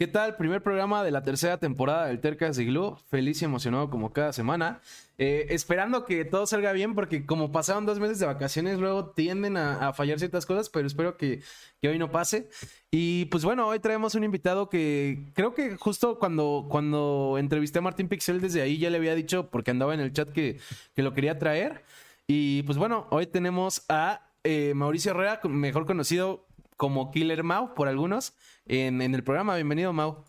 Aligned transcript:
¿Qué 0.00 0.06
tal? 0.06 0.36
Primer 0.36 0.62
programa 0.62 1.04
de 1.04 1.10
la 1.10 1.22
tercera 1.22 1.58
temporada 1.58 2.06
del 2.06 2.20
Tercas 2.20 2.56
de 2.56 2.64
Glue. 2.64 2.96
Feliz 3.10 3.42
y 3.42 3.44
emocionado 3.44 3.90
como 3.90 4.14
cada 4.14 4.32
semana. 4.32 4.80
Eh, 5.18 5.48
esperando 5.50 6.06
que 6.06 6.24
todo 6.24 6.46
salga 6.46 6.72
bien 6.72 6.94
porque 6.94 7.26
como 7.26 7.52
pasaron 7.52 7.84
dos 7.84 8.00
meses 8.00 8.18
de 8.18 8.24
vacaciones, 8.24 8.78
luego 8.78 9.10
tienden 9.10 9.58
a, 9.58 9.92
fallar 9.92 10.18
ciertas 10.18 10.46
cosas, 10.46 10.70
pero 10.70 10.86
espero 10.86 11.18
que, 11.18 11.42
hoy 11.82 11.98
no 11.98 12.10
pase. 12.10 12.48
Y 12.90 13.26
pues 13.26 13.44
bueno, 13.44 13.68
hoy 13.68 13.78
traemos 13.78 14.14
un 14.14 14.24
invitado 14.24 14.70
que 14.70 15.30
creo 15.34 15.52
que 15.52 15.76
justo 15.76 16.18
cuando, 16.18 16.64
cuando 16.70 17.36
entrevisté 17.36 17.80
a 17.80 17.82
Martín 17.82 18.08
Pixel 18.08 18.40
desde 18.40 18.62
ahí 18.62 18.78
ya 18.78 18.88
le 18.88 18.96
había 18.96 19.14
dicho, 19.14 19.50
porque 19.50 19.70
andaba 19.70 19.92
en 19.92 20.00
el 20.00 20.14
chat 20.14 20.30
que, 20.32 20.58
que 20.94 21.02
lo 21.02 21.12
quería 21.12 21.38
traer. 21.38 21.84
Y 22.26 22.62
pues 22.62 22.78
bueno, 22.78 23.06
hoy 23.10 23.26
tenemos 23.26 23.84
a 23.90 24.30
eh, 24.44 24.72
Mauricio 24.74 25.10
Herrera, 25.10 25.40
mejor 25.44 25.84
conocido 25.84 26.46
como 26.80 27.10
Killer 27.10 27.44
Mau 27.44 27.74
por 27.74 27.88
algunos 27.88 28.32
en, 28.64 29.02
el 29.02 29.22
programa. 29.22 29.54
Bienvenido, 29.54 29.92
Mau. 29.92 30.24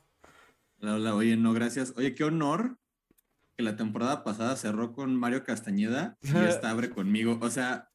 Hola, 0.82 0.96
hola, 0.96 1.16
oye, 1.16 1.38
no, 1.38 1.54
gracias. 1.54 1.94
Oye, 1.96 2.14
qué 2.14 2.26
honor 2.26 2.78
que 3.56 3.64
la 3.64 3.78
temporada 3.78 4.26
pasada 4.26 4.58
cerró 4.58 4.92
con 4.92 5.16
Mario 5.16 5.46
Castañeda 5.46 6.18
y 6.22 6.28
esta 6.50 6.70
abre 6.70 6.90
conmigo. 6.90 7.40
O 7.42 7.50
sea, 7.50 7.90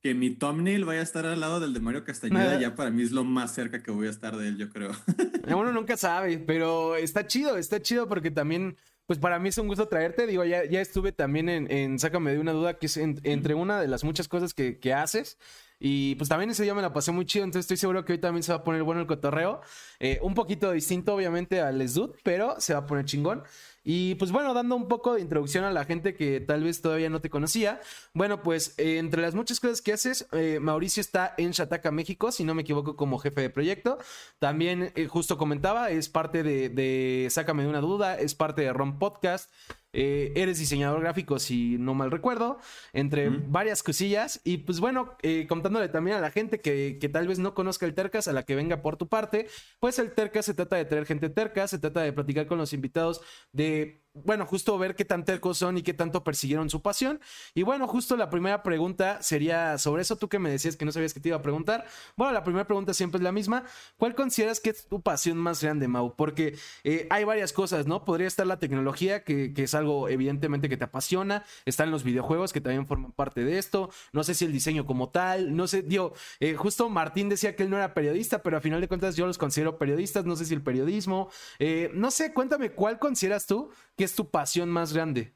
que 0.00 0.14
mi 0.14 0.30
thumbnail 0.30 0.84
vaya 0.84 1.00
a 1.00 1.02
estar 1.02 1.26
al 1.26 1.40
lado 1.40 1.58
del 1.58 1.74
de 1.74 1.80
Mario 1.80 2.04
Castañeda, 2.04 2.56
ya 2.60 2.76
para 2.76 2.92
mí 2.92 3.02
es 3.02 3.10
lo 3.10 3.24
más 3.24 3.52
cerca 3.52 3.82
que 3.82 3.90
voy 3.90 4.06
a 4.06 4.10
estar 4.10 4.36
de 4.36 4.46
él, 4.46 4.58
yo 4.58 4.68
creo. 4.68 4.92
Uno 5.48 5.72
nunca 5.72 5.96
sabe, 5.96 6.38
pero 6.38 6.94
está 6.94 7.26
chido, 7.26 7.56
está 7.56 7.82
chido 7.82 8.06
porque 8.06 8.30
también, 8.30 8.76
pues 9.06 9.18
para 9.18 9.40
mí 9.40 9.48
es 9.48 9.58
un 9.58 9.66
gusto 9.66 9.88
traerte. 9.88 10.28
Digo, 10.28 10.44
ya, 10.44 10.64
ya 10.66 10.80
estuve 10.80 11.10
también 11.10 11.48
en, 11.48 11.98
Sácame 11.98 12.30
de 12.30 12.38
una 12.38 12.52
duda, 12.52 12.74
que 12.74 12.86
es 12.86 12.96
entre 12.96 13.54
una 13.54 13.80
de 13.80 13.88
las 13.88 14.04
muchas 14.04 14.28
cosas 14.28 14.54
que, 14.54 14.78
que 14.78 14.94
haces. 14.94 15.36
Y 15.80 16.16
pues 16.16 16.28
también 16.28 16.50
ese 16.50 16.64
día 16.64 16.74
me 16.74 16.82
la 16.82 16.92
pasé 16.92 17.12
muy 17.12 17.24
chido, 17.24 17.44
entonces 17.44 17.64
estoy 17.64 17.76
seguro 17.76 18.04
que 18.04 18.12
hoy 18.12 18.18
también 18.18 18.42
se 18.42 18.52
va 18.52 18.58
a 18.58 18.64
poner 18.64 18.82
bueno 18.82 19.00
el 19.00 19.06
cotorreo. 19.06 19.60
Eh, 20.00 20.18
un 20.22 20.34
poquito 20.34 20.72
distinto, 20.72 21.14
obviamente, 21.14 21.60
al 21.60 21.78
Lesdud, 21.78 22.10
pero 22.24 22.60
se 22.60 22.72
va 22.72 22.80
a 22.80 22.86
poner 22.86 23.04
chingón. 23.04 23.44
Y 23.84 24.16
pues 24.16 24.32
bueno, 24.32 24.52
dando 24.52 24.76
un 24.76 24.88
poco 24.88 25.14
de 25.14 25.20
introducción 25.20 25.64
a 25.64 25.70
la 25.70 25.84
gente 25.84 26.14
que 26.14 26.40
tal 26.40 26.64
vez 26.64 26.82
todavía 26.82 27.08
no 27.08 27.20
te 27.20 27.30
conocía. 27.30 27.80
Bueno, 28.12 28.42
pues 28.42 28.74
eh, 28.76 28.98
entre 28.98 29.22
las 29.22 29.34
muchas 29.34 29.60
cosas 29.60 29.80
que 29.80 29.92
haces, 29.92 30.26
eh, 30.32 30.58
Mauricio 30.60 31.00
está 31.00 31.34
en 31.38 31.52
Chataca, 31.52 31.90
México, 31.90 32.32
si 32.32 32.44
no 32.44 32.54
me 32.54 32.62
equivoco, 32.62 32.96
como 32.96 33.18
jefe 33.18 33.40
de 33.40 33.50
proyecto. 33.50 33.98
También, 34.38 34.92
justo 35.08 35.38
comentaba, 35.38 35.90
es 35.90 36.08
parte 36.08 36.42
de, 36.42 36.68
de 36.68 37.28
Sácame 37.30 37.62
de 37.62 37.68
una 37.68 37.80
duda, 37.80 38.18
es 38.18 38.34
parte 38.34 38.62
de 38.62 38.72
ROM 38.72 38.98
Podcast. 38.98 39.50
Eh, 39.92 40.32
eres 40.36 40.58
diseñador 40.58 41.00
gráfico, 41.00 41.38
si 41.38 41.78
no 41.78 41.94
mal 41.94 42.10
recuerdo, 42.10 42.58
entre 42.92 43.30
varias 43.30 43.82
cosillas. 43.82 44.40
Y 44.44 44.58
pues 44.58 44.80
bueno, 44.80 45.16
eh, 45.22 45.46
contándole 45.48 45.88
también 45.88 46.16
a 46.16 46.20
la 46.20 46.30
gente 46.30 46.60
que, 46.60 46.98
que, 47.00 47.08
tal 47.08 47.26
vez 47.26 47.38
no 47.38 47.54
conozca 47.54 47.86
el 47.86 47.94
Tercas, 47.94 48.28
a 48.28 48.32
la 48.32 48.42
que 48.42 48.54
venga 48.54 48.82
por 48.82 48.96
tu 48.96 49.08
parte, 49.08 49.48
pues 49.80 49.98
el 49.98 50.12
Tercas 50.12 50.44
se 50.46 50.54
trata 50.54 50.76
de 50.76 50.84
traer 50.84 51.06
gente 51.06 51.30
terca, 51.30 51.66
se 51.68 51.78
trata 51.78 52.02
de 52.02 52.12
platicar 52.12 52.46
con 52.46 52.58
los 52.58 52.72
invitados 52.72 53.20
de 53.52 54.07
bueno, 54.24 54.46
justo 54.46 54.76
ver 54.78 54.94
qué 54.94 55.04
tan 55.04 55.24
tercos 55.24 55.58
son 55.58 55.78
y 55.78 55.82
qué 55.82 55.94
tanto 55.94 56.24
persiguieron 56.24 56.70
su 56.70 56.82
pasión. 56.82 57.20
Y 57.54 57.62
bueno, 57.62 57.86
justo 57.86 58.16
la 58.16 58.30
primera 58.30 58.62
pregunta 58.62 59.22
sería 59.22 59.78
sobre 59.78 60.02
eso. 60.02 60.16
Tú 60.16 60.28
que 60.28 60.38
me 60.38 60.50
decías 60.50 60.76
que 60.76 60.84
no 60.84 60.92
sabías 60.92 61.14
que 61.14 61.20
te 61.20 61.28
iba 61.28 61.38
a 61.38 61.42
preguntar. 61.42 61.86
Bueno, 62.16 62.32
la 62.32 62.44
primera 62.44 62.66
pregunta 62.66 62.94
siempre 62.94 63.18
es 63.18 63.22
la 63.22 63.32
misma. 63.32 63.64
¿Cuál 63.96 64.14
consideras 64.14 64.60
que 64.60 64.70
es 64.70 64.86
tu 64.86 65.00
pasión 65.00 65.38
más 65.38 65.62
grande, 65.62 65.88
Mau? 65.88 66.14
Porque 66.16 66.56
eh, 66.84 67.06
hay 67.10 67.24
varias 67.24 67.52
cosas, 67.52 67.86
¿no? 67.86 68.04
Podría 68.04 68.26
estar 68.26 68.46
la 68.46 68.58
tecnología, 68.58 69.24
que, 69.24 69.52
es 69.56 69.74
algo 69.74 70.08
evidentemente 70.08 70.68
que 70.68 70.76
te 70.76 70.84
apasiona. 70.84 71.44
Están 71.64 71.90
los 71.90 72.04
videojuegos, 72.04 72.52
que 72.52 72.60
también 72.60 72.86
forman 72.86 73.12
parte 73.12 73.44
de 73.44 73.58
esto. 73.58 73.90
No 74.12 74.24
sé 74.24 74.34
si 74.34 74.44
el 74.44 74.52
diseño 74.52 74.86
como 74.86 75.10
tal. 75.10 75.54
No 75.56 75.66
sé, 75.66 75.82
digo, 75.82 76.14
eh, 76.40 76.54
justo 76.54 76.88
Martín 76.88 77.28
decía 77.28 77.56
que 77.56 77.62
él 77.62 77.70
no 77.70 77.76
era 77.76 77.94
periodista, 77.94 78.42
pero 78.42 78.56
a 78.56 78.60
final 78.60 78.80
de 78.80 78.88
cuentas 78.88 79.16
yo 79.16 79.26
los 79.26 79.38
considero 79.38 79.78
periodistas. 79.78 80.24
No 80.24 80.36
sé 80.36 80.44
si 80.44 80.54
el 80.54 80.62
periodismo. 80.62 81.30
Eh, 81.58 81.90
no 81.94 82.10
sé, 82.10 82.32
cuéntame, 82.32 82.70
¿cuál 82.70 82.98
consideras 82.98 83.46
tú 83.46 83.70
que 83.96 84.07
es 84.08 84.14
tu 84.14 84.30
pasión 84.30 84.70
más 84.70 84.92
grande? 84.92 85.34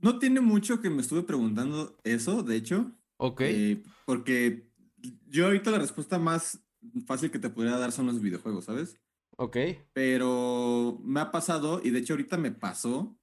No 0.00 0.18
tiene 0.18 0.40
mucho 0.40 0.80
que 0.80 0.90
me 0.90 1.00
estuve 1.00 1.22
preguntando 1.22 1.96
eso, 2.02 2.42
de 2.42 2.56
hecho. 2.56 2.90
Ok. 3.18 3.40
Eh, 3.42 3.82
porque 4.04 4.68
yo 5.28 5.46
ahorita 5.46 5.70
la 5.70 5.78
respuesta 5.78 6.18
más 6.18 6.60
fácil 7.06 7.30
que 7.30 7.38
te 7.38 7.50
podría 7.50 7.78
dar 7.78 7.92
son 7.92 8.06
los 8.06 8.20
videojuegos, 8.20 8.64
¿sabes? 8.64 9.00
Ok. 9.36 9.56
Pero 9.92 11.00
me 11.04 11.20
ha 11.20 11.30
pasado, 11.30 11.80
y 11.84 11.90
de 11.90 12.00
hecho 12.00 12.14
ahorita 12.14 12.36
me 12.36 12.50
pasó, 12.50 13.16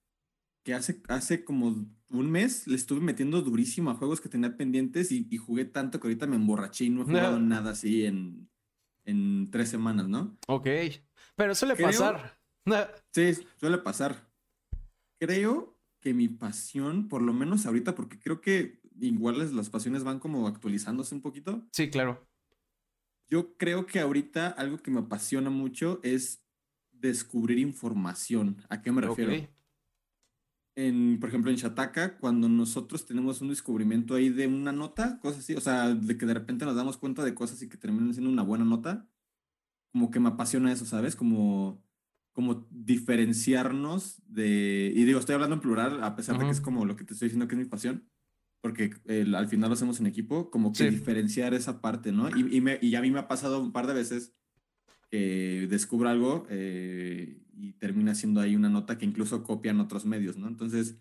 que 0.64 0.74
hace, 0.74 1.02
hace 1.10 1.44
como 1.44 1.86
un 2.10 2.32
mes 2.32 2.66
le 2.66 2.76
estuve 2.76 3.02
metiendo 3.02 3.42
durísimo 3.42 3.92
a 3.92 3.96
juegos 3.96 4.22
que 4.22 4.30
tenía 4.30 4.56
pendientes 4.56 5.12
y, 5.12 5.38
jugué 5.38 5.66
tanto 5.66 6.00
que 6.00 6.08
ahorita 6.08 6.28
me 6.28 6.38
emborraché 6.38 6.86
y 6.86 6.90
no 6.90 7.02
he 7.02 7.06
jugado 7.12 7.42
nada 7.42 7.72
así 7.72 8.06
en, 8.06 8.50
en 9.04 9.50
tres 9.52 9.68
semanas, 9.68 10.08
¿no? 10.08 10.38
Ok. 10.48 10.68
Pero 11.36 11.56
suele 11.56 11.76
pasar. 11.76 12.39
Sí, 13.14 13.34
suele 13.58 13.80
pasar. 13.80 14.30
Creo 15.20 15.78
que 16.00 16.14
mi 16.14 16.28
pasión, 16.28 17.08
por 17.08 17.22
lo 17.22 17.34
menos 17.34 17.66
ahorita, 17.66 17.96
porque 17.96 18.20
creo 18.20 18.42
que 18.42 18.80
igual 19.00 19.56
las 19.56 19.70
pasiones 19.70 20.04
van 20.04 20.20
como 20.20 20.48
actualizándose 20.48 21.16
un 21.16 21.22
poquito. 21.22 21.68
Sí, 21.72 21.90
claro. 21.90 22.28
Yo 23.28 23.56
creo 23.58 23.86
que 23.86 24.00
ahorita 24.00 24.48
algo 24.48 24.78
que 24.78 24.92
me 24.92 25.02
apasiona 25.02 25.50
mucho 25.50 26.00
es 26.04 26.44
descubrir 26.92 27.60
información. 27.60 28.58
¿A 28.70 28.82
qué 28.82 28.92
me 28.92 29.02
refiero? 29.02 29.48
En, 30.76 31.20
por 31.20 31.30
ejemplo, 31.30 31.52
en 31.52 31.58
Shataka, 31.58 32.18
cuando 32.20 32.48
nosotros 32.48 33.06
tenemos 33.06 33.42
un 33.42 33.50
descubrimiento 33.50 34.16
ahí 34.16 34.30
de 34.30 34.48
una 34.48 34.72
nota, 34.72 35.20
cosas 35.20 35.40
así, 35.40 35.54
o 35.54 35.62
sea, 35.62 35.94
de 35.94 36.18
que 36.18 36.26
de 36.26 36.34
repente 36.34 36.66
nos 36.66 36.76
damos 36.76 36.98
cuenta 36.98 37.24
de 37.24 37.36
cosas 37.36 37.62
y 37.62 37.68
que 37.68 37.78
terminan 37.78 38.14
siendo 38.14 38.32
una 38.32 38.44
buena 38.44 38.64
nota, 38.64 39.06
como 39.92 40.10
que 40.10 40.20
me 40.20 40.30
apasiona 40.30 40.72
eso, 40.72 40.86
¿sabes? 40.86 41.16
Como 41.16 41.84
como 42.34 42.68
diferenciarnos 42.70 44.22
de, 44.28 44.92
y 44.96 45.04
digo, 45.04 45.20
estoy 45.20 45.36
hablando 45.36 45.56
en 45.56 45.62
plural, 45.62 46.04
a 46.04 46.16
pesar 46.16 46.38
de 46.38 46.46
que 46.46 46.52
es 46.52 46.62
como 46.62 46.86
lo 46.86 46.96
que 46.96 47.04
te 47.04 47.14
estoy 47.14 47.28
diciendo 47.28 47.48
que 47.48 47.56
es 47.56 47.60
mi 47.60 47.66
pasión, 47.66 48.08
porque 48.62 48.92
al 49.36 49.48
final 49.48 49.70
lo 49.70 49.74
hacemos 49.74 50.00
en 50.00 50.08
equipo, 50.08 50.50
como 50.52 50.74
que 50.74 50.90
diferenciar 50.90 51.54
esa 51.54 51.82
parte, 51.82 52.12
¿no? 52.12 52.30
Y, 52.30 52.58
y, 52.58 52.62
me, 52.62 52.78
y, 52.82 52.96
a 52.96 53.02
mí 53.02 53.10
me 53.12 53.20
ha 53.20 53.28
pasado 53.28 53.62
un 53.62 53.72
par 53.72 53.88
de 53.88 53.94
veces 53.94 54.36
que 55.10 55.68
descubro 55.70 56.10
algo 56.10 56.46
eh, 56.50 57.42
y 57.54 57.74
termina 57.74 58.16
siendo 58.16 58.42
ahí 58.42 58.56
una 58.56 58.70
nota 58.70 58.98
que 58.98 59.06
incluso 59.06 59.44
copian 59.44 59.80
otros 59.80 60.06
medios, 60.06 60.38
¿no? 60.38 60.48
Entonces, 60.48 61.00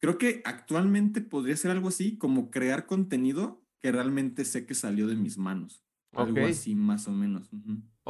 creo 0.00 0.18
que 0.18 0.42
actualmente 0.44 1.20
podría 1.20 1.56
ser 1.56 1.70
algo 1.70 1.88
así, 1.88 2.18
como 2.18 2.50
crear 2.50 2.86
contenido 2.86 3.64
que 3.82 3.92
realmente 3.92 4.44
sé 4.44 4.66
que 4.66 4.74
salió 4.74 5.06
de 5.06 5.16
mis 5.16 5.38
manos. 5.38 5.84
Algo 6.12 6.46
así, 6.46 6.74
más 6.74 7.06
o 7.06 7.12
menos. 7.12 7.50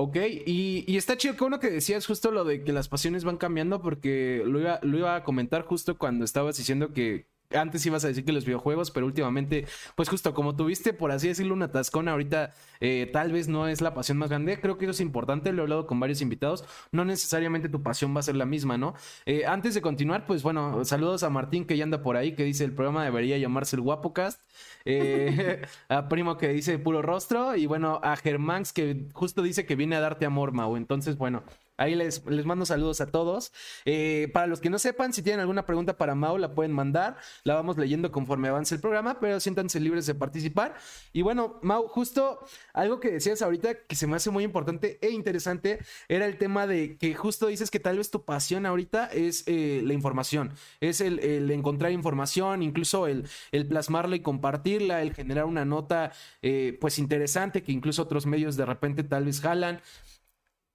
Ok, 0.01 0.17
y, 0.47 0.85
y, 0.87 0.97
está 0.97 1.17
chido 1.17 1.35
que 1.35 1.43
uno 1.43 1.59
que 1.59 1.71
decías 1.71 2.07
justo 2.07 2.31
lo 2.31 2.45
de 2.45 2.63
que 2.63 2.73
las 2.73 2.89
pasiones 2.89 3.25
van 3.25 3.37
cambiando, 3.37 3.83
porque 3.83 4.45
lo 4.47 4.61
iba, 4.61 4.79
lo 4.85 4.97
iba 4.97 5.17
a 5.17 5.25
comentar 5.25 5.63
justo 5.63 5.99
cuando 5.99 6.25
estabas 6.25 6.57
diciendo 6.57 6.93
que 6.93 7.27
antes 7.55 7.85
ibas 7.87 8.05
a 8.05 8.09
decir 8.09 8.25
que 8.25 8.33
los 8.33 8.45
videojuegos, 8.45 8.91
pero 8.91 9.07
últimamente, 9.07 9.67
pues 9.95 10.09
justo 10.09 10.35
como 10.35 10.57
tuviste, 10.57 10.93
por 10.93 11.11
así 11.11 11.29
decirlo, 11.29 11.55
una 11.55 11.71
tascona, 11.71 12.13
ahorita 12.13 12.53
eh, 12.81 13.09
tal 13.13 13.33
vez 13.33 13.49
no 13.49 13.69
es 13.69 13.81
la 13.81 13.95
pasión 13.95 14.19
más 14.19 14.31
grande. 14.31 14.61
Creo 14.61 14.79
que 14.79 14.85
eso 14.85 14.93
es 14.93 15.01
importante, 15.01 15.53
lo 15.53 15.63
he 15.63 15.65
hablado 15.65 15.87
con 15.87 15.99
varios 16.01 16.21
invitados. 16.21 16.65
No 16.93 17.05
necesariamente 17.05 17.69
tu 17.69 17.83
pasión 17.83 18.15
va 18.15 18.21
a 18.21 18.23
ser 18.23 18.37
la 18.37 18.47
misma, 18.47 18.79
¿no? 18.79 18.95
Eh, 19.27 19.47
antes 19.47 19.75
de 19.75 19.81
continuar, 19.81 20.27
pues 20.27 20.43
bueno, 20.43 20.85
saludos 20.85 21.23
a 21.23 21.31
Martín 21.31 21.67
que 21.67 21.77
ya 21.77 21.85
anda 21.85 22.03
por 22.03 22.17
ahí, 22.17 22.35
que 22.35 22.45
dice 22.45 22.65
el 22.65 22.73
programa 22.73 23.05
debería 23.05 23.39
llamarse 23.39 23.77
el 23.77 23.83
Guapocast. 23.83 24.41
Eh, 24.85 25.63
a 25.89 26.09
Primo 26.09 26.37
que 26.37 26.49
dice 26.49 26.79
puro 26.79 27.03
rostro. 27.03 27.57
Y 27.57 27.67
bueno, 27.67 28.01
a 28.03 28.17
Germán 28.17 28.65
que 28.75 29.09
justo 29.13 29.43
dice 29.43 29.67
que 29.67 29.77
viene 29.77 29.97
a 29.97 30.01
darte 30.01 30.27
amor, 30.27 30.53
Mau. 30.53 30.77
Entonces, 30.77 31.17
bueno, 31.17 31.43
Ahí 31.79 31.95
les, 31.95 32.25
les 32.27 32.45
mando 32.45 32.67
saludos 32.67 33.01
a 33.01 33.07
todos. 33.07 33.53
Eh, 33.85 34.29
para 34.35 34.47
los 34.47 34.61
que 34.61 34.69
no 34.69 34.79
sepan, 34.79 35.13
si 35.13 35.23
tienen 35.23 35.41
alguna 35.41 35.65
pregunta 35.65 35.97
para 35.97 36.15
Mau, 36.15 36.37
la 36.37 36.55
pueden 36.55 36.73
mandar. 36.73 37.17
La 37.45 37.55
vamos 37.55 37.79
leyendo 37.79 38.13
conforme 38.13 38.49
avance 38.49 38.75
el 38.75 38.81
programa, 38.81 39.19
pero 39.21 39.41
siéntanse 39.41 39.81
libres 39.81 40.05
de 40.07 40.15
participar. 40.15 40.75
Y 41.13 41.23
bueno, 41.23 41.59
Mau, 41.63 41.87
justo 41.89 42.41
algo 42.75 43.01
que 43.01 43.13
decías 43.13 43.41
ahorita 43.41 43.87
que 43.87 43.97
se 43.97 44.07
me 44.07 44.17
hace 44.17 44.31
muy 44.31 44.45
importante 44.45 44.99
e 45.01 45.11
interesante 45.11 45.79
era 46.09 46.27
el 46.27 46.37
tema 46.37 46.67
de 46.67 46.97
que 46.99 47.15
justo 47.15 47.47
dices 47.47 47.71
que 47.71 47.81
tal 47.81 47.99
vez 47.99 48.11
tu 48.11 48.25
pasión 48.25 48.67
ahorita 48.67 49.07
es 49.07 49.45
eh, 49.47 49.81
la 49.85 49.95
información, 49.95 50.53
es 50.81 51.01
el, 51.01 51.51
encontrar 51.51 51.93
información, 51.93 52.63
incluso 52.63 53.07
el, 53.07 53.29
el, 53.53 53.67
plasmarla 53.67 54.17
y 54.17 54.21
compartirla, 54.21 55.03
el 55.03 55.15
generar 55.15 55.45
una 55.45 55.65
nota 55.65 56.13
eh, 56.43 56.77
pues 56.81 56.99
interesante 56.99 57.63
que 57.63 57.73
incluso 57.73 58.03
otros 58.03 58.27
medios 58.27 58.57
de 58.57 58.67
repente 58.67 59.05
tal 59.05 59.25
vez 59.25 59.41
jalan. 59.41 59.81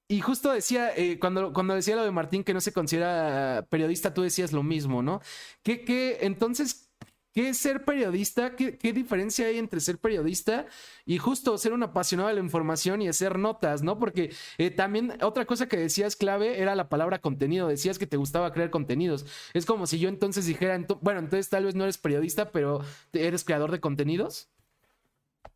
Y 0.08 0.22
justo 0.22 0.52
decía, 0.52 0.92
eh, 0.96 1.18
cuando, 1.20 1.54
cuando 1.54 1.76
decía 1.76 1.96
lo 1.96 2.04
de 2.04 2.12
Martín 2.12 2.44
que 2.44 2.54
no 2.54 2.62
se 2.62 2.74
considera 2.74 3.66
periodista, 3.70 4.14
tú 4.14 4.22
decías 4.22 4.52
lo 4.52 4.62
mismo, 4.62 5.02
¿no? 5.02 5.22
¿Qué, 5.64 5.86
qué, 5.86 6.20
entonces, 6.22 6.92
¿qué 7.32 7.50
es 7.50 7.58
ser 7.58 7.86
periodista? 7.86 8.56
¿Qué, 8.56 8.78
¿Qué, 8.78 8.92
diferencia 8.92 9.48
hay 9.48 9.58
entre 9.58 9.80
ser 9.80 9.98
periodista 9.98 10.68
y 11.06 11.20
justo 11.20 11.58
ser 11.58 11.72
un 11.72 11.84
apasionado 11.84 12.28
de 12.28 12.36
la 12.36 12.42
información 12.42 13.02
y 13.02 13.08
hacer 13.08 13.40
notas, 13.40 13.82
¿no? 13.82 13.98
Porque 13.98 14.34
eh, 14.58 14.72
también 14.72 15.14
otra 15.22 15.46
cosa 15.46 15.68
que 15.68 15.78
decías 15.78 16.18
clave 16.18 16.62
era 16.62 16.76
la 16.76 16.90
palabra 16.90 17.20
contenido. 17.20 17.70
Decías 17.70 17.98
que 17.98 18.06
te 18.06 18.18
gustaba 18.18 18.52
crear 18.52 18.70
contenidos. 18.70 19.26
Es 19.54 19.66
como 19.66 19.88
si 19.88 20.00
yo 20.00 20.10
entonces 20.10 20.46
dijera, 20.46 20.86
bueno, 21.02 21.22
entonces 21.22 21.50
tal 21.50 21.64
vez 21.64 21.76
no 21.76 21.86
eres 21.86 21.98
periodista, 21.98 22.52
pero 22.52 22.82
eres 23.14 23.46
creador 23.46 23.72
de 23.72 23.80
contenidos. 23.80 24.50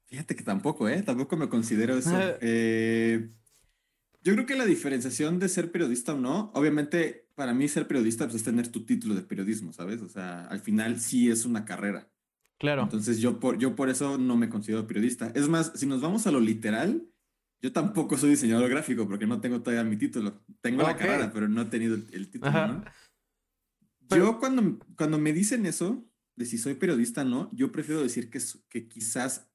Fíjate 0.05 0.37
que 0.37 0.43
tampoco, 0.43 0.87
¿eh? 0.87 1.03
Tampoco 1.03 1.35
me 1.35 1.49
considero 1.49 1.97
eso. 1.97 2.15
eh 2.41 3.29
Yo 4.27 4.33
creo 4.33 4.45
que 4.45 4.57
la 4.57 4.65
diferenciación 4.65 5.39
de 5.39 5.47
ser 5.47 5.71
periodista 5.71 6.13
o 6.13 6.17
no, 6.17 6.51
obviamente 6.53 7.29
para 7.33 7.53
mí 7.53 7.69
ser 7.69 7.87
periodista 7.87 8.25
pues, 8.25 8.35
es 8.35 8.43
tener 8.43 8.67
tu 8.67 8.83
título 8.83 9.15
de 9.15 9.21
periodismo, 9.21 9.71
¿sabes? 9.71 10.01
O 10.01 10.09
sea, 10.09 10.45
al 10.47 10.59
final 10.59 10.99
sí 10.99 11.31
es 11.31 11.45
una 11.45 11.63
carrera. 11.63 12.11
Claro. 12.57 12.83
Entonces 12.83 13.19
yo 13.19 13.39
por, 13.39 13.57
yo 13.57 13.73
por 13.77 13.89
eso 13.89 14.17
no 14.17 14.35
me 14.35 14.49
considero 14.49 14.85
periodista. 14.85 15.31
Es 15.33 15.47
más, 15.47 15.71
si 15.75 15.85
nos 15.85 16.01
vamos 16.01 16.27
a 16.27 16.31
lo 16.31 16.41
literal, 16.41 17.07
yo 17.61 17.71
tampoco 17.71 18.17
soy 18.17 18.31
diseñador 18.31 18.69
gráfico 18.69 19.07
porque 19.07 19.25
no 19.25 19.39
tengo 19.39 19.61
todavía 19.61 19.89
mi 19.89 19.95
título. 19.95 20.43
Tengo 20.59 20.83
la 20.83 20.97
carrera, 20.97 21.31
pero 21.31 21.47
no 21.47 21.61
he 21.61 21.65
tenido 21.67 21.95
el, 21.95 22.29
título, 22.29 22.67
¿no? 22.67 22.83
Yo 24.09 24.39
cuando, 24.39 24.77
cuando 24.97 25.19
me 25.19 25.31
dicen 25.31 25.65
eso, 25.65 26.05
de 26.35 26.45
si 26.45 26.57
soy 26.57 26.73
periodista 26.73 27.21
o 27.21 27.25
no, 27.25 27.49
yo 27.53 27.71
prefiero 27.71 28.03
decir 28.03 28.29
que, 28.29 28.41
que 28.67 28.89
quizás 28.89 29.49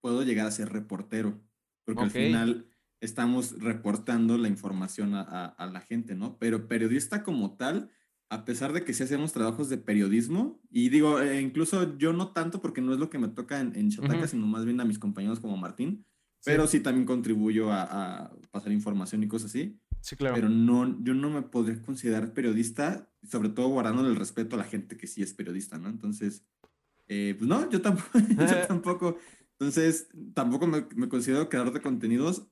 puedo 0.00 0.24
llegar 0.24 0.48
a 0.48 0.50
ser 0.50 0.70
reportero, 0.70 1.40
porque 1.84 2.02
al 2.02 2.10
final 2.10 2.68
estamos 3.00 3.58
reportando 3.60 4.38
la 4.38 4.48
información 4.48 5.14
a, 5.14 5.70
la 5.72 5.80
gente, 5.80 6.14
¿no? 6.14 6.36
Pero 6.38 6.68
periodista 6.68 7.22
como 7.22 7.56
tal, 7.56 7.90
a 8.28 8.44
pesar 8.44 8.72
de 8.72 8.84
que 8.84 8.92
sí 8.92 9.02
hacemos 9.02 9.32
trabajos 9.32 9.68
de 9.68 9.78
periodismo, 9.78 10.60
y 10.70 10.88
digo, 10.88 11.20
eh, 11.20 11.40
incluso 11.40 11.96
yo 11.98 12.12
no 12.12 12.32
tanto 12.32 12.60
porque 12.60 12.80
no 12.80 12.92
es 12.92 12.98
lo 12.98 13.10
que 13.10 13.18
me 13.18 13.28
toca 13.28 13.60
en, 13.60 13.74
en 13.76 13.90
Chataca, 13.90 14.26
sino 14.26 14.46
más 14.46 14.64
bien 14.64 14.80
a 14.80 14.84
mis 14.84 14.98
compañeros 14.98 15.40
como 15.40 15.56
Martín, 15.56 16.04
pero 16.44 16.66
sí, 16.66 16.80
también 16.80 17.06
contribuyo 17.06 17.72
a, 17.72 18.32
pasar 18.50 18.72
información 18.72 19.22
y 19.22 19.28
cosas 19.28 19.50
así. 19.50 19.78
Sí, 20.00 20.16
claro. 20.16 20.36
Pero 20.36 20.48
no, 20.48 21.02
yo 21.02 21.14
no 21.14 21.30
me 21.30 21.42
podría 21.42 21.80
considerar 21.82 22.32
periodista, 22.32 23.10
sobre 23.28 23.48
todo 23.48 23.68
guardando 23.68 24.06
el 24.06 24.16
respeto 24.16 24.56
a 24.56 24.60
la 24.60 24.64
gente 24.64 24.96
que 24.96 25.06
sí 25.06 25.22
es 25.22 25.34
periodista, 25.34 25.78
¿no? 25.78 25.88
Entonces, 25.88 26.44
eh, 27.08 27.34
pues 27.36 27.48
no, 27.48 27.68
yo 27.70 27.82
tampoco, 27.82 28.10
yo 28.38 28.66
tampoco. 28.66 29.18
Entonces, 29.58 30.08
tampoco 30.34 30.66
me, 30.66 30.86
me, 30.94 31.08
considero 31.08 31.48
creador 31.48 31.72
de 31.72 31.80
contenidos. 31.80 32.46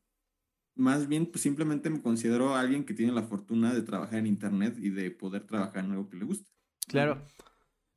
Más 0.77 1.09
bien, 1.09 1.27
pues 1.27 1.43
simplemente 1.43 1.91
me 1.91 2.03
considero 2.03 2.55
alguien 2.55 2.85
que 2.85 2.95
tiene 2.95 3.13
la 3.13 3.23
fortuna 3.23 3.75
de 3.75 3.83
trabajar 3.83 4.19
en 4.19 4.27
Internet 4.27 4.77
y 4.79 4.91
de 4.91 5.11
poder 5.11 5.45
trabajar 5.45 5.85
en 5.85 5.93
algo 5.93 6.09
que 6.09 6.17
le 6.17 6.25
guste. 6.27 6.51
Claro. 6.87 7.23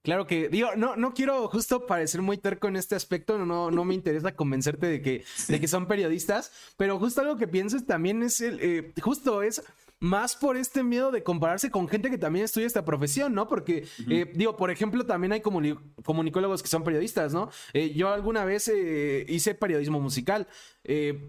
Claro 0.01 0.25
que, 0.25 0.47
digo, 0.47 0.69
no, 0.77 0.95
no 0.95 1.13
quiero 1.13 1.49
justo 1.49 1.85
parecer 1.85 2.21
muy 2.21 2.37
terco 2.37 2.69
en 2.69 2.77
este 2.77 2.95
aspecto, 2.95 3.37
no, 3.37 3.69
no 3.69 3.83
me 3.83 3.93
interesa 3.93 4.33
convencerte 4.33 4.87
de 4.87 5.01
que, 5.01 5.25
de 5.49 5.59
que 5.59 5.67
son 5.67 5.87
periodistas, 5.87 6.53
pero 6.77 6.97
justo 6.97 7.19
algo 7.19 7.35
que 7.35 7.49
pienses 7.49 7.85
también 7.85 8.23
es 8.23 8.39
el, 8.39 8.59
eh, 8.61 8.93
justo 9.01 9.43
es 9.43 9.61
más 9.99 10.35
por 10.35 10.57
este 10.57 10.83
miedo 10.83 11.11
de 11.11 11.23
compararse 11.23 11.69
con 11.69 11.87
gente 11.87 12.09
que 12.09 12.17
también 12.17 12.45
estudia 12.45 12.67
esta 12.67 12.85
profesión, 12.85 13.33
¿no? 13.33 13.47
Porque, 13.47 13.85
eh, 14.09 14.31
digo, 14.33 14.55
por 14.55 14.71
ejemplo, 14.71 15.05
también 15.05 15.33
hay 15.33 15.41
comunicólogos 15.41 16.61
que 16.63 16.69
son 16.69 16.83
periodistas, 16.83 17.33
¿no? 17.33 17.49
Eh, 17.73 17.93
yo 17.93 18.09
alguna 18.09 18.45
vez 18.45 18.71
hice 19.27 19.55
periodismo 19.55 19.99
musical. 19.99 20.47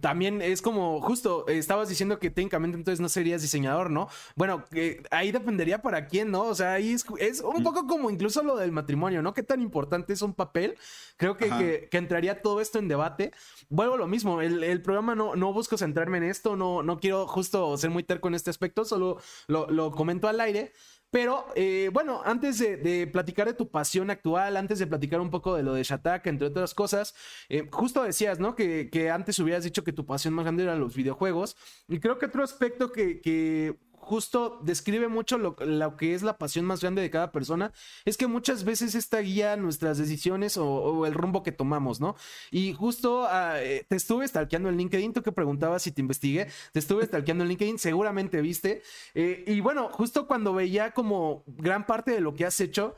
también 0.00 0.40
es 0.40 0.62
como, 0.62 1.00
justo, 1.02 1.46
estabas 1.49 1.88
diciendo 1.88 2.19
que 2.19 2.31
técnicamente 2.31 2.78
entonces 2.78 3.00
no 3.00 3.08
serías 3.08 3.43
diseñador, 3.43 3.90
¿no? 3.90 4.08
Bueno, 4.37 4.64
ahí 5.11 5.32
dependería 5.32 5.82
para 5.82 6.06
quién, 6.06 6.31
¿no? 6.31 6.44
O 6.44 6.55
sea, 6.55 6.75
ahí 6.75 6.93
es, 6.93 7.05
es 7.19 7.40
un 7.40 7.62
poco 7.62 7.87
como 7.87 8.11
incluso 8.11 8.43
lo 8.43 8.56
del 8.56 8.72
matrimonio, 8.72 9.22
¿no? 9.22 9.34
¿Qué 9.34 9.43
tan 9.43 9.61
importante 9.61 10.12
es 10.12 10.22
un 10.22 10.34
papel? 10.34 10.76
Creo 11.17 11.37
que, 11.37 11.88
que, 11.90 11.99
entraría 11.99 12.40
todo 12.40 12.61
esto 12.61 12.78
en 12.78 12.88
debate. 12.88 13.32
Vuelvo 13.69 13.94
a 13.94 13.99
lo 13.99 14.06
mismo, 14.06 14.40
el, 14.40 14.81
programa 14.82 15.14
no, 15.14 15.37
no 15.37 15.52
busco 15.52 15.76
centrarme 15.76 16.19
en 16.19 16.25
esto, 16.25 16.56
no, 16.56 16.82
no 16.82 16.99
quiero 16.99 17.26
justo 17.26 17.76
ser 17.76 17.90
muy 17.90 18.02
terco 18.02 18.28
en 18.28 18.34
este 18.34 18.49
aspecto, 18.50 18.60
solo 18.85 19.19
lo, 19.49 19.91
comento 19.93 20.29
al 20.29 20.41
aire. 20.41 20.73
Pero 21.11 21.47
eh, 21.57 21.91
bueno, 21.93 22.23
antes 22.25 22.59
de, 22.59 23.09
platicar 23.12 23.49
de 23.49 23.55
tu 23.55 23.69
pasión 23.69 24.11
actual, 24.11 24.57
antes 24.57 24.79
de 24.79 24.87
platicar 24.87 25.21
un 25.21 25.31
poco 25.31 25.57
de 25.57 25.65
lo 25.65 25.75
de 25.75 25.83
Shatak, 25.83 26.27
entre 26.29 26.47
otras 26.47 26.73
cosas, 26.73 27.15
eh, 27.49 27.69
justo 27.73 28.05
decías, 28.05 28.39
¿no? 28.39 28.55
Que, 28.55 29.11
antes 29.12 29.39
hubieras 29.41 29.65
dicho 29.65 29.83
que 29.83 29.93
tu 29.93 30.07
pasión 30.07 30.35
más 30.35 30.45
grande 30.45 30.62
eran 30.62 30.79
los 30.79 30.95
videojuegos. 30.95 31.57
Y 31.89 31.99
creo 31.99 32.19
que 32.19 32.27
otro 32.27 32.45
aspecto 32.45 32.93
que 32.93 33.77
justo 34.00 34.58
describe 34.62 35.08
mucho 35.08 35.38
lo, 35.38 35.56
que 35.97 36.14
es 36.14 36.23
la 36.23 36.38
pasión 36.38 36.64
más 36.64 36.81
grande 36.81 37.02
de 37.02 37.11
cada 37.11 37.32
persona, 37.32 37.73
es 38.05 38.17
que 38.17 38.26
muchas 38.26 38.64
veces 38.64 38.94
esta 38.94 39.19
guía 39.19 39.56
nuestras 39.56 39.99
decisiones 39.99 40.56
o, 40.56 41.06
el 41.06 41.14
rumbo 41.14 41.43
que 41.43 41.52
tomamos, 41.52 42.00
¿no? 42.00 42.17
Y 42.50 42.73
justo 42.73 43.26
ah, 43.29 43.55
eh, 43.62 43.85
te 43.88 43.97
estuve 43.97 44.26
stalkeando 44.26 44.69
en 44.69 44.76
LinkedIn, 44.76 45.12
tú 45.12 45.23
que 45.23 45.32
preguntabas 45.32 45.82
si 45.82 45.93
te 45.93 46.00
investigué, 46.00 46.49
te 46.73 46.79
estuve 46.79 47.06
stalkeando 47.06 47.44
en 47.44 47.49
LinkedIn, 47.49 47.79
seguramente 47.79 48.41
viste. 48.41 48.82
Eh, 49.14 49.44
y 49.47 49.61
bueno, 49.61 49.88
justo 49.91 50.26
cuando 50.26 50.55
veía 50.55 50.93
como 50.93 51.44
gran 51.46 51.87
parte 51.87 52.11
de 52.11 52.20
lo 52.20 52.35
que 52.35 52.46
has 52.46 52.58
hecho, 52.61 52.96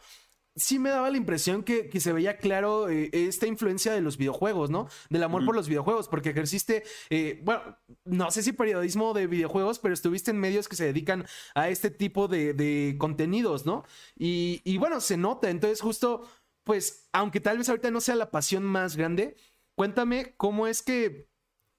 sí 0.55 0.79
me 0.79 0.91
daba 0.91 1.11
la 1.11 1.17
impresión 1.17 1.63
que, 1.63 1.89
se 2.01 2.13
veía 2.13 2.37
claro 2.39 2.89
eh, 2.89 3.11
esta 3.13 3.47
influencia 3.47 3.93
de 3.93 4.01
los 4.01 4.17
videojuegos, 4.17 4.71
¿no? 4.71 4.89
Del 5.11 5.23
amor 5.23 5.45
por 5.45 5.55
los 5.55 5.69
videojuegos, 5.69 6.09
porque 6.09 6.31
ejerciste, 6.31 6.85
eh, 7.11 7.41
bueno, 7.45 7.79
no 8.05 8.31
sé 8.31 8.43
si 8.43 8.53
periodismo 8.53 9.15
de 9.15 9.27
videojuegos, 9.27 9.79
pero 9.79 9.95
estuviste 9.95 10.31
en 10.31 10.39
medios 10.39 10.69
que 10.69 10.77
se 10.77 10.85
dedican 10.85 11.27
a 11.55 11.69
este 11.69 11.91
tipo 11.91 12.29
de, 12.29 12.97
contenidos, 12.99 13.67
¿no? 13.67 13.85
Y, 14.17 14.61
y 14.65 14.79
bueno, 14.79 15.01
se 15.01 15.17
nota, 15.17 15.51
entonces 15.51 15.81
justo, 15.81 16.29
pues, 16.65 17.09
aunque 17.13 17.41
tal 17.41 17.59
vez 17.59 17.69
ahorita 17.69 17.91
no 17.91 18.01
sea 18.01 18.15
la 18.15 18.31
pasión 18.31 18.65
más 18.65 18.97
grande, 18.97 19.37
cuéntame 19.75 20.35
cómo 20.37 20.67
es 20.67 20.83
que 20.83 21.32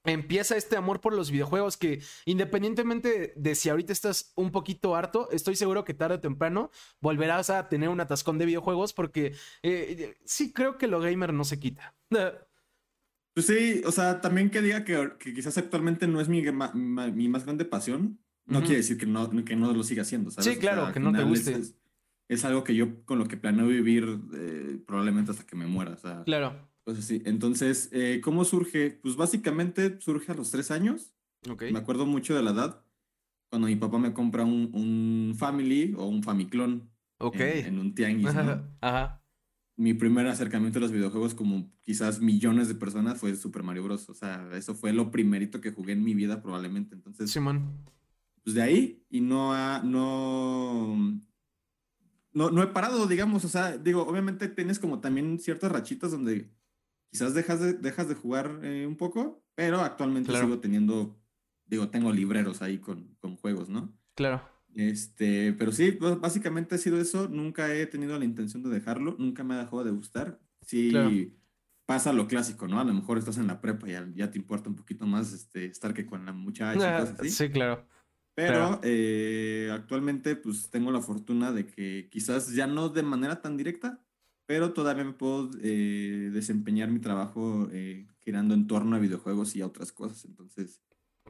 empieza 0.03 0.57
este 0.57 0.75
amor 0.75 1.01
por 1.01 1.13
los 1.13 1.31
videojuegos 1.31 1.77
que 1.77 2.01
independientemente 2.25 3.33
de 3.35 3.55
si 3.55 3.69
ahorita 3.69 3.93
estás 3.93 4.33
un 4.35 4.51
poquito 4.51 4.95
harto, 4.95 5.29
estoy 5.31 5.55
seguro 5.55 5.83
que 5.85 5.93
tarde 5.93 6.15
o 6.15 6.19
temprano 6.19 6.71
volverás 6.99 7.49
a 7.49 7.69
tener 7.69 7.89
un 7.89 7.99
atascón 7.99 8.37
de 8.37 8.45
videojuegos 8.45 8.93
porque 8.93 9.35
eh, 9.61 10.15
sí 10.25 10.51
creo 10.51 10.77
que 10.77 10.87
lo 10.87 10.99
gamer 10.99 11.33
no 11.33 11.43
se 11.43 11.59
quita. 11.59 11.95
Pues 13.35 13.47
sí, 13.47 13.81
o 13.83 13.91
sea, 13.91 14.21
también 14.21 14.51
que 14.51 14.61
diga 14.61 14.83
que, 14.83 15.17
quizás 15.17 15.57
actualmente 15.57 16.05
no 16.05 16.21
es 16.21 16.29
mi, 16.29 16.43
mi 16.43 17.27
más 17.29 17.45
grande 17.45 17.65
pasión, 17.65 18.19
no 18.45 18.61
quiere 18.61 18.77
decir 18.77 18.97
que 18.97 19.05
no, 19.05 19.27
que 19.43 19.55
no 19.55 19.73
lo 19.73 19.83
siga 19.83 20.03
haciendo, 20.03 20.29
Sí, 20.29 20.57
claro, 20.57 20.91
que 20.93 20.99
no 20.99 21.11
te 21.11 21.23
guste. 21.23 21.61
Es, 22.27 22.45
algo 22.45 22.63
que 22.63 22.75
yo 22.75 23.03
con 23.05 23.19
lo 23.19 23.27
que 23.27 23.37
planeo 23.37 23.67
vivir 23.67 24.19
eh, 24.33 24.77
probablemente 24.85 25.31
hasta 25.31 25.45
que 25.45 25.55
me 25.55 25.65
muera. 25.65 25.97
claro. 26.25 26.72
Pues 26.83 27.05
sí, 27.05 27.21
entonces, 27.25 27.89
eh, 27.93 28.19
¿cómo 28.21 28.43
surge? 28.43 28.91
Pues 29.01 29.15
básicamente 29.15 29.99
surge 30.01 30.31
a 30.31 30.35
los 30.35 30.51
tres 30.51 30.69
años. 30.71 31.13
Me 31.71 31.77
acuerdo 31.77 32.05
mucho 32.05 32.35
de 32.35 32.43
la 32.43 32.51
edad, 32.51 32.83
cuando 33.49 33.67
mi 33.67 33.75
papá 33.75 33.99
me 33.99 34.13
compra 34.13 34.43
un, 34.43 35.35
Family 35.37 35.93
o 35.97 36.07
un 36.07 36.23
Famiclón. 36.23 36.89
En, 37.19 37.79
un 37.79 37.93
tianguis, 37.95 38.35
Ajá. 38.81 39.21
Mi 39.75 39.93
primer 39.93 40.27
acercamiento 40.27 40.79
a 40.79 40.81
los 40.81 40.91
videojuegos, 40.91 41.33
como 41.33 41.71
quizás 41.81 42.19
millones 42.19 42.67
de 42.67 42.75
personas, 42.75 43.19
fue 43.19 43.35
Super 43.35 43.63
Mario 43.63 43.83
Bros. 43.83 44.09
O 44.09 44.13
sea, 44.13 44.49
eso 44.53 44.75
fue 44.75 44.91
lo 44.91 45.09
primerito 45.09 45.61
que 45.61 45.71
jugué 45.71 45.93
en 45.93 46.03
mi 46.03 46.13
vida 46.13 46.41
probablemente. 46.41 46.95
Entonces, 46.95 47.31
Simón. 47.31 47.77
pues 48.43 48.55
de 48.55 48.61
ahí 48.61 49.05
y 49.09 49.21
no 49.21 49.53
ha, 49.53 49.81
no, 49.83 50.95
no, 52.33 52.49
no 52.51 52.63
he 52.63 52.67
parado, 52.67 53.07
digamos. 53.07 53.45
O 53.45 53.49
sea, 53.49 53.77
digo, 53.77 54.05
obviamente 54.05 54.47
tienes 54.47 54.79
como 54.79 54.99
también 54.99 55.39
ciertas 55.39 55.71
rachitas 55.71 56.11
donde 56.11 56.51
quizás 57.13 57.35
dejas 57.35 57.59
de, 57.59 57.73
dejas 57.73 58.09
de 58.09 58.15
jugar 58.15 58.59
eh, 58.63 58.87
un 58.87 58.97
poco, 58.97 59.45
pero 59.53 59.81
actualmente 59.81 60.35
sigo 60.35 60.59
teniendo, 60.59 61.15
digo, 61.67 61.89
tengo 61.89 62.11
libreros 62.11 62.63
ahí 62.63 62.79
con, 62.79 63.15
con 63.19 63.37
juegos, 63.37 63.69
¿no? 63.69 63.95
Claro. 64.15 64.41
Este, 64.73 65.53
pero 65.53 65.71
sí, 65.71 65.91
pues, 65.91 66.19
básicamente 66.19 66.73
ha 66.73 66.79
sido 66.79 66.99
eso. 66.99 67.29
Nunca 67.29 67.71
he 67.71 67.85
tenido 67.85 68.17
la 68.17 68.25
intención 68.25 68.63
de 68.63 68.71
dejarlo, 68.71 69.15
nunca 69.19 69.43
me 69.43 69.53
ha 69.53 69.59
dejado 69.59 69.83
de 69.83 69.91
gustar. 69.91 70.39
Sí, 70.61 71.37
pasa 71.85 72.13
lo 72.13 72.27
clásico, 72.27 72.67
¿no? 72.67 72.79
A 72.79 72.83
lo 72.83 72.95
mejor 72.95 73.19
estás 73.19 73.37
en 73.37 73.45
la 73.45 73.61
prepa 73.61 73.87
y 73.87 73.91
ya, 73.91 74.09
ya 74.15 74.31
te 74.31 74.39
importa 74.39 74.69
un 74.69 74.75
poquito 74.75 75.05
más 75.05 75.33
este, 75.33 75.65
estar 75.65 75.93
que 75.93 76.07
con 76.07 76.25
la 76.25 76.33
muchacha. 76.33 77.15
Sí, 77.25 77.49
claro. 77.49 77.85
Pero 78.33 78.79
eh, 78.81 79.69
actualmente, 79.71 80.35
pues 80.35 80.71
tengo 80.71 80.89
la 80.89 81.01
fortuna 81.01 81.51
de 81.51 81.67
que 81.67 82.09
quizás 82.09 82.55
ya 82.55 82.65
no 82.65 82.89
de 82.89 83.03
manera 83.03 83.39
tan 83.39 83.55
directa, 83.55 84.03
pero 84.45 84.73
todavía 84.73 85.03
me 85.03 85.13
puedo 85.13 85.49
eh, 85.61 86.29
desempeñar 86.33 86.89
mi 86.89 86.99
trabajo 86.99 87.69
eh, 87.71 88.07
girando 88.19 88.53
en 88.53 88.67
torno 88.67 88.95
a 88.95 88.99
videojuegos 88.99 89.55
y 89.55 89.61
a 89.61 89.67
otras 89.67 89.91
cosas. 89.91 90.25
Entonces, 90.25 90.81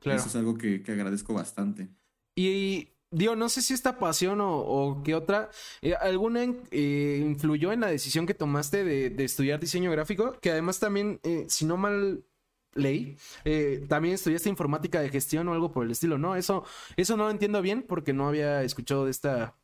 eso 0.03 0.27
es 0.27 0.36
algo 0.36 0.58
que, 0.58 0.84
agradezco 0.88 1.34
bastante. 1.34 1.89
Y 2.36 2.89
digo, 3.12 3.36
no 3.36 3.50
sé 3.50 3.62
si 3.62 3.74
esta 3.74 4.00
pasión 4.00 4.39
o, 4.41 5.01
qué 5.05 5.13
otra, 5.13 5.50
eh, 5.82 5.93
¿alguna 5.96 6.43
influyó 6.43 7.72
en 7.72 7.82
la 7.82 7.88
decisión 7.88 8.25
que 8.25 8.34
tomaste 8.34 8.84
de, 8.84 9.24
estudiar 9.24 9.60
diseño 9.60 9.91
gráfico? 9.91 10.38
Que 10.41 10.51
además 10.51 10.79
también, 10.79 11.20
si 11.48 11.65
no 11.65 11.77
mal 11.77 12.25
leí, 12.74 13.15
también 13.88 14.15
estudiaste 14.15 14.50
informática 14.50 15.00
de 15.00 15.10
gestión 15.10 15.48
o 15.48 15.53
algo 15.53 15.72
por 15.72 15.86
el 15.86 15.91
estilo, 15.91 16.17
¿no? 16.17 16.36
Eso, 16.36 16.65
eso 16.98 17.15
no 17.15 17.25
lo 17.25 17.29
entiendo 17.29 17.62
bien 17.62 17.84
porque 17.84 18.13
no 18.13 18.27
había 18.27 18.63
escuchado 18.63 19.05
de 19.05 19.12
esta 19.12 19.55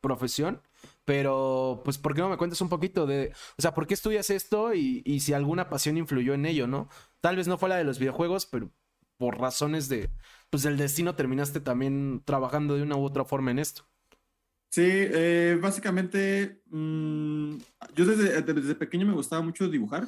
profesión. 0.00 0.62
Pero, 1.10 1.82
pues, 1.84 1.98
¿por 1.98 2.14
qué 2.14 2.20
no 2.20 2.28
me 2.28 2.36
cuentas 2.36 2.60
un 2.60 2.68
poquito 2.68 3.04
de, 3.04 3.32
o 3.58 3.62
sea, 3.62 3.74
por 3.74 3.88
qué 3.88 3.94
estudias 3.94 4.30
esto 4.30 4.74
y, 4.74 5.18
si 5.18 5.32
alguna 5.32 5.68
pasión 5.68 5.98
influyó 5.98 6.34
en 6.34 6.46
ello, 6.46 6.68
¿no? 6.68 6.88
Tal 7.20 7.34
vez 7.34 7.48
no 7.48 7.58
fue 7.58 7.68
la 7.68 7.74
de 7.74 7.82
los 7.82 7.98
videojuegos, 7.98 8.46
pero 8.46 8.70
por 9.16 9.40
razones 9.40 9.88
de, 9.88 10.08
pues, 10.50 10.62
del 10.62 10.76
destino 10.76 11.16
terminaste 11.16 11.58
también 11.58 12.22
trabajando 12.24 12.76
de 12.76 12.84
una 12.84 12.94
u 12.94 13.02
otra 13.02 13.24
forma 13.24 13.50
en 13.50 13.58
esto. 13.58 13.88
Sí, 14.70 14.84
eh, 14.86 15.58
básicamente, 15.60 16.62
mm, 16.66 17.56
yo 17.96 18.06
desde, 18.06 18.40
desde, 18.42 18.76
pequeño 18.76 19.04
me 19.04 19.14
gustaba 19.14 19.42
mucho 19.42 19.68
dibujar. 19.68 20.06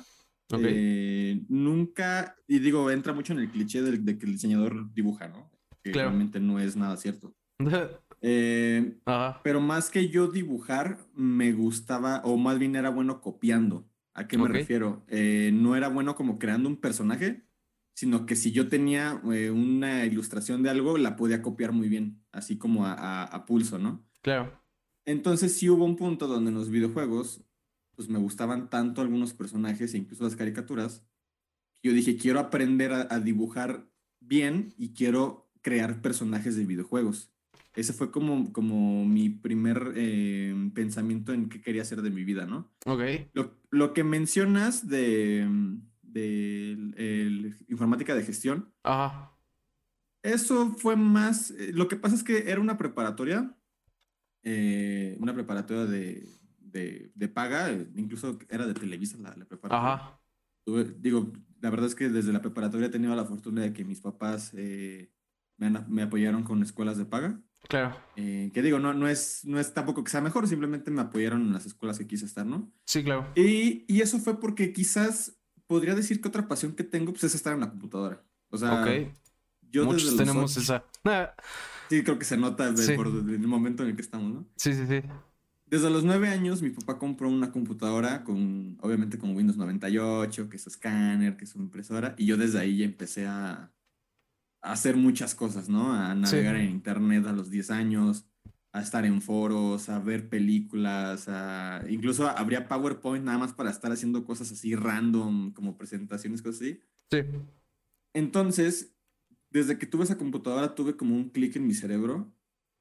Eh, 0.56 1.42
nunca, 1.49 2.37
y 2.47 2.61
digo, 2.61 2.92
entra 2.92 3.12
mucho 3.12 3.32
en 3.32 3.40
el 3.40 3.50
cliché 3.50 3.82
de, 3.82 4.18
que 4.18 4.25
el 4.25 4.35
diseñador 4.35 4.94
dibuja, 4.94 5.26
¿no? 5.26 5.50
que 5.82 5.92
realmente 5.92 6.38
no 6.38 6.61
es 6.61 6.76
nada 6.76 6.97
cierto. 6.97 7.35
Eh, 8.23 8.99
pero 9.43 9.61
más 9.61 9.91
que 9.91 10.09
yo 10.09 10.29
dibujar, 10.29 10.99
me 11.14 11.52
gustaba, 11.52 12.23
o 12.25 12.37
más 12.37 12.59
bien 12.59 12.76
era 12.76 12.91
bueno 12.91 13.21
copiando. 13.21 13.88
¿A 14.14 14.29
qué 14.29 14.38
me 14.38 14.49
refiero? 14.49 15.05
Eh, 15.09 15.50
no 15.52 15.75
era 15.75 15.88
bueno 15.88 16.14
como 16.14 16.38
creando 16.38 16.69
un 16.69 16.76
personaje, 16.76 17.45
sino 17.95 18.26
que 18.26 18.37
si 18.37 18.52
yo 18.52 18.69
tenía 18.69 19.21
eh, 19.33 19.50
una 19.50 20.05
ilustración 20.05 20.62
de 20.62 20.71
algo, 20.71 20.99
la 20.99 21.17
podía 21.17 21.43
copiar 21.43 21.73
muy 21.73 21.88
bien, 21.88 22.23
así 22.31 22.59
como 22.59 22.87
a, 22.87 23.45
pulso, 23.47 23.79
¿no? 23.79 24.05
Claro. 24.23 24.61
Entonces 25.05 25.57
sí 25.57 25.69
hubo 25.69 25.85
un 25.85 25.97
punto 25.97 26.26
donde 26.29 26.50
en 26.50 26.57
los 26.57 26.71
videojuegos, 26.71 27.43
pues 27.97 28.09
me 28.09 28.19
gustaban 28.19 28.71
tanto 28.71 29.00
algunos 29.00 29.35
personajes 29.35 29.95
e 29.95 29.99
incluso 29.99 30.25
las 30.25 30.37
caricaturas, 30.37 31.05
que 31.83 31.88
yo 31.88 31.95
dije, 31.95 32.17
quiero 32.17 32.38
aprender 32.38 32.93
a, 32.93 33.19
dibujar 33.19 33.91
bien 34.21 34.75
y 34.79 34.95
quiero 34.95 35.50
crear 35.61 36.00
personajes 36.00 36.57
de 36.57 36.64
videojuegos. 36.64 37.32
Ese 37.75 37.93
fue 37.93 38.11
como, 38.11 38.52
como 38.52 39.05
mi 39.05 39.31
primer 39.31 39.93
eh, 39.97 40.55
pensamiento 40.75 41.33
en 41.33 41.49
qué 41.49 41.61
quería 41.61 41.83
hacer 41.83 42.02
de 42.02 42.11
mi 42.11 42.25
vida, 42.25 42.47
¿no? 42.47 42.71
Ok. 42.87 43.02
Lo, 43.33 43.57
lo 43.71 43.95
que 43.95 44.05
mencionas 44.05 44.88
de 44.88 45.47
de 46.12 47.55
informática 47.69 48.14
de 48.14 48.23
gestión. 48.23 48.73
Ajá. 48.83 49.37
Eso 50.23 50.71
fue 50.76 50.95
más, 50.95 51.50
eh, 51.50 51.73
lo 51.73 51.88
que 51.88 51.97
pasa 51.97 52.14
es 52.14 52.23
que 52.23 52.50
era 52.50 52.61
una 52.61 52.79
preparatoria, 52.79 53.57
eh, 54.45 55.17
una 55.21 55.35
preparatoria 55.35 55.87
de, 55.87 56.29
de, 57.14 57.29
paga, 57.29 57.73
incluso 57.97 58.38
era 58.49 58.67
de 58.67 58.75
Televisa 58.75 59.19
la, 59.19 59.35
preparatoria. 59.45 59.95
Ajá. 59.95 60.21
digo, 60.99 61.33
la 61.61 61.71
verdad 61.71 61.88
es 61.88 61.95
que 61.95 62.09
desde 62.09 62.33
la 62.33 62.41
preparatoria 62.41 62.87
he 62.87 62.91
tenido 62.91 63.14
la 63.17 63.25
fortuna 63.25 63.62
de 63.62 63.73
que 63.73 63.85
mis 63.85 64.00
papás 64.00 64.55
me, 64.55 65.11
me, 65.88 66.02
apoyaron 66.02 66.45
con 66.45 66.62
escuelas 66.62 66.99
de 66.99 67.05
paga. 67.05 67.41
Claro. 67.69 67.97
que 68.16 68.62
digo, 68.62 68.78
no, 68.78 68.92
no, 68.92 69.09
es, 69.09 69.45
no 69.45 69.59
es 69.59 69.73
tampoco 69.73 70.04
que 70.04 70.11
sea 70.11 70.21
mejor, 70.21 70.47
simplemente 70.47 70.90
me 70.90 71.00
apoyaron 71.00 71.42
en 71.42 71.52
las 71.52 71.64
escuelas 71.64 71.99
que 71.99 72.07
quise 72.07 72.26
estar, 72.26 72.45
¿no? 72.45 72.71
Sí, 72.85 73.02
claro. 73.02 73.31
Y, 73.35 73.85
y 73.88 74.02
eso 74.02 74.19
fue 74.19 74.40
porque 74.40 74.73
quizás 74.73 75.38
podría 75.66 75.95
decir 75.95 76.21
que 76.21 76.28
otra 76.28 76.49
pasión 76.49 76.75
que 76.75 76.85
tengo 76.85 77.12
pues, 77.12 77.25
es 77.25 77.35
estar 77.35 77.54
en 77.54 77.61
la 77.61 77.71
computadora. 77.71 78.23
O 78.50 78.59
sea, 78.59 78.85
yo 79.71 79.87
Muchos 79.87 80.16
tenemos 80.16 80.57
esa. 80.57 80.85
Sí, 81.88 82.02
creo 82.02 82.19
que 82.19 82.25
se 82.25 82.38
nota 82.38 82.73
por 82.97 83.07
el 83.07 83.47
momento 83.47 83.83
en 83.83 83.90
el 83.90 83.97
que 83.97 84.00
estamos, 84.00 84.33
¿no? 84.33 84.47
Sí, 84.57 84.73
sí, 84.73 84.87
sí. 84.87 85.02
Desde 85.66 85.90
los 85.90 86.04
nueve 86.04 86.28
años, 86.28 86.62
mi 86.62 86.71
papá 86.71 86.99
compró 86.99 87.28
una 87.28 87.52
computadora 87.52 88.25
con, 88.25 88.78
obviamente, 88.81 89.19
con 89.19 89.37
Windows 89.37 89.59
98, 89.59 90.49
que 90.49 90.57
es 90.57 90.66
escáner, 90.66 91.37
que 91.37 91.45
es 91.45 91.54
una 91.54 91.64
impresora, 91.64 92.14
y 92.16 92.25
yo 92.25 92.38
desde 92.38 92.61
ahí 92.61 92.78
ya 92.78 92.87
empecé 92.87 93.26
a, 93.26 93.73
hacer 94.62 94.97
muchas 94.97 95.35
cosas, 95.35 95.69
¿no? 95.69 95.92
A 95.92 96.14
navegar 96.14 96.57
en 96.57 96.71
internet 96.71 97.26
a 97.26 97.33
los 97.33 97.50
10 97.50 97.71
años, 97.71 98.26
a 98.73 98.81
estar 98.81 99.04
en 99.04 99.21
foros, 99.21 99.88
a 99.88 99.99
ver 99.99 100.28
películas, 100.28 101.28
a... 101.28 101.85
incluso 101.88 102.26
habría 102.28 102.69
PowerPoint 102.69 103.25
nada 103.25 103.38
más 103.38 103.52
para 103.52 103.71
estar 103.71 103.92
haciendo 103.92 104.25
cosas 104.25 104.50
así 104.50 104.75
random, 104.75 105.52
como 105.52 105.76
presentaciones, 105.76 106.40
cosas 106.40 106.62
así. 106.62 106.81
Sí. 107.11 107.19
Entonces, 108.14 108.95
desde 109.50 109.78
que 109.78 109.87
tuve 109.87 110.04
esa 110.04 110.16
computadora, 110.16 110.75
tuve 110.75 110.97
como 110.97 111.14
un 111.14 111.28
clic 111.28 111.57
en 111.57 111.66
mi 111.66 111.75
cerebro 111.75 112.33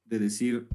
de 0.04 0.18
decir, 0.18 0.68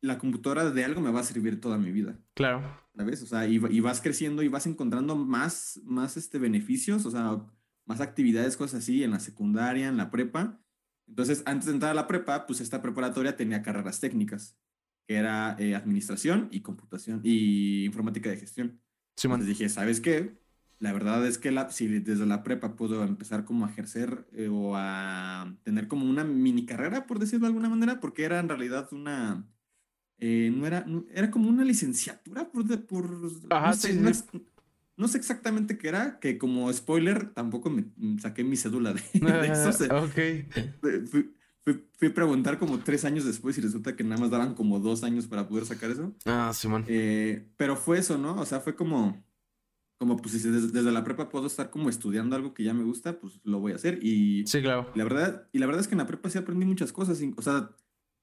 la 0.00 0.18
computadora 0.18 0.70
de 0.70 0.84
algo 0.84 1.00
me 1.00 1.10
va 1.10 1.20
a 1.20 1.24
servir 1.24 1.60
toda 1.60 1.78
mi 1.78 1.90
vida. 1.90 2.18
Claro. 2.34 2.62
¿Sabes? 2.94 3.22
O 3.22 3.26
sea, 3.26 3.46
y, 3.46 3.58
vas 3.80 4.00
creciendo 4.00 4.42
y 4.42 4.48
vas 4.48 4.66
encontrando 4.66 5.16
más, 5.16 5.80
más 5.84 6.16
este, 6.16 6.38
beneficios, 6.38 7.04
o 7.06 7.10
sea, 7.10 7.44
más 7.86 8.00
actividades, 8.00 8.56
cosas 8.56 8.82
así, 8.82 9.02
en 9.02 9.12
la 9.12 9.20
secundaria, 9.20 9.88
en 9.88 9.96
la 9.96 10.10
prepa 10.10 10.60
entonces, 11.08 11.42
antes 11.46 11.66
de 11.66 11.72
entrar 11.72 11.92
a 11.92 11.94
la 11.94 12.06
prepa, 12.06 12.46
pues 12.46 12.60
esta 12.60 12.82
preparatoria 12.82 13.36
tenía 13.36 13.62
carreras 13.62 14.00
técnicas, 14.00 14.56
que 15.06 15.14
era 15.14 15.56
eh, 15.58 15.74
administración 15.74 16.48
y 16.50 16.60
computación 16.60 17.20
y 17.22 17.84
informática 17.84 18.28
de 18.28 18.36
gestión. 18.36 18.80
Sí, 19.16 19.28
Entonces 19.28 19.48
dije, 19.48 19.68
¿sabes 19.68 20.00
qué? 20.00 20.36
La 20.78 20.92
verdad 20.92 21.26
es 21.26 21.38
que 21.38 21.52
la, 21.52 21.70
si 21.70 21.86
desde 21.86 22.26
la 22.26 22.42
prepa 22.42 22.76
puedo 22.76 23.02
empezar 23.02 23.44
como 23.44 23.64
a 23.64 23.70
ejercer 23.70 24.26
eh, 24.32 24.48
o 24.48 24.74
a 24.76 25.56
tener 25.62 25.88
como 25.88 26.08
una 26.08 26.24
mini 26.24 26.66
carrera, 26.66 27.06
por 27.06 27.18
decirlo 27.18 27.46
de 27.46 27.48
alguna 27.48 27.70
manera, 27.70 28.00
porque 28.00 28.24
era 28.24 28.40
en 28.40 28.48
realidad 28.48 28.88
una... 28.92 29.48
Eh, 30.18 30.50
no 30.54 30.66
era, 30.66 30.86
era 31.10 31.30
como 31.30 31.48
una 31.48 31.64
licenciatura 31.64 32.50
por... 32.50 32.86
por 32.86 33.32
Ajá, 33.50 33.74
sí, 33.74 33.98
no 34.96 35.08
sé 35.08 35.18
exactamente 35.18 35.78
qué 35.78 35.88
era, 35.88 36.18
que 36.20 36.38
como 36.38 36.72
spoiler 36.72 37.32
tampoco 37.34 37.70
me 37.70 37.84
saqué 38.20 38.44
mi 38.44 38.56
cédula 38.56 38.94
de, 38.94 39.00
eso. 39.52 39.84
ok. 39.96 40.18
Fui, 41.98 42.08
a 42.08 42.14
preguntar 42.14 42.58
como 42.58 42.78
tres 42.78 43.04
años 43.04 43.24
después 43.24 43.58
y 43.58 43.60
resulta 43.60 43.96
que 43.96 44.04
nada 44.04 44.20
más 44.20 44.30
daban 44.30 44.54
como 44.54 44.78
dos 44.78 45.02
años 45.02 45.26
para 45.26 45.48
poder 45.48 45.66
sacar 45.66 45.90
eso. 45.90 46.14
Ah, 46.24 46.52
Simón. 46.54 46.84
Eh, 46.86 47.48
pero 47.56 47.74
fue 47.74 47.98
eso, 47.98 48.16
¿no? 48.16 48.36
O 48.36 48.46
sea, 48.46 48.60
fue 48.60 48.76
como, 48.76 49.24
como 49.98 50.16
pues 50.16 50.40
si 50.40 50.48
desde, 50.48 50.92
la 50.92 51.02
prepa 51.02 51.28
puedo 51.28 51.48
estar 51.48 51.70
como 51.70 51.90
estudiando 51.90 52.36
algo 52.36 52.54
que 52.54 52.62
ya 52.62 52.72
me 52.72 52.84
gusta, 52.84 53.18
pues 53.18 53.40
lo 53.42 53.58
voy 53.58 53.72
a 53.72 53.76
hacer. 53.76 53.98
Y 54.00 54.46
sí, 54.46 54.62
claro. 54.62 54.92
La 54.94 55.02
verdad, 55.02 55.48
y 55.52 55.58
la 55.58 55.66
verdad 55.66 55.80
es 55.80 55.88
que 55.88 55.94
en 55.94 55.98
la 55.98 56.06
prepa 56.06 56.30
sí 56.30 56.38
aprendí 56.38 56.64
muchas 56.64 56.92
cosas. 56.92 57.20
O 57.36 57.42
sea, 57.42 57.70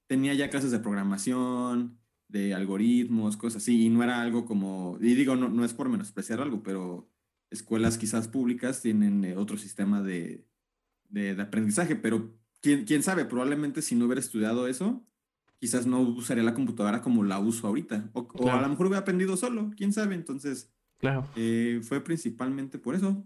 tenía 0.06 0.32
ya 0.32 0.48
clases 0.48 0.70
de 0.70 0.78
programación, 0.78 1.98
de 2.34 2.52
algoritmos, 2.52 3.36
cosas 3.36 3.62
así, 3.62 3.86
y 3.86 3.90
no 3.90 4.02
era 4.02 4.20
algo 4.20 4.44
como, 4.44 4.98
y 5.00 5.14
digo, 5.14 5.36
no, 5.36 5.48
no 5.48 5.64
es 5.64 5.72
por 5.72 5.88
menospreciar 5.88 6.40
algo, 6.40 6.64
pero 6.64 7.08
escuelas 7.48 7.96
quizás 7.96 8.26
públicas 8.26 8.82
tienen 8.82 9.24
eh, 9.24 9.36
otro 9.36 9.56
sistema 9.56 10.02
de, 10.02 10.44
de, 11.10 11.40
aprendizaje, 11.40 11.94
pero 11.94 12.34
¿quién, 12.60 12.86
quién 12.86 13.04
sabe, 13.04 13.24
probablemente 13.24 13.82
si 13.82 13.94
no 13.94 14.06
hubiera 14.06 14.20
estudiado 14.20 14.66
eso, 14.66 15.06
quizás 15.60 15.86
no 15.86 16.00
usaría 16.00 16.42
la 16.42 16.54
computadora 16.54 17.02
como 17.02 17.22
la 17.22 17.38
uso 17.38 17.68
ahorita, 17.68 18.10
o, 18.14 18.26
a 18.50 18.60
lo 18.60 18.68
mejor 18.68 18.86
hubiera 18.86 19.02
aprendido 19.02 19.36
solo, 19.36 19.70
quién 19.76 19.92
sabe, 19.92 20.16
entonces, 20.16 20.72
claro. 20.98 21.28
Eh, 21.36 21.82
fue 21.84 22.00
principalmente 22.00 22.80
por 22.80 22.96
eso. 22.96 23.22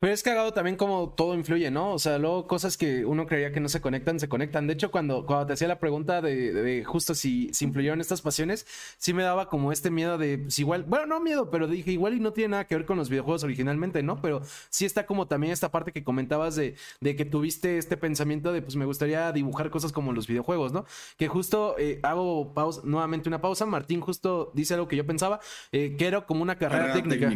Pero 0.00 0.12
es 0.12 0.22
cagado 0.22 0.52
también 0.52 0.76
como 0.76 1.10
todo 1.10 1.34
influye, 1.34 1.72
¿no? 1.72 1.92
O 1.92 1.98
sea, 1.98 2.18
luego 2.18 2.46
cosas 2.46 2.76
que 2.76 3.04
uno 3.04 3.26
creía 3.26 3.50
que 3.50 3.58
no 3.58 3.68
se 3.68 3.80
conectan, 3.80 4.20
se 4.20 4.28
conectan. 4.28 4.68
De 4.68 4.74
hecho, 4.74 4.92
cuando, 4.92 5.26
cuando 5.26 5.46
te 5.46 5.54
hacía 5.54 5.66
la 5.66 5.80
pregunta 5.80 6.22
de, 6.22 6.84
justo 6.86 7.16
si, 7.16 7.52
si, 7.52 7.64
influyeron 7.64 8.00
estas 8.00 8.22
pasiones, 8.22 8.64
sí 8.96 9.12
me 9.12 9.24
daba 9.24 9.48
como 9.48 9.72
este 9.72 9.90
miedo 9.90 10.16
de, 10.16 10.38
pues 10.38 10.56
igual, 10.60 10.84
bueno, 10.84 11.06
no 11.06 11.20
miedo, 11.20 11.50
pero 11.50 11.66
dije, 11.66 11.90
igual 11.90 12.14
y 12.14 12.20
no 12.20 12.32
tiene 12.32 12.50
nada 12.52 12.66
que 12.68 12.76
ver 12.76 12.86
con 12.86 12.96
los 12.96 13.10
videojuegos 13.10 13.42
originalmente, 13.42 14.04
¿no? 14.04 14.22
Pero 14.22 14.40
sí 14.70 14.84
está 14.84 15.04
como 15.04 15.26
también 15.26 15.52
esta 15.52 15.72
parte 15.72 15.90
que 15.90 16.04
comentabas 16.04 16.54
de, 16.54 16.76
de 17.00 17.16
que 17.16 17.24
tuviste 17.24 17.76
este 17.76 17.96
pensamiento 17.96 18.52
de, 18.52 18.62
pues 18.62 18.76
me 18.76 18.84
gustaría 18.84 19.32
dibujar 19.32 19.68
cosas 19.68 19.90
como 19.90 20.12
los 20.12 20.28
videojuegos, 20.28 20.72
¿no? 20.72 20.84
Que 21.16 21.26
justo 21.26 21.74
eh, 21.76 21.98
hago 22.04 22.54
pausa, 22.54 22.82
nuevamente 22.84 23.28
una 23.28 23.40
pausa. 23.40 23.66
Martín 23.66 24.00
justo 24.00 24.52
dice 24.54 24.74
algo 24.74 24.86
que 24.86 24.94
yo 24.94 25.04
pensaba, 25.04 25.40
eh, 25.72 25.96
que 25.98 26.06
era 26.06 26.20
como 26.24 26.42
una 26.42 26.56
carrera, 26.56 26.92
técnica. 26.92 27.30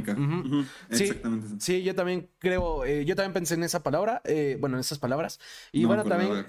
Sí, 0.91 1.05
Exactamente. 1.05 1.49
Sí, 1.59 1.83
yo 1.83 1.97
también 1.97 2.29
creo 2.39 2.52
eh, 2.85 3.05
yo 3.05 3.17
también 3.17 3.33
pensé 3.33 3.55
en 3.55 3.63
esa 3.63 3.83
palabra, 3.83 4.21
eh, 4.25 4.57
bueno, 4.61 4.77
en 4.77 4.81
esas 4.81 4.99
palabras. 4.99 5.41
Y 5.73 5.85
bueno, 5.85 6.05
también 6.05 6.47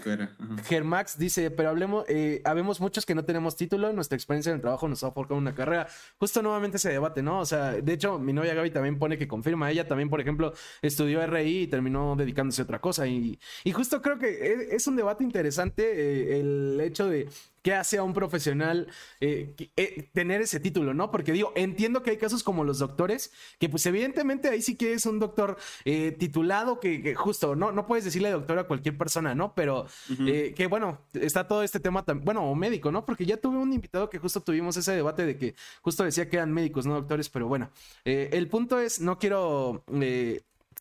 Germax 0.66 1.18
dice, 1.18 1.52
pero 1.52 1.70
hablemos, 1.70 2.06
eh, 2.08 2.42
habemos 2.46 2.80
muchos 2.80 3.06
que 3.06 3.16
no 3.16 3.26
tenemos 3.26 3.56
título, 3.56 3.92
nuestra 3.94 4.16
experiencia 4.16 4.50
en 4.50 4.56
el 4.56 4.62
trabajo 4.62 4.88
nos 4.88 5.04
ha 5.04 5.12
forjado 5.12 5.38
una 5.38 5.54
carrera. 5.54 5.88
Justo 6.20 6.42
nuevamente 6.42 6.78
ese 6.78 6.90
debate, 6.90 7.22
¿no? 7.22 7.40
O 7.40 7.46
sea, 7.46 7.74
de 7.74 7.94
hecho, 7.94 8.20
mi 8.20 8.34
novia 8.34 8.54
Gaby 8.54 8.72
también 8.72 9.00
pone 9.00 9.18
que 9.18 9.28
confirma, 9.28 9.72
ella 9.72 9.88
también, 9.88 10.10
por 10.10 10.22
ejemplo, 10.22 10.54
estudió 10.82 11.26
RI 11.26 11.64
y 11.64 11.68
terminó 11.68 12.16
dedicándose 12.16 12.62
a 12.62 12.66
otra 12.66 12.82
cosa. 12.82 13.08
Y, 13.08 13.40
y 13.64 13.72
justo 13.72 14.02
creo 14.02 14.18
que 14.18 14.68
es, 14.72 14.88
un 14.88 14.96
debate 14.96 15.24
interesante 15.24 16.40
el 16.40 16.80
hecho 16.82 17.08
de 17.08 17.30
¿Qué 17.64 17.74
hace 17.74 17.98
a 17.98 18.04
un 18.04 18.14
profesional 18.14 18.90
eh, 19.22 19.56
eh, 19.78 20.10
tener 20.14 20.42
ese 20.42 20.60
título, 20.60 20.94
no? 20.94 21.12
Porque 21.12 21.32
digo, 21.32 21.54
entiendo 21.56 22.04
que 22.04 22.12
hay 22.12 22.18
casos 22.18 22.44
como 22.44 22.66
los 22.66 22.80
doctores, 22.80 23.32
que 23.58 23.70
pues 23.70 23.86
evidentemente 23.86 24.50
ahí 24.50 24.62
sí 24.62 24.76
que 24.76 24.92
es 24.92 25.06
un 25.06 25.18
doctor 25.18 25.58
eh, 25.86 26.12
titulado, 26.12 26.82
que, 26.82 27.16
justo, 27.16 27.56
no, 27.56 27.72
no 27.72 27.88
puedes 27.88 28.04
decirle 28.04 28.32
doctor 28.32 28.60
a 28.60 28.66
cualquier 28.66 28.98
persona, 28.98 29.34
¿no? 29.34 29.56
Pero 29.56 29.88
que 30.18 30.68
bueno, 30.70 31.00
está 31.14 31.48
todo 31.48 31.64
este 31.64 31.80
tema, 31.80 32.04
bueno, 32.22 32.44
o 32.44 32.54
médico, 32.54 32.92
¿no? 32.92 33.06
Porque 33.06 33.26
ya 33.26 33.38
tuve 33.38 33.58
un 33.58 33.72
invitado 33.72 34.10
que 34.10 34.20
justo 34.20 34.42
tuvimos 34.42 34.76
ese 34.76 34.92
debate 34.92 35.26
de 35.26 35.38
que 35.38 35.56
justo 35.82 36.04
decía 36.04 36.30
que 36.30 36.36
eran 36.36 36.52
médicos, 36.52 36.86
no 36.86 36.96
doctores, 36.96 37.30
pero 37.30 37.48
bueno, 37.48 37.70
el 38.04 38.50
punto 38.50 38.78
es, 38.80 39.00
no 39.00 39.18
quiero 39.18 39.86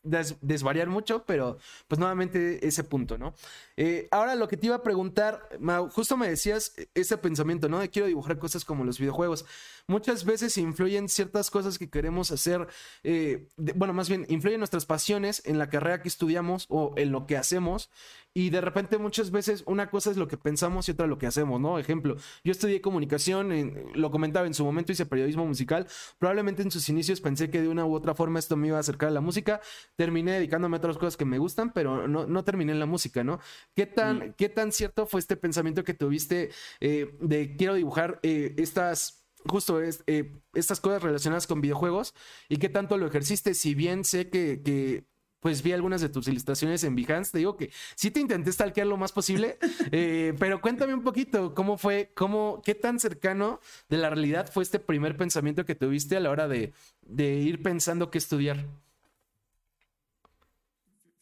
desvariar 0.02 0.88
mucho, 0.88 1.24
pero 1.24 1.58
pues 1.86 1.98
nuevamente 1.98 2.66
ese 2.66 2.84
punto, 2.84 3.18
¿no? 3.18 3.34
Eh, 3.76 4.08
ahora 4.10 4.34
lo 4.34 4.48
que 4.48 4.56
te 4.56 4.66
iba 4.66 4.76
a 4.76 4.82
preguntar, 4.82 5.48
justo 5.90 6.16
me 6.16 6.28
decías 6.28 6.74
ese 6.94 7.16
pensamiento, 7.18 7.68
¿no? 7.68 7.78
De 7.78 7.88
quiero 7.88 8.06
dibujar 8.06 8.38
cosas 8.38 8.64
como 8.64 8.84
los 8.84 8.98
videojuegos. 8.98 9.44
Muchas 9.86 10.24
veces 10.24 10.56
influyen 10.58 11.08
ciertas 11.08 11.50
cosas 11.50 11.78
que 11.78 11.90
queremos 11.90 12.30
hacer, 12.30 12.68
eh, 13.02 13.48
bueno, 13.56 13.92
más 13.92 14.08
bien, 14.08 14.26
influyen 14.28 14.60
nuestras 14.60 14.86
pasiones 14.86 15.42
en 15.44 15.58
la 15.58 15.68
carrera 15.68 16.02
que 16.02 16.08
estudiamos 16.08 16.66
o 16.68 16.94
en 16.96 17.12
lo 17.12 17.26
que 17.26 17.36
hacemos. 17.36 17.90
Y 18.34 18.48
de 18.48 18.62
repente 18.62 18.96
muchas 18.96 19.30
veces 19.30 19.62
una 19.66 19.90
cosa 19.90 20.10
es 20.10 20.16
lo 20.16 20.26
que 20.26 20.38
pensamos 20.38 20.88
y 20.88 20.92
otra 20.92 21.06
lo 21.06 21.18
que 21.18 21.26
hacemos, 21.26 21.60
¿no? 21.60 21.78
Ejemplo, 21.78 22.16
yo 22.42 22.52
estudié 22.52 22.80
comunicación, 22.80 23.92
lo 23.94 24.10
comentaba 24.10 24.46
en 24.46 24.54
su 24.54 24.64
momento, 24.64 24.90
hice 24.90 25.04
periodismo 25.04 25.44
musical. 25.44 25.86
Probablemente 26.18 26.62
en 26.62 26.70
sus 26.70 26.88
inicios 26.88 27.20
pensé 27.20 27.50
que 27.50 27.60
de 27.60 27.68
una 27.68 27.84
u 27.84 27.94
otra 27.94 28.14
forma 28.14 28.38
esto 28.38 28.56
me 28.56 28.68
iba 28.68 28.78
a 28.78 28.80
acercar 28.80 29.10
a 29.10 29.12
la 29.12 29.20
música. 29.20 29.60
Terminé 29.96 30.32
dedicándome 30.32 30.76
a 30.76 30.78
otras 30.78 30.96
cosas 30.96 31.18
que 31.18 31.26
me 31.26 31.36
gustan, 31.36 31.74
pero 31.74 32.08
no, 32.08 32.26
no 32.26 32.44
terminé 32.44 32.72
en 32.72 32.80
la 32.80 32.86
música, 32.86 33.22
¿no? 33.22 33.38
¿Qué 33.75 33.87
tan, 33.87 34.16
mm. 34.19 34.35
¿qué 34.37 34.49
tan 34.49 34.73
cierto 34.73 35.07
fue 35.07 35.21
este 35.21 35.37
pensamiento 35.37 35.85
que 35.85 35.95
tuviste 35.95 36.50
eh, 36.81 37.16
de 37.21 37.57
quiero 37.57 37.75
dibujar 37.75 38.21
eh, 38.23 38.54
estas, 38.59 39.25
justo 39.47 39.81
eh, 39.83 40.33
estas 40.54 40.81
cosas 40.81 41.02
relacionadas 41.02 41.47
con 41.47 41.61
videojuegos 41.61 42.14
y 42.49 42.57
qué 42.57 42.69
tanto 42.69 42.99
lo 42.99 43.07
ejerciste? 43.07 43.54
Si 43.54 43.75
bien 43.75 44.04
sé 44.04 44.31
que, 44.31 45.04
pues 45.40 45.62
vi 45.62 45.73
algunas 45.73 46.00
de 46.00 46.09
tus 46.09 46.28
ilustraciones 46.28 46.85
en 46.85 46.95
Behance. 46.95 47.33
Te 47.33 47.38
digo 47.38 47.57
que 47.57 47.73
sí 47.97 48.12
te 48.12 48.21
intenté 48.21 48.52
stalkear 48.52 48.87
lo 48.87 48.97
más 48.97 49.11
posible, 49.11 49.59
pero 50.38 50.61
cuéntame 50.61 50.95
un 50.95 51.02
poquito 51.02 51.52
cómo 51.52 51.78
fue, 51.78 52.12
cómo, 52.14 52.62
qué 52.64 52.76
tan 52.76 53.00
cercano 53.00 53.59
de 53.88 53.97
la 53.97 54.11
realidad 54.11 54.49
fue 54.52 54.62
este 54.62 54.78
primer 54.78 55.16
pensamiento 55.16 55.64
que 55.64 55.75
tuviste 55.75 56.16
a 56.16 56.21
la 56.21 56.31
hora 56.31 56.47
de, 56.47 56.73
de 57.00 57.35
ir 57.35 57.61
pensando 57.61 58.11
qué 58.11 58.19
estudiar. 58.19 58.66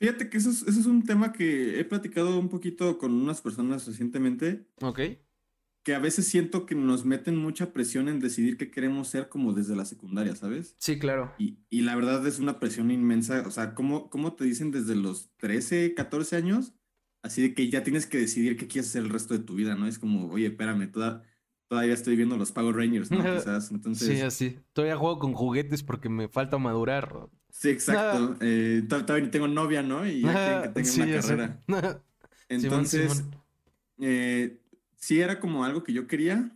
Fíjate 0.01 0.31
que 0.31 0.39
eso 0.39 0.49
es, 0.49 0.63
eso 0.63 0.81
es 0.81 0.87
un 0.87 1.05
tema 1.05 1.31
que 1.33 1.79
he 1.79 1.85
platicado 1.85 2.39
un 2.39 2.49
poquito 2.49 2.97
con 2.97 3.13
unas 3.13 3.43
personas 3.43 3.87
recientemente. 3.87 4.67
Ok. 4.81 5.01
Que 5.83 5.95
a 5.95 5.99
veces 5.99 6.27
siento 6.27 6.65
que 6.65 6.75
nos 6.75 7.05
meten 7.05 7.37
mucha 7.37 7.75
presión 7.75 8.09
en 8.09 8.19
decidir 8.19 8.57
qué 8.57 8.71
queremos 8.71 9.09
ser 9.09 9.29
como 9.29 9.53
desde 9.53 9.77
la 9.77 9.85
secundaria, 9.85 10.35
¿sabes? 10.35 10.75
Sí, 10.79 10.99
claro. 10.99 11.35
Y, 11.39 11.59
y 11.69 11.83
la 11.83 11.97
verdad 11.97 12.27
es 12.27 12.39
una 12.39 12.59
presión 12.59 12.91
inmensa. 12.91 13.45
O 13.47 13.51
sea, 13.51 13.75
¿cómo, 13.75 14.09
¿cómo 14.09 14.33
te 14.33 14.45
dicen 14.45 14.71
desde 14.71 14.97
los 14.97 15.31
13, 15.37 15.93
14 15.95 16.37
años? 16.37 16.73
Así 17.23 17.43
de 17.43 17.53
que 17.53 17.69
ya 17.69 17.83
tienes 17.83 18.07
que 18.07 18.17
decidir 18.17 18.57
qué 18.57 18.67
quieres 18.67 18.89
hacer 18.89 19.03
el 19.03 19.11
resto 19.11 19.35
de 19.35 19.41
tu 19.41 19.55
vida, 19.55 19.75
¿no? 19.75 19.87
Es 19.87 19.99
como, 19.99 20.31
oye, 20.31 20.47
espérame, 20.47 20.91
toda, 20.91 21.25
todavía 21.69 21.93
estoy 21.93 22.17
viendo 22.17 22.39
los 22.39 22.53
Power 22.53 22.75
Rangers, 22.75 23.11
¿no? 23.11 23.19
Quizás, 23.37 23.71
entonces... 23.71 24.09
Sí, 24.09 24.23
así. 24.23 24.59
Todavía 24.73 24.97
juego 24.97 25.19
con 25.19 25.35
juguetes 25.35 25.83
porque 25.83 26.09
me 26.09 26.29
falta 26.29 26.57
madurar. 26.57 27.29
Sí, 27.51 27.71
exacto. 27.71 28.37
Eh, 28.41 28.83
todavía 28.89 29.31
tengo 29.31 29.49
novia, 29.49 29.83
¿no? 29.83 30.07
Y 30.07 30.23
ya 30.23 30.63
que 30.63 30.69
tenga 30.83 31.05
una 31.05 31.21
carrera. 31.21 31.61
Entonces, 32.49 33.25
eh, 33.99 34.59
sí 34.97 35.21
era 35.21 35.39
como 35.41 35.65
algo 35.65 35.83
que 35.83 35.93
yo 35.93 36.07
quería, 36.07 36.51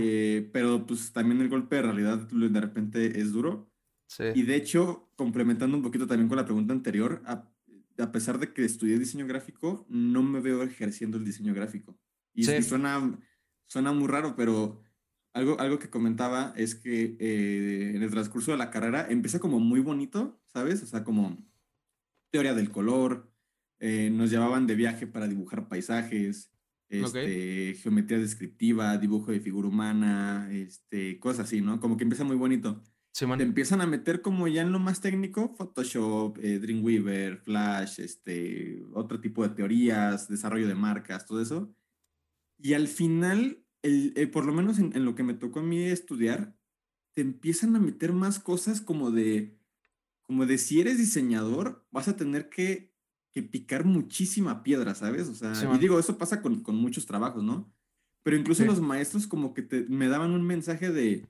eh, 0.00 0.48
pero 0.52 0.86
pues 0.86 1.12
también 1.12 1.40
el 1.40 1.48
golpe 1.48 1.76
de 1.76 1.82
realidad 1.82 2.18
de 2.18 2.60
repente 2.60 3.20
es 3.20 3.32
duro. 3.32 3.70
Sí. 4.06 4.24
Y 4.34 4.42
de 4.42 4.56
hecho, 4.56 5.08
complementando 5.16 5.76
un 5.76 5.82
poquito 5.82 6.06
también 6.06 6.28
con 6.28 6.36
la 6.36 6.44
pregunta 6.44 6.72
anterior, 6.72 7.22
a, 7.24 8.12
pesar 8.12 8.38
de 8.38 8.52
que 8.52 8.64
estudié 8.64 8.98
diseño 8.98 9.26
gráfico, 9.26 9.86
no 9.88 10.22
me 10.22 10.40
veo 10.40 10.62
ejerciendo 10.62 11.16
el 11.16 11.24
diseño 11.24 11.54
gráfico. 11.54 11.98
Y, 12.34 12.44
sí. 12.44 12.62
suena, 12.62 13.18
suena 13.66 13.92
muy 13.92 14.06
raro, 14.06 14.36
pero 14.36 14.82
algo, 15.36 15.60
algo 15.60 15.78
que 15.78 15.90
comentaba 15.90 16.54
es 16.56 16.74
que 16.74 17.14
eh, 17.20 17.92
en 17.94 18.02
el 18.02 18.10
transcurso 18.10 18.52
de 18.52 18.56
la 18.56 18.70
carrera 18.70 19.06
empieza 19.10 19.38
como 19.38 19.60
muy 19.60 19.80
bonito, 19.80 20.40
¿sabes? 20.46 20.82
O 20.82 20.86
sea, 20.86 21.04
como 21.04 21.36
teoría 22.30 22.54
del 22.54 22.70
color, 22.70 23.30
eh, 23.78 24.08
nos 24.10 24.30
llevaban 24.30 24.66
de 24.66 24.76
viaje 24.76 25.06
para 25.06 25.28
dibujar 25.28 25.68
paisajes, 25.68 26.50
este, 26.88 27.74
geometría 27.74 28.18
descriptiva, 28.18 28.96
dibujo 28.96 29.30
de 29.30 29.40
figura 29.40 29.68
humana, 29.68 30.48
este, 30.50 31.18
cosas 31.18 31.46
así, 31.46 31.60
¿no? 31.60 31.80
Como 31.80 31.98
que 31.98 32.04
empieza 32.04 32.24
muy 32.24 32.36
bonito. 32.36 32.82
Te 33.12 33.42
empiezan 33.42 33.82
a 33.82 33.86
meter 33.86 34.22
como 34.22 34.48
ya 34.48 34.62
en 34.62 34.72
lo 34.72 34.78
más 34.78 35.02
técnico, 35.02 35.54
Photoshop, 35.54 36.38
eh, 36.42 36.58
Dreamweaver, 36.58 37.36
Flash, 37.36 38.00
este, 38.00 38.82
otro 38.94 39.20
tipo 39.20 39.46
de 39.46 39.54
teorías, 39.54 40.28
desarrollo 40.28 40.66
de 40.66 40.74
marcas, 40.74 41.26
todo 41.26 41.42
eso. 41.42 41.74
Y 42.58 42.72
al 42.72 42.88
final 42.88 43.65
eh, 43.86 44.26
por 44.26 44.44
lo 44.44 44.52
menos 44.52 44.78
en, 44.78 45.04
lo 45.04 45.14
que 45.14 45.22
me 45.22 45.34
tocó 45.34 45.60
a 45.60 45.62
mí 45.62 45.82
estudiar, 45.84 46.56
te 47.14 47.22
empiezan 47.22 47.74
a 47.76 47.80
meter 47.80 48.12
más 48.12 48.38
cosas 48.38 48.80
como 48.80 49.10
de, 49.10 49.58
como 50.22 50.46
de 50.46 50.58
si 50.58 50.80
eres 50.80 50.98
diseñador, 50.98 51.86
vas 51.90 52.08
a 52.08 52.16
tener 52.16 52.48
que, 52.48 52.92
que 53.32 53.42
picar 53.42 53.84
muchísima 53.84 54.62
piedra, 54.62 54.94
¿sabes? 54.94 55.28
O 55.28 55.34
sea, 55.34 55.52
y 55.74 55.78
digo, 55.78 55.98
eso 55.98 56.18
pasa 56.18 56.42
con, 56.42 56.62
con, 56.62 56.76
muchos 56.76 57.06
trabajos, 57.06 57.42
¿no? 57.42 57.72
Pero 58.22 58.36
incluso 58.36 58.64
los 58.64 58.80
maestros 58.80 59.26
como 59.26 59.54
que 59.54 59.62
te, 59.62 59.84
me 59.88 60.08
daban 60.08 60.32
un 60.32 60.42
mensaje 60.42 60.90
de, 60.90 61.26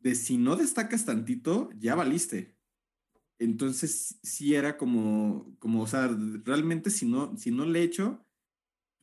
de 0.00 0.14
si 0.14 0.36
no 0.36 0.56
destacas 0.56 1.04
tantito, 1.04 1.70
ya 1.78 1.94
valiste. 1.94 2.56
Entonces 3.38 4.18
sí 4.22 4.54
era 4.54 4.76
como, 4.76 5.56
como, 5.58 5.82
o 5.82 5.86
sea, 5.86 6.14
realmente 6.44 6.90
si 6.90 7.06
no, 7.06 7.36
si 7.38 7.50
no 7.50 7.64
le 7.64 7.82
echo, 7.82 8.22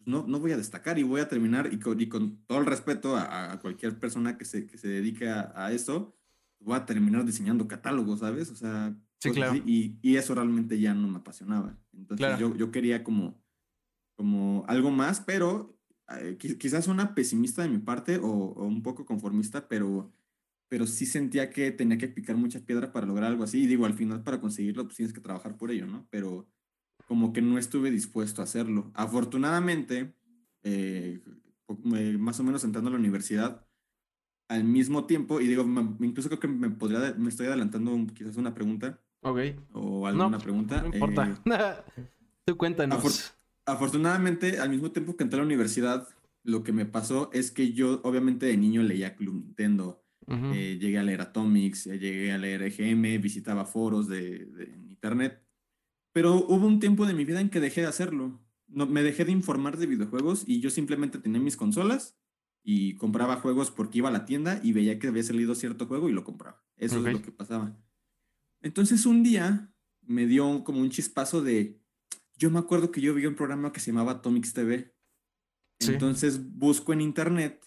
no, 0.08 0.26
no 0.26 0.40
voy 0.40 0.54
a 0.54 0.58
destacar 0.58 0.98
y 0.98 1.04
voy 1.04 1.20
a 1.20 1.28
terminar, 1.28 1.70
y 1.72 1.80
con, 1.80 2.00
y 2.00 2.08
con 2.08 2.38
todo 2.46 2.60
el 2.60 2.66
respeto 2.66 3.18
a, 3.18 3.60
cualquier 3.60 4.00
persona 4.00 4.38
que 4.38 4.46
se, 4.46 4.66
que 4.66 4.78
se 4.78 4.88
dedique 4.88 5.28
a, 5.28 5.72
esto, 5.74 6.16
voy 6.60 6.78
a 6.78 6.86
terminar 6.86 7.26
diseñando 7.26 7.68
catálogos, 7.68 8.22
¿sabes? 8.22 8.50
O 8.50 8.56
sea, 8.56 8.96
sí, 9.20 9.32
claro. 9.32 9.56
y, 9.66 10.00
y, 10.02 10.16
eso 10.16 10.34
realmente 10.34 10.80
ya 10.80 10.94
no 10.94 11.10
me 11.10 11.18
apasionaba. 11.18 11.78
Entonces 11.92 12.40
yo, 12.40 12.56
yo 12.56 12.72
quería 12.72 13.04
como, 13.04 13.44
como 14.16 14.64
algo 14.70 14.92
más, 14.92 15.20
pero 15.20 15.78
eh, 16.22 16.38
quizás 16.38 16.88
una 16.88 17.14
pesimista 17.14 17.64
de 17.64 17.70
mi 17.70 17.80
parte 17.80 18.18
o, 18.18 18.30
o, 18.30 18.66
un 18.66 18.82
poco 18.82 19.06
conformista, 19.06 19.68
pero, 19.68 20.10
pero 20.70 20.88
sí 20.88 21.06
sentía 21.06 21.50
que 21.50 21.72
tenía 21.72 21.98
que 21.98 22.08
picar 22.08 22.38
mucha 22.38 22.62
piedra 22.62 22.94
para 22.94 23.06
lograr 23.06 23.30
algo 23.30 23.44
así. 23.44 23.64
Y 23.64 23.68
digo, 23.68 23.86
al 23.86 23.94
final 23.94 24.24
para 24.24 24.40
conseguirlo, 24.40 24.86
pues 24.86 24.96
tienes 24.96 25.14
que 25.14 25.20
trabajar 25.20 25.58
por 25.58 25.70
ello, 25.70 25.86
¿no? 25.86 26.08
Pero 26.10 26.48
como 27.08 27.32
que 27.32 27.42
no 27.42 27.58
estuve 27.58 27.90
dispuesto 27.90 28.42
a 28.42 28.44
hacerlo. 28.44 28.92
Afortunadamente, 28.94 30.14
eh, 30.64 31.22
más 32.20 32.40
o 32.40 32.44
menos 32.44 32.64
entrando 32.66 32.90
a 32.90 32.94
la 32.94 33.00
universidad, 33.00 33.66
al 34.50 34.66
mismo 34.66 35.06
tiempo, 35.06 35.40
y 35.40 35.48
digo, 35.48 35.66
incluso 36.02 36.28
creo 36.30 36.40
que 36.40 36.50
me, 36.50 36.70
podría, 36.70 37.16
me 37.18 37.30
estoy 37.30 37.48
adelantando 37.48 37.98
quizás 38.14 38.36
una 38.36 38.54
pregunta. 38.54 39.02
Ok. 39.22 39.40
O 39.72 40.06
alguna 40.06 40.38
pregunta. 40.38 40.82
No 40.82 40.88
importa. 40.88 41.42
Eh, 41.46 42.04
Tú 42.46 42.58
cuéntanos. 42.58 43.34
afortunadamente, 43.66 44.60
al 44.60 44.70
mismo 44.70 44.92
tiempo 44.92 45.16
que 45.16 45.24
entré 45.24 45.40
a 45.40 45.42
la 45.44 45.48
universidad, 45.48 46.08
lo 46.44 46.64
que 46.64 46.74
me 46.74 46.86
pasó 46.86 47.30
es 47.32 47.52
que 47.52 47.72
yo, 47.72 48.02
obviamente, 48.04 48.46
de 48.48 48.58
niño 48.58 48.84
leía 48.84 49.16
Club 49.16 49.36
Nintendo. 49.36 50.04
Eh, 50.30 50.78
llegué 50.82 51.00
a 51.00 51.04
leer 51.04 51.22
Atomics, 51.22 51.86
llegué 51.86 52.34
a 52.34 52.38
leer 52.38 52.62
EGM, 52.64 53.22
visitaba 53.22 53.64
foros 53.64 54.10
de, 54.10 54.46
de 54.46 54.66
internet 54.90 55.47
pero 56.18 56.34
hubo 56.34 56.66
un 56.66 56.80
tiempo 56.80 57.06
de 57.06 57.14
mi 57.14 57.26
vida 57.26 57.42
en 57.42 57.52
que 57.52 57.60
dejé 57.60 57.82
de 57.82 57.88
hacerlo. 57.88 58.42
No, 58.66 58.88
me 58.88 59.04
dejé 59.04 59.24
de 59.24 59.32
informar 59.32 59.78
de 59.78 59.86
videojuegos 59.86 60.46
y 60.48 60.62
yo 60.62 60.72
simplemente 60.72 61.20
tenía 61.20 61.40
mis 61.40 61.56
consolas 61.56 62.18
y 62.64 62.96
compraba 62.96 63.36
juegos 63.36 63.70
porque 63.70 64.00
iba 64.00 64.10
a 64.10 64.12
la 64.12 64.26
tienda 64.26 64.60
y 64.64 64.74
veía 64.74 64.98
que 64.98 65.10
había 65.10 65.22
salido 65.22 65.54
cierto 65.54 65.86
juego 65.86 66.10
y 66.10 66.14
lo 66.14 66.24
compraba. 66.24 66.66
Eso 66.76 66.98
es 67.06 67.14
lo 67.14 67.22
que 67.22 67.32
pasaba. 67.32 67.80
Entonces 68.62 69.06
un 69.06 69.22
día 69.22 69.72
me 70.02 70.26
dio 70.26 70.64
como 70.64 70.80
un 70.80 70.90
chispazo 70.90 71.44
de... 71.44 71.80
Yo 72.36 72.50
me 72.50 72.58
acuerdo 72.58 72.90
que 72.90 73.00
yo 73.00 73.14
vi 73.14 73.28
un 73.28 73.36
programa 73.36 73.72
que 73.72 73.80
se 73.80 73.92
llamaba 73.92 74.14
Atomics 74.14 74.54
TV. 74.54 74.96
Entonces 75.82 76.52
busco 76.58 76.94
en 76.94 77.02
internet 77.02 77.64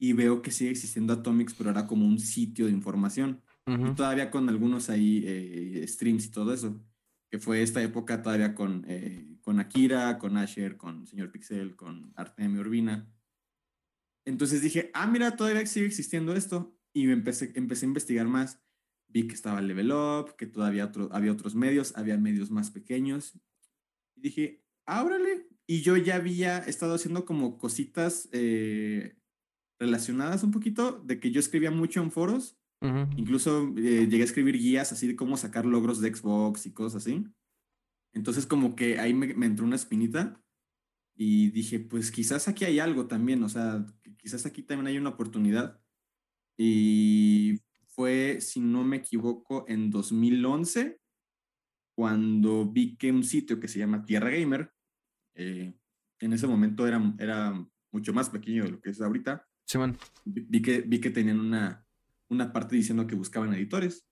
y 0.00 0.14
veo 0.14 0.42
que 0.42 0.50
sigue 0.50 0.72
existiendo 0.72 1.12
Atomics, 1.12 1.54
pero 1.54 1.70
era 1.70 1.86
como 1.86 2.08
un 2.08 2.18
sitio 2.18 2.66
de 2.66 2.72
información. 2.72 3.40
Y 3.66 3.94
todavía 3.94 4.32
con 4.32 4.48
algunos 4.48 4.90
ahí 4.90 5.22
eh, 5.24 5.84
streams 5.86 6.26
y 6.26 6.30
todo 6.32 6.52
eso 6.52 6.82
que 7.30 7.38
fue 7.38 7.62
esta 7.62 7.82
época 7.82 8.22
todavía 8.22 8.54
con, 8.54 8.84
eh, 8.88 9.38
con 9.42 9.60
Akira, 9.60 10.18
con 10.18 10.36
Asher, 10.36 10.76
con 10.76 11.06
Señor 11.06 11.30
Pixel, 11.30 11.76
con 11.76 12.12
Artemio 12.16 12.60
Urbina. 12.60 13.12
Entonces 14.24 14.62
dije, 14.62 14.90
ah, 14.94 15.06
mira, 15.06 15.36
todavía 15.36 15.64
sigue 15.66 15.86
existiendo 15.86 16.34
esto. 16.34 16.74
Y 16.92 17.06
me 17.06 17.12
empecé, 17.12 17.52
empecé 17.54 17.86
a 17.86 17.88
investigar 17.88 18.26
más. 18.26 18.60
Vi 19.08 19.26
que 19.26 19.34
estaba 19.34 19.62
Level 19.62 19.92
Up, 19.92 20.36
que 20.36 20.46
todavía 20.46 20.86
otro, 20.86 21.08
había 21.12 21.32
otros 21.32 21.54
medios, 21.54 21.96
había 21.96 22.18
medios 22.18 22.50
más 22.50 22.70
pequeños. 22.70 23.34
Y 24.14 24.20
dije, 24.20 24.64
ábrale. 24.86 25.48
Y 25.66 25.82
yo 25.82 25.96
ya 25.96 26.16
había 26.16 26.58
estado 26.58 26.94
haciendo 26.94 27.26
como 27.26 27.58
cositas 27.58 28.28
eh, 28.32 29.18
relacionadas 29.78 30.42
un 30.42 30.50
poquito, 30.50 31.02
de 31.04 31.20
que 31.20 31.30
yo 31.30 31.40
escribía 31.40 31.70
mucho 31.70 32.02
en 32.02 32.10
foros 32.10 32.57
Incluso 32.80 33.74
eh, 33.76 34.06
llegué 34.06 34.22
a 34.22 34.24
escribir 34.24 34.56
guías 34.56 34.92
así 34.92 35.08
de 35.08 35.16
cómo 35.16 35.36
sacar 35.36 35.66
logros 35.66 36.00
de 36.00 36.14
Xbox 36.14 36.66
y 36.66 36.72
cosas 36.72 37.02
así. 37.02 37.24
Entonces 38.12 38.46
como 38.46 38.76
que 38.76 38.98
ahí 38.98 39.14
me, 39.14 39.46
entró 39.46 39.64
una 39.64 39.76
espinita 39.76 40.40
y 41.16 41.50
dije, 41.50 41.80
pues 41.80 42.10
quizás 42.12 42.46
aquí 42.46 42.64
hay 42.64 42.78
algo 42.78 43.06
también, 43.08 43.42
o 43.42 43.48
sea, 43.48 43.84
quizás 44.16 44.46
aquí 44.46 44.62
también 44.62 44.86
hay 44.86 44.98
una 44.98 45.10
oportunidad. 45.10 45.80
Y 46.56 47.60
fue, 47.88 48.40
si 48.40 48.60
no 48.60 48.84
me 48.84 48.98
equivoco, 48.98 49.64
en 49.68 49.90
2011, 49.90 51.00
cuando 51.96 52.64
vi 52.70 52.96
que 52.96 53.10
un 53.10 53.24
sitio 53.24 53.58
que 53.58 53.66
se 53.66 53.80
llama 53.80 54.04
Tierra 54.04 54.30
Gamer, 54.30 54.72
eh, 55.34 55.74
en 56.20 56.32
ese 56.32 56.46
momento 56.46 56.86
era, 56.86 57.14
era 57.18 57.68
mucho 57.92 58.12
más 58.12 58.30
pequeño 58.30 58.64
de 58.64 58.70
lo 58.70 58.80
que 58.80 58.90
es 58.90 59.00
ahorita. 59.00 59.44
vi, 60.24 60.62
que, 60.62 60.82
vi 60.82 61.00
que 61.00 61.10
tenían 61.10 61.40
una, 61.40 61.87
una 62.28 62.52
parte 62.52 62.76
diciendo 62.76 63.06
que 63.06 63.14
buscaban 63.14 63.54
editores. 63.54 64.06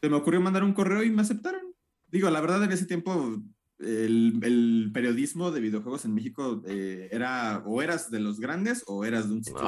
Se 0.00 0.08
me 0.08 0.16
ocurrió 0.16 0.40
mandar 0.40 0.64
un 0.64 0.74
correo 0.74 1.02
y 1.02 1.10
me 1.10 1.22
aceptaron. 1.22 1.74
Digo, 2.08 2.30
la 2.30 2.40
verdad, 2.40 2.62
en 2.62 2.72
ese 2.72 2.86
tiempo 2.86 3.42
el, 3.78 4.90
periodismo 4.92 5.50
de 5.50 5.60
videojuegos 5.60 6.04
en 6.04 6.14
México 6.14 6.62
eh, 6.66 7.08
era 7.10 7.62
o 7.66 7.82
eras 7.82 8.10
de 8.10 8.20
los 8.20 8.38
grandes 8.38 8.84
o 8.86 9.04
eras 9.04 9.28
de 9.28 9.34
un 9.34 9.44
sitio 9.44 9.62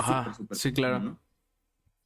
Sí, 0.52 0.72
claro. 0.72 1.20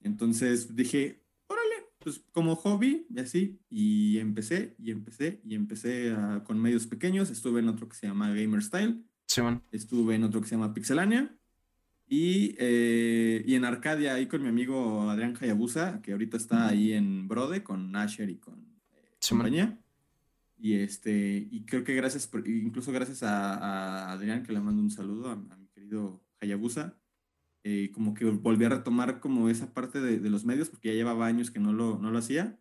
Entonces 0.00 0.74
dije, 0.74 1.22
órale, 1.48 1.86
pues 1.98 2.22
como 2.32 2.56
hobby 2.56 3.06
y 3.10 3.20
así, 3.20 3.60
y 3.68 4.18
empecé, 4.18 4.76
y 4.78 4.90
empecé, 4.90 5.40
y 5.44 5.54
empecé 5.54 6.14
con 6.44 6.60
medios 6.60 6.86
pequeños, 6.86 7.30
estuve 7.30 7.60
en 7.60 7.68
otro 7.68 7.88
que 7.88 7.96
se 7.96 8.06
llama 8.06 8.30
Gamer 8.30 8.62
Style, 8.62 9.02
estuve 9.72 10.14
en 10.14 10.24
otro 10.24 10.40
que 10.40 10.46
se 10.46 10.54
llama 10.54 10.72
Pixelania, 10.72 11.36
y, 12.08 12.54
eh, 12.58 13.44
y 13.46 13.54
en 13.54 13.66
Arcadia 13.66 14.14
ahí 14.14 14.26
con 14.26 14.42
mi 14.42 14.48
amigo 14.48 15.10
Adrián 15.10 15.36
Hayabusa, 15.38 16.00
que 16.00 16.12
ahorita 16.12 16.38
está 16.38 16.68
ahí 16.68 16.92
en 16.92 17.28
Brode 17.28 17.62
con 17.62 17.94
Asher 17.96 18.30
y 18.30 18.36
con 18.36 18.54
eh, 18.54 19.18
compañía. 19.28 19.78
Y 20.56 20.74
este, 20.74 21.46
y 21.50 21.64
creo 21.66 21.84
que 21.84 21.94
gracias, 21.94 22.28
incluso 22.46 22.92
gracias 22.92 23.22
a, 23.22 24.10
Adrián, 24.10 24.42
que 24.42 24.52
le 24.52 24.60
mando 24.60 24.82
un 24.82 24.90
saludo 24.90 25.30
a, 25.30 25.36
mi 25.36 25.68
querido 25.68 26.24
Hayabusa, 26.40 26.96
eh, 27.62 27.90
como 27.92 28.14
que 28.14 28.24
volví 28.24 28.64
a 28.64 28.70
retomar 28.70 29.20
como 29.20 29.50
esa 29.50 29.72
parte 29.74 30.00
de, 30.00 30.30
los 30.30 30.46
medios, 30.46 30.70
porque 30.70 30.88
ya 30.88 30.94
llevaba 30.94 31.26
años 31.26 31.50
que 31.50 31.60
no 31.60 31.74
lo, 31.74 31.98
no 31.98 32.10
lo 32.10 32.18
hacía. 32.18 32.58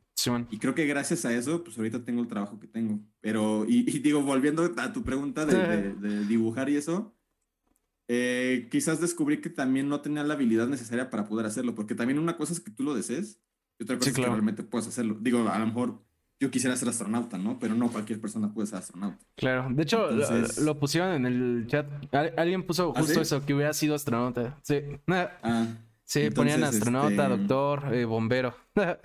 y 0.52 0.58
creo 0.58 0.76
que 0.76 0.86
gracias 0.86 1.24
a 1.26 1.34
eso, 1.34 1.64
pues 1.64 1.78
ahorita 1.78 2.04
tengo 2.04 2.22
el 2.22 2.28
trabajo 2.28 2.60
que 2.60 2.68
tengo. 2.68 3.00
Pero, 3.22 3.66
y, 3.66 3.84
digo, 4.00 4.22
volviendo 4.22 4.74
a 4.78 4.92
tu 4.92 5.04
pregunta 5.04 5.46
de, 5.46 5.96
de 5.96 6.26
dibujar 6.26 6.70
y 6.70 6.76
eso, 6.76 7.17
eh, 8.08 8.68
quizás 8.72 9.02
descubrí 9.02 9.42
que 9.42 9.50
también 9.50 9.90
no 9.90 10.02
tenía 10.02 10.24
la 10.24 10.36
habilidad 10.36 10.68
necesaria 10.68 11.10
para 11.10 11.28
poder 11.28 11.46
hacerlo, 11.46 11.76
porque 11.76 11.96
también 11.96 12.20
una 12.20 12.38
cosa 12.38 12.54
es 12.54 12.60
que 12.60 12.72
tú 12.72 12.84
lo 12.84 12.94
desees 12.94 13.42
y 13.80 13.84
otra 13.84 13.98
cosa 13.98 14.10
es 14.10 14.16
que 14.16 14.26
realmente 14.26 14.64
puedes 14.64 14.88
hacerlo. 14.88 15.18
Digo, 15.20 15.48
a 15.48 15.60
lo 15.60 15.68
mejor 15.68 16.08
yo 16.40 16.52
quisiera 16.52 16.76
ser 16.76 16.90
astronauta, 16.90 17.38
¿no? 17.38 17.60
Pero 17.60 17.76
no 17.76 17.92
cualquier 17.92 18.22
persona 18.22 18.54
puede 18.54 18.68
ser 18.68 18.80
astronauta. 18.80 19.26
Claro, 19.36 19.68
de 19.72 19.84
hecho 19.84 20.10
lo, 20.62 20.80
pusieron 20.80 21.14
en 21.14 21.26
el 21.26 21.68
chat. 21.68 21.88
Alguien 22.38 22.64
puso 22.64 22.94
¿Ah, 22.96 23.02
justo 23.02 23.22
eso, 23.22 23.46
que 23.46 23.54
hubiera 23.54 23.74
sido 23.74 23.96
astronauta. 23.96 24.60
Sí, 24.64 24.82
ah, 25.08 25.68
sí 26.04 26.30
ponían 26.30 26.64
astronauta, 26.64 27.24
este, 27.24 27.38
doctor, 27.38 27.94
eh, 27.94 28.06
bombero. 28.06 28.56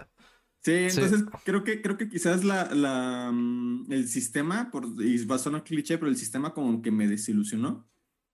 Sí, 0.64 0.86
entonces 0.88 1.24
creo 1.44 1.64
que 1.64 1.82
creo 1.82 1.96
que 1.96 2.08
quizás 2.08 2.44
la, 2.44 2.72
la 2.72 3.32
mm, 3.32 3.90
el 3.90 4.06
sistema, 4.06 4.70
por, 4.70 4.86
y 5.00 5.24
va 5.24 5.34
a 5.34 5.38
sonar 5.40 5.64
cliché, 5.64 5.98
pero 5.98 6.08
el 6.08 6.16
sistema 6.16 6.54
como 6.54 6.80
que 6.82 6.92
me 6.92 7.08
desilusionó. 7.08 7.84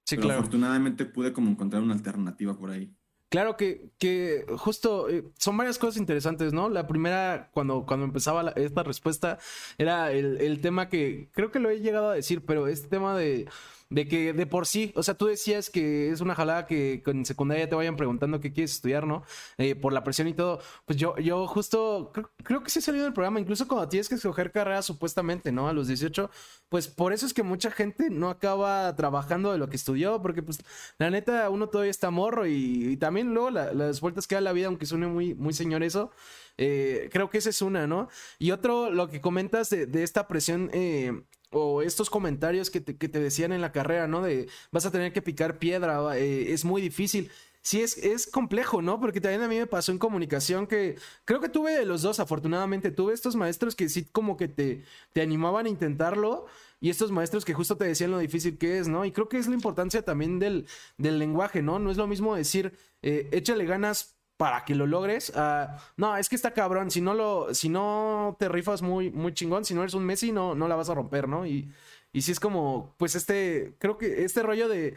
Sí, 0.08 0.16
claro. 0.16 0.40
Afortunadamente 0.40 1.04
pude 1.04 1.34
como 1.34 1.50
encontrar 1.50 1.82
una 1.82 1.92
alternativa 1.92 2.56
por 2.56 2.70
ahí. 2.70 2.90
Claro 3.28 3.58
que, 3.58 3.90
que 3.98 4.46
justo 4.56 5.10
eh, 5.10 5.22
son 5.38 5.54
varias 5.54 5.78
cosas 5.78 5.98
interesantes, 5.98 6.54
¿no? 6.54 6.70
La 6.70 6.86
primera, 6.86 7.50
cuando, 7.52 7.84
cuando 7.84 8.06
empezaba 8.06 8.52
esta 8.56 8.82
respuesta, 8.82 9.38
era 9.76 10.10
el, 10.10 10.40
el 10.40 10.62
tema 10.62 10.88
que 10.88 11.28
creo 11.34 11.50
que 11.50 11.58
lo 11.58 11.68
he 11.68 11.80
llegado 11.80 12.08
a 12.08 12.14
decir, 12.14 12.42
pero 12.46 12.68
este 12.68 12.88
tema 12.88 13.14
de 13.18 13.46
de 13.90 14.06
que 14.06 14.32
de 14.32 14.46
por 14.46 14.66
sí, 14.66 14.92
o 14.96 15.02
sea, 15.02 15.14
tú 15.14 15.26
decías 15.26 15.70
que 15.70 16.10
es 16.10 16.20
una 16.20 16.34
jalada 16.34 16.66
que 16.66 17.02
en 17.06 17.24
secundaria 17.24 17.68
te 17.68 17.74
vayan 17.74 17.96
preguntando 17.96 18.40
qué 18.40 18.52
quieres 18.52 18.72
estudiar, 18.72 19.06
¿no? 19.06 19.24
Eh, 19.56 19.74
por 19.74 19.92
la 19.92 20.04
presión 20.04 20.28
y 20.28 20.34
todo. 20.34 20.60
Pues 20.84 20.98
yo, 20.98 21.16
yo 21.18 21.46
justo 21.46 22.12
creo, 22.42 22.62
que 22.62 22.70
sí 22.70 22.80
he 22.80 22.82
salido 22.82 23.04
del 23.04 23.14
programa, 23.14 23.40
incluso 23.40 23.66
cuando 23.66 23.88
tienes 23.88 24.08
que 24.08 24.16
escoger 24.16 24.52
carrera 24.52 24.82
supuestamente, 24.82 25.52
¿no? 25.52 25.68
A 25.68 25.72
los 25.72 25.88
18, 25.88 26.30
pues 26.68 26.88
por 26.88 27.12
eso 27.12 27.26
es 27.26 27.32
que 27.32 27.42
mucha 27.42 27.70
gente 27.70 28.10
no 28.10 28.28
acaba 28.30 28.94
trabajando 28.96 29.52
de 29.52 29.58
lo 29.58 29.68
que 29.68 29.76
estudió, 29.76 30.20
porque 30.20 30.42
pues 30.42 30.60
la 30.98 31.10
neta 31.10 31.48
uno 31.48 31.68
todavía 31.68 31.90
está 31.90 32.10
morro 32.10 32.46
y, 32.46 32.96
también 32.98 33.32
luego 33.32 33.50
las 33.50 34.00
vueltas 34.00 34.26
que 34.26 34.34
da 34.34 34.40
la 34.40 34.52
vida, 34.52 34.66
aunque 34.66 34.86
suene 34.86 35.06
muy, 35.06 35.34
muy 35.34 35.52
señor 35.52 35.82
eso. 35.82 36.10
Eh, 36.58 37.08
creo 37.12 37.30
que 37.30 37.38
esa 37.38 37.50
es 37.50 37.62
una, 37.62 37.86
¿no? 37.86 38.08
Y 38.38 38.50
otro, 38.50 38.90
lo 38.90 39.08
que 39.08 39.20
comentas 39.20 39.70
de, 39.70 39.86
de 39.86 40.02
esta 40.02 40.26
presión 40.26 40.70
eh, 40.72 41.22
o 41.50 41.82
estos 41.82 42.10
comentarios 42.10 42.70
que 42.70 42.80
te, 42.80 42.96
que 42.96 43.08
te, 43.08 43.20
decían 43.20 43.52
en 43.52 43.60
la 43.60 43.72
carrera, 43.72 44.06
¿no? 44.06 44.22
De 44.22 44.48
vas 44.70 44.86
a 44.86 44.90
tener 44.90 45.12
que 45.12 45.22
picar 45.22 45.58
piedra, 45.58 46.16
eh, 46.18 46.52
es 46.52 46.64
muy 46.64 46.82
difícil. 46.82 47.30
Sí, 47.60 47.82
es, 47.82 47.98
es 47.98 48.26
complejo, 48.26 48.80
¿no? 48.82 49.00
Porque 49.00 49.20
también 49.20 49.42
a 49.42 49.48
mí 49.48 49.56
me 49.58 49.66
pasó 49.66 49.92
en 49.92 49.98
comunicación 49.98 50.66
que 50.66 50.96
creo 51.24 51.40
que 51.40 51.48
tuve 51.48 51.72
de 51.72 51.84
los 51.84 52.02
dos, 52.02 52.20
afortunadamente. 52.20 52.90
Tuve 52.90 53.12
estos 53.12 53.36
maestros 53.36 53.74
que 53.74 53.88
sí 53.88 54.04
como 54.04 54.36
que 54.36 54.48
te, 54.48 54.84
te 55.12 55.20
animaban 55.20 55.66
a 55.66 55.68
intentarlo 55.68 56.46
y 56.80 56.90
estos 56.90 57.10
maestros 57.10 57.44
que 57.44 57.54
justo 57.54 57.76
te 57.76 57.84
decían 57.84 58.10
lo 58.10 58.18
difícil 58.18 58.58
que 58.58 58.78
es, 58.78 58.88
¿no? 58.88 59.04
Y 59.04 59.12
creo 59.12 59.28
que 59.28 59.38
es 59.38 59.48
la 59.48 59.54
importancia 59.54 60.02
también 60.02 60.38
del, 60.38 60.66
del 60.96 61.18
lenguaje, 61.18 61.62
¿no? 61.62 61.78
No 61.78 61.90
es 61.90 61.96
lo 61.96 62.06
mismo 62.06 62.36
decir, 62.36 62.78
eh, 63.02 63.28
échale 63.32 63.64
ganas 63.66 64.17
para 64.38 64.64
que 64.64 64.74
lo 64.74 64.86
logres. 64.86 65.32
Ah, 65.34 65.76
no, 65.98 66.16
es 66.16 66.30
que 66.30 66.36
está 66.36 66.54
cabrón. 66.54 66.90
Si 66.90 67.02
no 67.02 67.12
lo, 67.12 67.52
si 67.54 67.68
no 67.68 68.36
te 68.38 68.48
rifas 68.48 68.80
muy, 68.80 69.10
muy 69.10 69.34
chingón, 69.34 69.66
si 69.66 69.74
no 69.74 69.82
eres 69.82 69.94
un 69.94 70.04
Messi, 70.04 70.32
no, 70.32 70.54
no 70.54 70.68
la 70.68 70.76
vas 70.76 70.88
a 70.88 70.94
romper, 70.94 71.28
¿no? 71.28 71.44
Y, 71.44 71.70
y 72.12 72.22
si 72.22 72.32
es 72.32 72.40
como, 72.40 72.94
pues 72.96 73.16
este, 73.16 73.74
creo 73.78 73.98
que 73.98 74.24
este 74.24 74.42
rollo 74.42 74.68
de. 74.68 74.96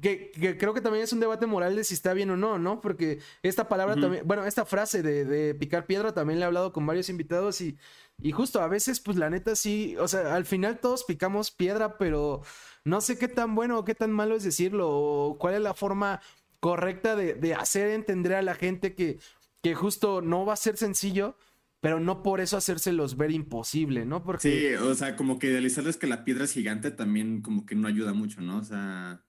Que, 0.00 0.32
creo 0.58 0.72
que 0.72 0.80
también 0.80 1.04
es 1.04 1.12
un 1.12 1.20
debate 1.20 1.46
moral 1.46 1.76
de 1.76 1.84
si 1.84 1.92
está 1.94 2.14
bien 2.14 2.30
o 2.30 2.36
no, 2.36 2.58
¿no? 2.58 2.80
Porque 2.80 3.20
esta 3.42 3.68
palabra 3.68 3.94
también, 3.94 4.26
bueno, 4.26 4.46
esta 4.46 4.64
frase 4.64 5.02
de, 5.02 5.26
de, 5.26 5.54
picar 5.54 5.86
piedra 5.86 6.12
también 6.14 6.38
le 6.38 6.44
he 6.44 6.46
hablado 6.46 6.72
con 6.72 6.86
varios 6.86 7.10
invitados 7.10 7.60
y, 7.60 7.76
y 8.18 8.32
justo 8.32 8.62
a 8.62 8.68
veces, 8.68 9.00
pues 9.00 9.18
la 9.18 9.28
neta 9.28 9.54
sí, 9.54 9.94
o 9.98 10.08
sea, 10.08 10.34
al 10.34 10.46
final 10.46 10.80
todos 10.80 11.04
picamos 11.04 11.50
piedra, 11.50 11.98
pero 11.98 12.40
no 12.84 13.02
sé 13.02 13.18
qué 13.18 13.28
tan 13.28 13.54
bueno 13.54 13.78
o 13.78 13.84
qué 13.84 13.94
tan 13.94 14.12
malo 14.12 14.34
es 14.34 14.44
decirlo, 14.44 14.88
o 14.90 15.36
cuál 15.38 15.54
es 15.54 15.60
la 15.60 15.74
forma 15.74 16.22
correcta 16.62 17.16
de, 17.16 17.54
hacer 17.54 17.90
entender 17.90 18.34
a 18.34 18.40
la 18.40 18.54
gente 18.54 18.94
que, 18.94 19.18
que 19.62 19.74
justo 19.74 20.22
no 20.22 20.46
va 20.46 20.52
a 20.52 20.56
ser 20.56 20.76
sencillo, 20.76 21.36
pero 21.80 21.98
no 21.98 22.22
por 22.22 22.40
eso 22.40 22.56
hacérselos 22.56 23.16
ver 23.16 23.32
imposible, 23.32 24.06
¿no? 24.06 24.22
Porque... 24.22 24.48
Sí, 24.48 24.74
o 24.76 24.94
sea, 24.94 25.16
como 25.16 25.40
que 25.40 25.48
idealizarles 25.48 25.96
que 25.96 26.06
la 26.06 26.24
piedra 26.24 26.44
es 26.44 26.52
gigante 26.52 26.92
también 26.92 27.42
como 27.42 27.66
que 27.66 27.74
no 27.74 27.88
ayuda 27.88 28.12
mucho, 28.12 28.40
¿no? 28.40 28.58
O 28.58 28.62
sea... 28.62 29.24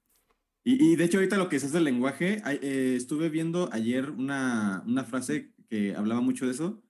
Y, 0.63 0.95
de 0.95 1.03
hecho 1.03 1.17
ahorita 1.17 1.37
lo 1.37 1.49
que 1.49 1.55
es 1.55 1.71
del 1.73 1.83
lenguaje, 1.83 2.41
eh, 2.45 2.93
estuve 2.95 3.29
viendo 3.29 3.67
ayer 3.73 4.11
una, 4.11 4.83
una, 4.85 5.03
frase 5.03 5.51
que 5.67 5.93
hablaba 5.95 6.21
mucho 6.21 6.45
de 6.45 6.51
eso, 6.51 6.83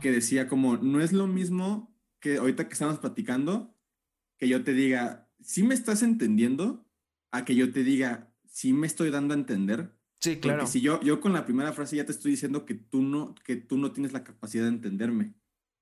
que 0.00 0.12
decía 0.12 0.46
como, 0.46 0.76
no 0.76 1.00
es 1.02 1.12
lo 1.12 1.26
mismo 1.26 1.92
que 2.20 2.36
ahorita 2.36 2.68
que 2.68 2.74
estamos 2.74 3.00
platicando, 3.00 3.74
que 4.38 4.48
yo 4.48 4.62
te 4.62 4.72
diga, 4.72 5.28
si 5.42 5.64
me 5.64 5.74
estás 5.74 6.02
entendiendo, 6.02 6.86
a 7.32 7.44
que 7.44 7.56
yo 7.56 7.72
te 7.72 7.82
diga, 7.82 8.33
sí 8.54 8.72
me 8.72 8.86
estoy 8.86 9.10
dando 9.10 9.34
a 9.34 9.36
entender. 9.36 9.92
Sí, 10.20 10.36
claro. 10.36 10.60
Porque 10.60 10.72
si 10.72 10.80
yo, 10.80 11.00
yo 11.00 11.20
con 11.20 11.32
la 11.32 11.44
primera 11.44 11.72
frase 11.72 11.96
ya 11.96 12.06
te 12.06 12.12
estoy 12.12 12.30
diciendo 12.30 12.64
que 12.64 12.74
tú, 12.74 13.02
no, 13.02 13.34
que 13.44 13.56
tú 13.56 13.76
no 13.76 13.92
tienes 13.92 14.12
la 14.12 14.22
capacidad 14.22 14.62
de 14.62 14.70
entenderme. 14.70 15.34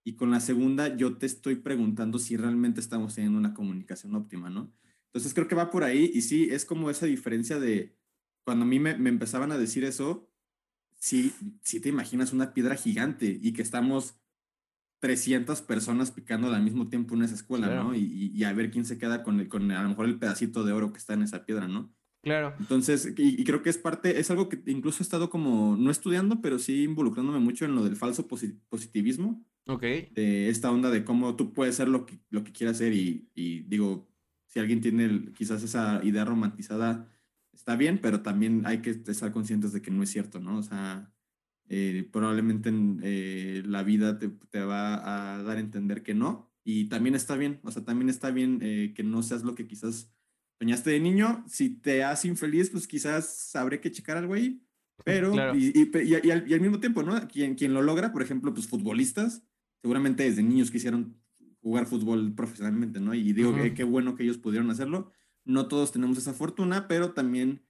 Y 0.05 0.17
con 0.17 0.31
la 0.31 0.41
segunda 0.41 0.97
yo 0.97 1.19
te 1.19 1.27
estoy 1.27 1.57
preguntando 1.57 2.19
si 2.19 2.37
realmente 2.37 2.81
estamos 2.81 3.15
teniendo 3.15 3.39
una 3.39 3.55
comunicación 3.55 4.15
óptima, 4.17 4.49
¿no? 4.49 4.73
Entonces 5.07 5.35
creo 5.35 5.47
que 5.47 5.55
va 5.55 5.71
por 5.71 5.85
ahí 5.85 6.11
y 6.15 6.23
sí, 6.23 6.49
es 6.51 6.65
como 6.65 6.89
esa 6.89 7.05
diferencia 7.05 7.61
de 7.61 7.95
cuando 8.45 8.65
a 8.65 8.69
mí 8.69 8.81
me, 8.81 8.97
me 8.97 9.11
empezaban 9.11 9.53
a 9.53 9.59
decir 9.59 9.85
eso, 9.85 10.33
sí, 10.95 11.35
sí 11.61 11.79
te 11.79 11.91
imaginas 11.91 12.33
una 12.33 12.55
piedra 12.55 12.75
gigante 12.75 13.39
y 13.41 13.53
que 13.53 13.63
estamos 13.63 14.17
300 15.01 15.61
personas 15.61 16.11
picando 16.11 16.53
al 16.53 16.63
mismo 16.63 16.89
tiempo 16.89 17.15
en 17.15 17.23
esa 17.23 17.35
escuela, 17.35 17.69
¿no? 17.75 17.95
Y, 17.95 18.33
y, 18.35 18.45
a 18.45 18.53
ver 18.55 18.71
quién 18.71 18.87
se 18.87 18.99
queda 18.99 19.23
con, 19.23 19.41
el, 19.41 19.49
con 19.49 19.71
a 19.71 19.83
lo 19.83 19.91
mejor 19.91 20.07
el 20.07 20.19
pedacito 20.19 20.65
de 20.65 20.73
oro 20.73 20.91
que 20.91 20.99
está 20.99 21.13
en 21.13 21.23
esa 21.23 21.45
piedra, 21.45 21.69
¿no? 21.69 21.93
Claro. 22.23 22.55
Entonces, 22.61 23.13
y, 23.17 23.43
creo 23.45 23.63
que 23.63 23.71
es 23.71 23.79
parte, 23.79 24.21
es 24.21 24.31
algo 24.31 24.49
que 24.49 24.63
incluso 24.67 25.03
he 25.03 25.05
estado 25.05 25.29
como, 25.29 25.77
no 25.77 25.91
estudiando, 25.91 26.41
pero 26.41 26.59
sí 26.59 26.85
involucrándome 26.85 27.41
mucho 27.41 27.65
en 27.65 27.75
lo 27.75 27.83
del 27.83 27.97
falso 27.97 28.29
positivismo. 28.29 29.45
Ok. 29.67 29.83
De 29.83 30.49
esta 30.49 30.71
onda 30.71 30.91
de 30.91 31.05
cómo 31.05 31.35
tú 31.37 31.53
puedes 31.53 31.75
ser 31.75 31.89
lo 31.89 32.07
que, 32.07 32.21
lo 32.31 32.45
que 32.45 32.53
quieras 32.53 32.79
ser 32.79 32.93
y, 32.93 33.29
y 33.35 33.61
digo, 33.63 34.09
si 34.47 34.61
alguien 34.61 34.81
tiene 34.81 35.33
quizás 35.35 35.63
esa 35.63 36.01
idea 36.05 36.25
romantizada, 36.25 37.09
está 37.53 37.77
bien, 37.77 37.99
pero 38.01 38.23
también 38.23 38.63
hay 38.67 38.83
que 38.83 38.91
estar 38.91 39.33
conscientes 39.33 39.73
de 39.73 39.83
que 39.83 39.91
no 39.91 40.03
es 40.03 40.11
cierto, 40.11 40.41
¿no? 40.41 40.59
O 40.59 40.63
sea, 40.63 41.13
eh, 41.69 42.09
probablemente 42.13 42.71
eh, 43.03 43.63
la 43.65 43.83
vida 43.83 44.19
te, 44.19 44.29
te, 44.29 44.61
va 44.61 45.37
a 45.37 45.43
dar 45.43 45.57
a 45.57 45.61
entender 45.61 46.03
que 46.03 46.15
no. 46.15 46.53
Y 46.65 46.89
también 46.89 47.15
está 47.15 47.37
bien, 47.37 47.61
o 47.63 47.71
sea, 47.71 47.85
también 47.85 48.09
está 48.09 48.31
bien 48.31 48.59
eh, 48.63 48.93
que 48.95 49.03
no 49.03 49.23
seas 49.23 49.43
lo 49.43 49.55
que 49.55 49.67
quizás 49.67 50.13
soñaste 50.63 50.91
de 50.91 51.01
niño, 51.01 51.45
si 51.49 51.71
te 51.71 52.05
hace 52.05 52.29
infeliz, 52.29 52.71
pues 52.71 52.87
quizás 52.87 53.27
sabré 53.27 53.81
que 53.81 53.91
checar 53.91 54.17
algo 54.17 54.35
ahí. 54.35 54.63
Pero, 55.05 55.35
y, 55.57 55.73
y, 55.75 56.31
al, 56.31 56.61
mismo 56.61 56.79
tiempo, 56.79 57.03
¿no? 57.03 57.27
Quien, 57.27 57.57
quien 57.57 57.75
lo 57.75 57.83
logra, 57.83 58.13
por 58.13 58.23
ejemplo, 58.23 58.55
pues 58.55 58.69
futbolistas, 58.69 59.43
seguramente 59.81 60.23
desde 60.23 60.45
niños 60.45 60.71
quisieron 60.71 61.17
jugar 61.63 61.87
fútbol 61.87 62.33
profesionalmente, 62.37 63.01
¿no? 63.01 63.13
Y 63.13 63.33
digo 63.33 63.53
que 63.57 63.75
qué 63.75 63.83
bueno 63.83 64.15
que 64.15 64.23
ellos 64.23 64.39
pudieron 64.39 64.71
hacerlo. 64.71 65.11
No 65.45 65.67
todos 65.67 65.91
tenemos 65.91 66.17
esa 66.19 66.33
fortuna, 66.33 66.87
pero 66.87 67.13
también 67.13 67.63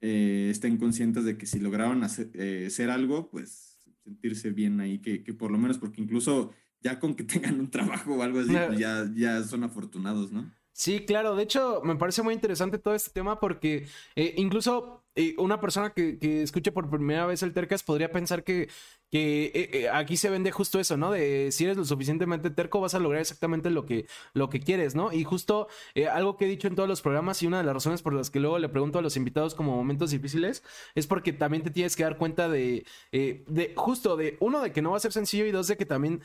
eh, 0.00 0.46
estén 0.48 0.76
conscientes 0.76 1.24
de 1.24 1.36
que 1.36 1.46
si 1.46 1.58
lograron 1.58 2.04
hacer, 2.04 2.30
eh, 2.34 2.70
algo, 2.88 3.28
pues 3.28 3.80
sentirse 4.04 4.50
bien 4.50 4.78
ahí, 4.78 5.00
que, 5.00 5.24
que, 5.24 5.34
por 5.34 5.50
lo 5.50 5.58
menos, 5.58 5.78
porque 5.78 6.00
incluso 6.00 6.52
ya 6.80 7.00
con 7.00 7.16
que 7.16 7.24
tengan 7.24 7.58
un 7.58 7.70
trabajo 7.72 8.14
o 8.14 8.22
algo 8.22 8.38
así, 8.38 8.52
pues 8.52 8.78
ya, 8.78 9.10
ya 9.16 9.42
son 9.42 9.64
afortunados, 9.64 10.30
¿no? 10.30 10.48
Sí, 10.78 11.06
claro. 11.06 11.34
De 11.34 11.42
hecho, 11.42 11.80
me 11.84 11.96
parece 11.96 12.22
muy 12.22 12.34
interesante 12.34 12.78
todo 12.78 12.94
este 12.94 13.10
tema 13.10 13.40
porque 13.40 13.86
eh, 14.14 14.34
incluso 14.36 15.02
una 15.38 15.58
persona 15.58 15.94
que, 15.94 16.18
que, 16.18 16.42
escuche 16.42 16.70
por 16.70 16.90
primera 16.90 17.24
vez 17.24 17.42
el 17.42 17.54
Tercas 17.54 17.82
podría 17.82 18.10
pensar 18.12 18.44
que, 18.44 18.68
que 19.10 19.46
eh, 19.54 19.70
eh, 19.72 19.88
aquí 19.88 20.16
se 20.16 20.30
vende 20.30 20.50
justo 20.50 20.80
eso, 20.80 20.96
¿no? 20.96 21.12
De 21.12 21.50
si 21.52 21.64
eres 21.64 21.76
lo 21.76 21.84
suficientemente 21.84 22.50
terco 22.50 22.80
vas 22.80 22.94
a 22.94 22.98
lograr 22.98 23.20
exactamente 23.20 23.70
lo 23.70 23.86
que, 23.86 24.06
lo 24.34 24.50
que 24.50 24.60
quieres, 24.60 24.94
¿no? 24.94 25.12
Y 25.12 25.24
justo 25.24 25.68
eh, 25.94 26.08
algo 26.08 26.36
que 26.36 26.46
he 26.46 26.48
dicho 26.48 26.66
en 26.68 26.74
todos 26.74 26.88
los 26.88 27.02
programas 27.02 27.42
y 27.42 27.46
una 27.46 27.58
de 27.58 27.64
las 27.64 27.74
razones 27.74 28.02
por 28.02 28.14
las 28.14 28.30
que 28.30 28.40
luego 28.40 28.58
le 28.58 28.68
pregunto 28.68 28.98
a 28.98 29.02
los 29.02 29.16
invitados 29.16 29.54
como 29.54 29.76
momentos 29.76 30.10
difíciles 30.10 30.62
es 30.94 31.06
porque 31.06 31.32
también 31.32 31.62
te 31.62 31.70
tienes 31.70 31.94
que 31.94 32.02
dar 32.02 32.18
cuenta 32.18 32.48
de, 32.48 32.84
de 33.12 33.72
justo 33.76 34.16
de 34.16 34.36
uno 34.40 34.60
de 34.60 34.72
que 34.72 34.82
no 34.82 34.90
va 34.90 34.96
a 34.96 35.00
ser 35.00 35.12
sencillo 35.12 35.46
y 35.46 35.52
dos 35.52 35.68
de 35.68 35.76
que 35.76 35.86
también 35.86 36.22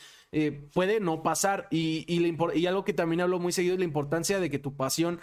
puede 0.73 0.99
no 0.99 1.23
pasar 1.23 1.67
y, 1.71 2.05
y, 2.07 2.35
y, 2.55 2.65
algo 2.65 2.83
que 2.83 2.93
también 2.93 3.21
hablo 3.21 3.39
muy 3.39 3.51
seguido 3.51 3.73
es 3.73 3.79
la 3.79 3.85
importancia 3.85 4.39
de 4.39 4.49
que 4.49 4.59
tu 4.59 4.75
pasión 4.75 5.19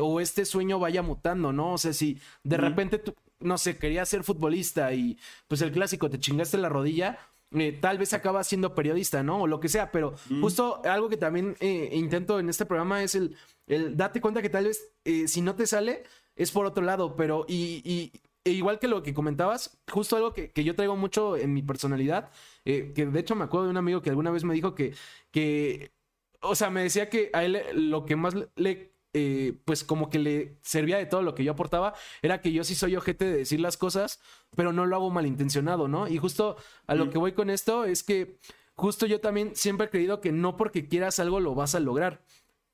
o 0.00 0.20
este 0.20 0.44
sueño 0.44 0.78
vaya 0.78 1.02
mutando, 1.02 1.52
¿no? 1.52 1.72
O 1.74 1.78
sea, 1.78 1.92
si 1.92 2.18
de 2.44 2.56
repente 2.56 2.98
tú, 2.98 3.14
no 3.42 3.58
sé, 3.58 3.78
querías 3.78 4.08
ser 4.08 4.24
futbolista 4.24 4.92
y 4.92 5.18
pues 5.48 5.62
el 5.62 5.72
clásico, 5.72 6.10
te 6.10 6.20
chingaste 6.20 6.58
la 6.58 6.68
rodilla, 6.68 7.18
eh, 7.54 7.72
tal 7.72 7.98
vez 7.98 8.14
acabas 8.14 8.46
siendo 8.46 8.74
periodista, 8.74 9.22
¿no? 9.22 9.42
O 9.42 9.46
lo 9.46 9.60
que 9.60 9.68
sea, 9.68 9.90
pero 9.90 10.14
justo 10.40 10.80
algo 10.84 11.08
que 11.08 11.16
también 11.16 11.56
eh, 11.60 11.90
intento 11.92 12.40
en 12.40 12.48
este 12.48 12.64
programa 12.64 13.02
es 13.02 13.14
el, 13.14 13.36
el 13.66 13.96
date 13.96 14.20
cuenta 14.20 14.40
que 14.40 14.48
tal 14.48 14.64
vez 14.64 14.92
eh, 15.04 15.28
si 15.28 15.42
no 15.42 15.54
te 15.54 15.66
sale 15.66 16.04
es 16.34 16.50
por 16.50 16.64
otro 16.64 16.82
lado, 16.82 17.14
pero 17.14 17.44
y, 17.46 18.10
e 18.44 18.50
igual 18.50 18.78
que 18.78 18.88
lo 18.88 19.02
que 19.02 19.12
comentabas, 19.12 19.78
justo 19.90 20.16
algo 20.16 20.32
que, 20.32 20.50
que 20.50 20.64
yo 20.64 20.74
traigo 20.74 20.96
mucho 20.96 21.36
en 21.36 21.52
mi 21.52 21.62
personalidad, 21.62 22.30
que 22.64 22.92
de 22.94 23.20
hecho 23.20 23.34
me 23.34 23.44
acuerdo 23.44 23.66
de 23.66 23.70
un 23.70 23.76
amigo 23.76 24.00
que 24.00 24.10
alguna 24.10 24.30
vez 24.30 24.44
me 24.44 24.54
dijo 24.54 24.74
que, 24.74 24.94
que 25.30 25.92
o 26.40 26.54
sea, 26.54 26.70
me 26.70 26.82
decía 26.82 27.08
que 27.08 27.30
a 27.32 27.44
él 27.44 27.62
lo 27.74 28.04
que 28.04 28.16
más 28.16 28.34
le 28.56 28.91
eh, 29.14 29.54
pues 29.64 29.84
como 29.84 30.08
que 30.08 30.18
le 30.18 30.56
servía 30.62 30.96
de 30.96 31.06
todo 31.06 31.22
lo 31.22 31.34
que 31.34 31.44
yo 31.44 31.52
aportaba, 31.52 31.94
era 32.22 32.40
que 32.40 32.52
yo 32.52 32.64
sí 32.64 32.74
soy 32.74 32.96
ojete 32.96 33.26
de 33.26 33.36
decir 33.36 33.60
las 33.60 33.76
cosas, 33.76 34.20
pero 34.56 34.72
no 34.72 34.86
lo 34.86 34.96
hago 34.96 35.10
malintencionado, 35.10 35.88
¿no? 35.88 36.08
Y 36.08 36.18
justo 36.18 36.56
a 36.86 36.94
lo 36.94 37.10
que 37.10 37.18
voy 37.18 37.32
con 37.32 37.50
esto 37.50 37.84
es 37.84 38.02
que 38.02 38.38
justo 38.74 39.06
yo 39.06 39.20
también 39.20 39.54
siempre 39.54 39.86
he 39.86 39.90
creído 39.90 40.20
que 40.20 40.32
no 40.32 40.56
porque 40.56 40.88
quieras 40.88 41.20
algo 41.20 41.40
lo 41.40 41.54
vas 41.54 41.74
a 41.74 41.80
lograr, 41.80 42.22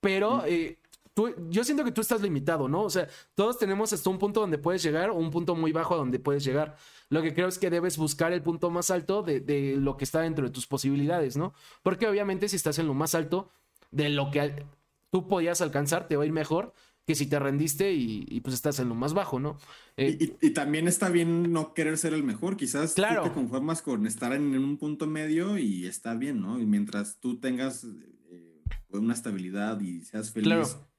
pero... 0.01 0.44
Eh, 0.46 0.79
tú, 1.14 1.35
yo 1.51 1.64
siento 1.64 1.83
que 1.83 1.90
tú 1.90 2.01
estás 2.01 2.22
limitado, 2.22 2.68
¿no? 2.68 2.83
O 2.83 2.90
sea, 2.90 3.09
todos 3.35 3.59
tenemos 3.59 3.92
hasta 3.92 4.09
un 4.09 4.20
punto 4.20 4.38
donde 4.38 4.57
puedes 4.57 4.85
llegar 4.85 5.11
o 5.11 5.14
un 5.14 5.33
punto 5.33 5.57
muy 5.57 5.72
bajo 5.72 5.96
donde 5.96 6.20
puedes 6.20 6.44
llegar. 6.44 6.77
Lo 7.09 7.22
que 7.22 7.35
creo 7.35 7.48
es 7.48 7.59
que 7.59 7.70
debes 7.70 7.98
buscar 7.98 8.33
el 8.33 8.40
punto 8.40 8.70
más 8.70 8.92
alto 8.92 9.24
de, 9.24 9.40
de 9.40 9.74
lo 9.77 9.96
que 9.96 10.05
está 10.05 10.20
dentro 10.20 10.46
de 10.46 10.53
tus 10.53 10.68
posibilidades, 10.68 11.37
¿no? 11.37 11.55
Porque 11.83 12.07
obviamente 12.07 12.48
si 12.48 12.55
estás 12.55 12.79
en 12.79 12.87
lo 12.87 12.94
más 12.94 13.16
alto 13.16 13.51
de 13.90 14.11
lo 14.11 14.31
que 14.31 14.64
tú 15.10 15.28
podías 15.28 15.60
alcanzar, 15.60 16.08
te 16.08 16.16
va 16.16 16.24
a 16.24 16.26
ir 16.26 16.32
mejor 16.32 16.74
que 17.08 17.14
si 17.14 17.24
te 17.24 17.38
rendiste 17.38 17.94
y, 17.94 18.38
pues 18.40 18.54
estás 18.54 18.78
en 18.80 18.90
lo 18.90 18.94
más 18.94 19.14
bajo, 19.14 19.40
¿no? 19.40 19.56
Eh, 19.96 20.36
y, 20.42 20.50
también 20.50 20.86
está 20.86 21.08
bien 21.08 21.54
no 21.54 21.72
querer 21.72 21.96
ser 21.96 22.12
el 22.12 22.22
mejor, 22.22 22.58
quizás 22.58 22.92
claro. 22.92 23.22
tú 23.22 23.30
te 23.30 23.34
conformas 23.34 23.80
con 23.80 24.06
estar 24.06 24.34
en, 24.34 24.54
un 24.58 24.76
punto 24.76 25.06
medio 25.06 25.56
y 25.56 25.86
está 25.86 26.14
bien, 26.14 26.42
¿no? 26.42 26.60
Y 26.60 26.66
mientras 26.66 27.18
tú 27.18 27.40
tengas 27.40 27.84
eh, 27.84 28.60
una 28.90 29.14
estabilidad 29.14 29.80
y 29.80 30.02
seas 30.02 30.32
feliz. 30.32 30.48
Claro. 30.48 30.90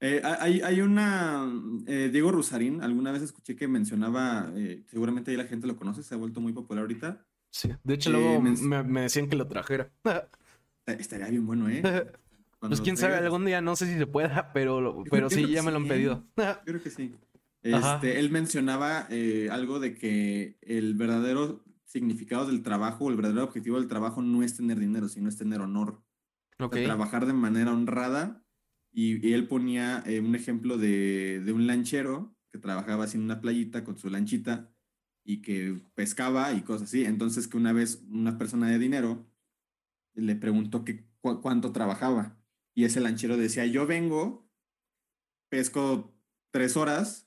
Eh, 0.00 0.20
hay, 0.24 0.62
hay, 0.62 0.80
una, 0.80 1.48
Diego 1.86 2.32
Rusarín, 2.32 2.82
alguna 2.82 3.12
vez 3.12 3.22
escuché 3.22 3.54
que 3.54 3.68
mencionaba, 3.68 4.52
seguramente 4.88 5.30
ahí 5.30 5.36
la 5.36 5.44
gente 5.44 5.68
lo 5.68 5.76
conoce, 5.76 6.02
se 6.02 6.12
ha 6.16 6.18
vuelto 6.18 6.40
muy 6.40 6.52
popular 6.52 6.82
ahorita. 6.82 7.24
Sí, 7.52 7.70
de 7.84 7.94
hecho 7.94 8.10
luego 8.10 8.40
me, 8.40 8.82
me 8.82 9.02
decían 9.02 9.28
que 9.28 9.36
lo 9.36 9.46
trajera. 9.46 9.92
Estaría 10.86 11.28
bien 11.28 11.46
bueno, 11.46 11.68
¿eh? 11.70 11.82
pues 12.68 12.80
quién 12.80 12.96
sabe, 12.96 13.16
algún 13.16 13.44
día 13.44 13.60
no 13.60 13.74
sé 13.76 13.86
si 13.86 13.98
se 13.98 14.06
pueda, 14.06 14.52
pero, 14.52 15.02
pero 15.10 15.28
sí, 15.28 15.48
ya 15.48 15.62
me 15.62 15.70
lo 15.70 15.78
han 15.78 15.88
pedido. 15.88 16.24
creo 16.64 16.82
que 16.82 16.90
sí. 16.90 17.14
Este, 17.62 18.18
él 18.18 18.30
mencionaba 18.30 19.06
eh, 19.10 19.48
algo 19.50 19.78
de 19.78 19.94
que 19.94 20.58
el 20.62 20.94
verdadero 20.94 21.64
significado 21.84 22.46
del 22.46 22.62
trabajo, 22.62 23.08
el 23.08 23.16
verdadero 23.16 23.44
objetivo 23.44 23.78
del 23.78 23.88
trabajo 23.88 24.22
no 24.22 24.42
es 24.42 24.56
tener 24.56 24.78
dinero, 24.78 25.08
sino 25.08 25.28
es 25.28 25.36
tener 25.36 25.60
honor. 25.60 26.02
trabajar 26.56 27.26
de 27.26 27.32
manera 27.32 27.72
honrada. 27.72 28.44
Y, 28.92 29.32
él 29.32 29.48
ponía 29.48 30.02
eh, 30.06 30.20
un 30.20 30.34
ejemplo 30.34 30.76
de, 30.76 31.40
de, 31.40 31.52
un 31.52 31.66
lanchero 31.66 32.36
que 32.50 32.58
trabajaba 32.58 33.04
así 33.04 33.16
en 33.16 33.24
una 33.24 33.40
playita 33.40 33.84
con 33.84 33.96
su 33.96 34.10
lanchita 34.10 34.70
y 35.24 35.40
que 35.40 35.80
pescaba 35.94 36.52
y 36.52 36.62
cosas 36.62 36.88
así. 36.88 37.04
Entonces 37.04 37.48
que 37.48 37.56
una 37.56 37.72
vez 37.72 38.04
una 38.10 38.36
persona 38.38 38.68
de 38.68 38.78
dinero 38.78 39.26
le 40.14 40.36
preguntó 40.36 40.84
que 40.84 41.06
cuánto 41.20 41.72
trabajaba 41.72 42.41
y 42.74 42.84
ese 42.84 43.00
lanchero 43.00 43.36
decía, 43.36 43.66
yo 43.66 43.86
vengo, 43.86 44.48
pesco 45.48 46.14
tres 46.50 46.76
horas, 46.76 47.26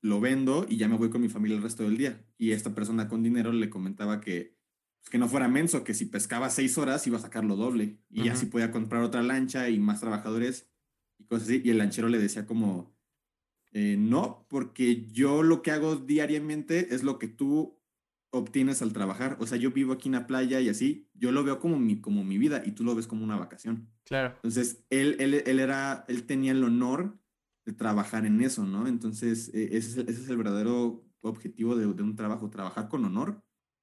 lo 0.00 0.20
vendo 0.20 0.66
y 0.68 0.76
ya 0.76 0.88
me 0.88 0.96
voy 0.96 1.10
con 1.10 1.20
mi 1.20 1.28
familia 1.28 1.56
el 1.56 1.62
resto 1.62 1.82
del 1.84 1.96
día. 1.96 2.24
Y 2.36 2.52
esta 2.52 2.74
persona 2.74 3.08
con 3.08 3.22
dinero 3.22 3.52
le 3.52 3.70
comentaba 3.70 4.20
que, 4.20 4.56
pues, 5.00 5.10
que 5.10 5.18
no 5.18 5.28
fuera 5.28 5.48
menso, 5.48 5.84
que 5.84 5.94
si 5.94 6.06
pescaba 6.06 6.50
seis 6.50 6.78
horas 6.78 7.06
iba 7.06 7.18
a 7.18 7.22
sacar 7.22 7.44
lo 7.44 7.56
doble 7.56 7.98
y 8.10 8.28
así 8.28 8.46
podía 8.46 8.70
comprar 8.70 9.02
otra 9.02 9.22
lancha 9.22 9.68
y 9.70 9.78
más 9.78 10.00
trabajadores 10.00 10.68
y 11.18 11.24
cosas 11.24 11.48
así. 11.48 11.62
Y 11.64 11.70
el 11.70 11.78
lanchero 11.78 12.08
le 12.08 12.18
decía 12.18 12.46
como, 12.46 12.94
eh, 13.72 13.96
no, 13.98 14.46
porque 14.48 15.06
yo 15.10 15.42
lo 15.42 15.62
que 15.62 15.70
hago 15.70 15.96
diariamente 15.96 16.94
es 16.94 17.02
lo 17.02 17.18
que 17.18 17.28
tú 17.28 17.77
obtienes 18.30 18.82
al 18.82 18.92
trabajar. 18.92 19.36
O 19.40 19.46
sea, 19.46 19.58
yo 19.58 19.70
vivo 19.70 19.92
aquí 19.92 20.08
en 20.08 20.14
la 20.14 20.26
playa 20.26 20.60
y 20.60 20.68
así, 20.68 21.08
yo 21.14 21.32
lo 21.32 21.44
veo 21.44 21.58
como 21.60 21.78
mi, 21.78 22.00
como 22.00 22.24
mi 22.24 22.38
vida 22.38 22.62
y 22.64 22.72
tú 22.72 22.84
lo 22.84 22.94
ves 22.94 23.06
como 23.06 23.24
una 23.24 23.36
vacación. 23.36 23.88
Claro. 24.04 24.34
Entonces, 24.36 24.84
él, 24.90 25.16
él, 25.18 25.42
él 25.46 25.60
era, 25.60 26.04
él 26.08 26.24
tenía 26.24 26.52
el 26.52 26.64
honor 26.64 27.18
de 27.64 27.72
trabajar 27.72 28.26
en 28.26 28.40
eso, 28.40 28.64
¿no? 28.64 28.86
Entonces, 28.86 29.50
e, 29.54 29.76
ese, 29.76 29.90
es 29.90 29.96
el, 29.96 30.08
ese 30.08 30.22
es 30.22 30.28
el 30.28 30.36
verdadero 30.36 31.04
objetivo 31.20 31.76
de, 31.76 31.86
de, 31.92 32.02
un 32.02 32.16
trabajo, 32.16 32.50
trabajar 32.50 32.88
con 32.88 33.04
honor 33.04 33.42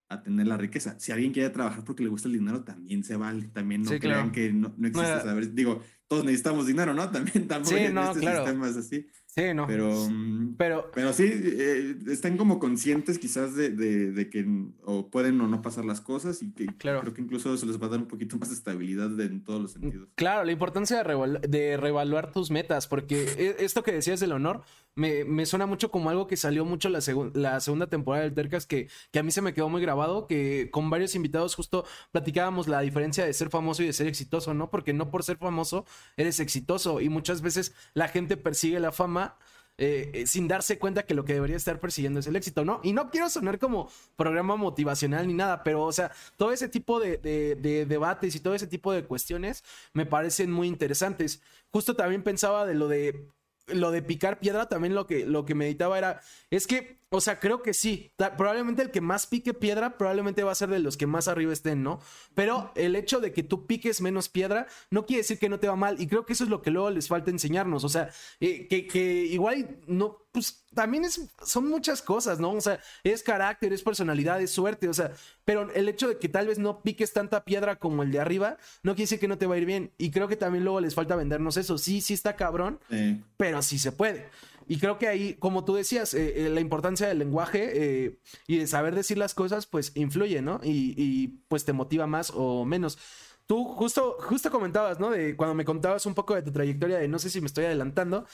a 0.10 0.22
tener 0.22 0.48
la 0.48 0.58
riqueza. 0.58 1.00
Si 1.00 1.12
alguien 1.12 1.34
quiere 1.34 1.50
trabajar 1.50 1.84
porque 1.84 2.04
le 2.04 2.10
gusta 2.10 2.28
el 2.28 2.36
dinero, 2.36 2.64
también 2.64 3.04
se 3.04 3.16
vale. 3.16 3.48
También 3.48 3.84
no 3.84 3.92
crean 4.00 4.32
que 4.32 4.54
no, 4.54 4.74
no 4.78 4.88
existe, 4.88 5.22
saber. 5.22 5.54
Digo, 5.54 5.82
todos 6.08 6.24
necesitamos 6.24 6.68
dinero, 6.68 6.94
¿no? 6.94 7.10
También, 7.12 7.48
también 7.48 7.88
sí, 7.88 7.94
no, 7.94 8.12
este 8.12 8.20
claro. 8.20 8.64
así. 8.66 9.08
Sí, 9.36 9.54
no. 9.54 9.68
Pero, 9.68 9.92
mm, 9.92 10.56
pero, 10.58 10.90
pero 10.94 11.12
sí, 11.12 11.30
eh, 11.30 11.98
están 12.08 12.38
como 12.38 12.58
conscientes 12.58 13.20
quizás 13.20 13.54
de, 13.54 13.70
de, 13.70 14.30
que 14.30 14.46
o 14.84 15.10
pueden 15.10 15.42
o 15.42 15.48
no 15.48 15.62
pasar 15.62 15.84
las 15.84 16.00
cosas 16.00 16.42
y 16.42 16.54
que 16.54 16.68
claro. 16.68 17.02
creo 17.02 17.14
que 17.14 17.22
incluso 17.22 17.58
se 17.58 17.66
les 17.66 17.82
va 17.82 17.88
a 17.88 17.90
dar 17.90 18.00
un 18.00 18.08
poquito 18.08 18.38
más 18.38 18.48
de 18.48 18.56
estabilidad 18.56 19.20
en 19.20 19.44
todos 19.44 19.62
los 19.62 19.72
sentidos. 19.74 20.08
Claro, 20.16 20.46
la 20.46 20.54
importancia 20.54 21.04
de, 21.04 21.40
de 21.50 21.76
reevaluar 21.76 22.32
tus 22.32 22.50
metas, 22.50 22.88
porque 22.88 23.26
e, 23.38 23.66
esto 23.66 23.84
que 23.84 23.92
decías 23.92 24.22
del 24.22 24.32
honor 24.32 24.62
me, 24.96 25.26
me 25.26 25.46
suena 25.46 25.66
mucho 25.66 25.92
como 25.92 26.10
algo 26.10 26.28
que 26.28 26.38
salió 26.38 26.66
mucho 26.66 26.90
la, 26.90 27.02
segunda 27.02 27.88
temporada 27.88 28.24
del 28.24 28.34
Tercas 28.34 28.66
que, 28.66 28.90
que 29.12 29.20
a 29.20 29.24
mí 29.24 29.32
se 29.32 29.42
me 29.42 29.54
quedó 29.54 29.70
muy 29.70 29.82
grabado, 29.82 30.28
que 30.28 30.70
con 30.72 30.90
varios 30.90 31.16
invitados 31.16 31.56
justo 31.56 31.86
platicábamos 32.12 32.68
la 32.68 32.82
diferencia 32.82 33.26
de 33.26 33.34
ser 33.34 33.50
famoso 33.50 33.84
y 33.84 33.88
de 33.88 33.94
ser 33.94 34.08
exitoso, 34.08 34.54
¿no? 34.54 34.70
Porque 34.72 34.94
no 34.94 35.12
por 35.12 35.24
ser 35.24 35.38
famoso 35.38 35.86
eres 36.18 36.40
exitoso 36.40 37.02
y 37.02 37.10
muchas 37.10 37.42
veces 37.42 37.74
la 37.94 38.08
gente 38.08 38.38
persigue 38.38 38.80
la 38.80 38.92
fama 38.92 39.38
eh, 39.78 40.12
eh, 40.14 40.26
sin 40.26 40.48
darse 40.48 40.80
cuenta 40.80 41.06
que 41.06 41.14
lo 41.14 41.26
que 41.26 41.34
debería 41.34 41.58
estar 41.58 41.82
persiguiendo 41.82 42.22
es 42.22 42.28
el 42.28 42.38
éxito, 42.38 42.64
¿no? 42.64 42.80
Y 42.82 42.94
no 42.94 43.10
quiero 43.10 43.30
sonar 43.30 43.60
como 43.60 43.90
programa 44.16 44.56
motivacional 44.56 45.28
ni 45.28 45.34
nada, 45.34 45.64
pero, 45.64 45.84
o 45.84 45.92
sea, 45.92 46.12
todo 46.38 46.54
ese 46.54 46.70
tipo 46.70 47.02
de, 47.02 47.18
de, 47.18 47.86
debates 47.86 48.36
y 48.36 48.40
todo 48.40 48.56
ese 48.56 48.68
tipo 48.68 48.94
de 48.94 49.04
cuestiones 49.04 49.66
me 49.92 50.06
parecen 50.06 50.50
muy 50.50 50.70
interesantes. 50.70 51.42
Justo 51.72 51.96
también 51.96 52.24
pensaba 52.24 52.66
de 52.66 52.76
lo 52.76 52.88
de 52.88 53.28
lo 53.68 53.92
de 53.92 54.02
picar 54.02 54.40
piedra, 54.40 54.68
también 54.68 54.96
lo 54.96 55.08
que, 55.08 55.26
lo 55.26 55.46
que 55.46 55.56
meditaba 55.56 55.98
era, 55.98 56.22
es 56.50 56.68
que 56.68 57.00
o 57.10 57.22
sea, 57.22 57.40
creo 57.40 57.62
que 57.62 57.74
sí. 57.74 58.12
Probablemente 58.38 58.82
el 58.82 58.92
que 58.92 59.02
más 59.02 59.28
pique 59.28 59.54
piedra 59.54 59.98
probablemente 59.98 60.44
va 60.44 60.52
a 60.52 60.56
ser 60.56 60.70
de 60.70 60.80
los 60.80 60.98
que 60.98 61.08
más 61.08 61.28
arriba 61.28 61.54
estén, 61.54 61.84
¿no? 61.84 62.00
Pero 62.34 62.72
el 62.76 62.96
hecho 62.96 63.20
de 63.20 63.32
que 63.32 63.44
tú 63.44 63.68
piques 63.68 64.02
menos 64.02 64.28
piedra 64.28 64.68
no 64.90 65.06
quiere 65.06 65.22
decir 65.22 65.38
que 65.38 65.50
no 65.50 65.60
te 65.60 65.68
va 65.68 65.76
mal. 65.76 66.02
Y 66.02 66.08
creo 66.08 66.26
que 66.26 66.34
eso 66.34 66.44
es 66.44 66.50
lo 66.50 66.62
que 66.62 66.72
luego 66.72 66.90
les 66.90 67.08
falta 67.08 67.30
enseñarnos. 67.30 67.84
O 67.84 67.90
sea, 67.90 68.10
eh, 68.40 68.68
que, 68.68 69.26
igual 69.26 69.78
no, 69.88 70.26
pues 70.32 70.66
también 70.74 71.06
es, 71.06 71.22
son 71.46 71.68
muchas 71.68 72.02
cosas, 72.02 72.40
¿no? 72.40 72.52
O 72.52 72.62
sea, 72.62 72.80
es 73.04 73.22
carácter, 73.22 73.72
es 73.72 73.84
personalidad, 73.84 74.42
es 74.42 74.52
suerte. 74.52 74.90
O 74.90 74.94
sea, 74.94 75.12
pero 75.46 75.72
el 75.74 75.88
hecho 75.88 76.08
de 76.08 76.18
que 76.18 76.28
tal 76.28 76.48
vez 76.48 76.58
no 76.58 76.82
piques 76.82 77.14
tanta 77.14 77.46
piedra 77.46 77.78
como 77.78 78.04
el 78.04 78.12
de 78.12 78.20
arriba 78.20 78.58
no 78.82 78.94
quiere 78.94 79.04
decir 79.04 79.20
que 79.20 79.28
no 79.28 79.38
te 79.38 79.46
va 79.46 79.56
a 79.56 79.60
ir 79.60 79.66
bien. 79.66 79.92
Y 80.00 80.10
creo 80.10 80.28
que 80.28 80.36
también 80.36 80.64
luego 80.64 80.82
les 80.82 80.96
falta 80.96 81.16
vendernos 81.16 81.56
eso. 81.56 81.78
Sí, 81.78 82.02
sí 82.02 82.16
está 82.16 82.36
cabrón, 82.36 82.80
pero 83.38 83.62
sí 83.62 83.78
se 83.78 83.92
puede. 83.92 84.28
Y 84.68 84.80
creo 84.80 84.98
que 84.98 85.08
ahí, 85.08 85.36
como 85.36 85.64
tú 85.66 85.76
decías, 85.76 86.14
eh, 86.14 86.46
eh, 86.46 86.50
la 86.50 86.60
importancia 86.60 87.08
del 87.08 87.20
lenguaje 87.20 87.72
eh, 88.06 88.20
y 88.48 88.58
de 88.58 88.68
saber 88.68 88.96
decir 88.96 89.18
las 89.18 89.34
cosas, 89.34 89.68
pues 89.68 89.92
influye, 89.96 90.42
¿no? 90.42 90.60
Y, 90.64 91.28
pues 91.48 91.66
te 91.66 91.74
motiva 91.74 92.08
más 92.08 92.32
o 92.36 92.66
menos. 92.66 92.98
Tú 93.46 93.64
justo, 93.64 94.18
justo 94.20 94.50
comentabas, 94.50 95.00
¿no? 95.00 95.12
De 95.12 95.36
cuando 95.36 95.54
me 95.54 95.66
contabas 95.66 96.08
un 96.08 96.16
poco 96.16 96.34
de 96.34 96.42
tu 96.42 96.52
trayectoria, 96.52 96.98
de 96.98 97.08
no 97.08 97.20
sé 97.20 97.30
si 97.30 97.42
me 97.42 97.46
estoy 97.46 97.66
adelantando, 97.66 98.26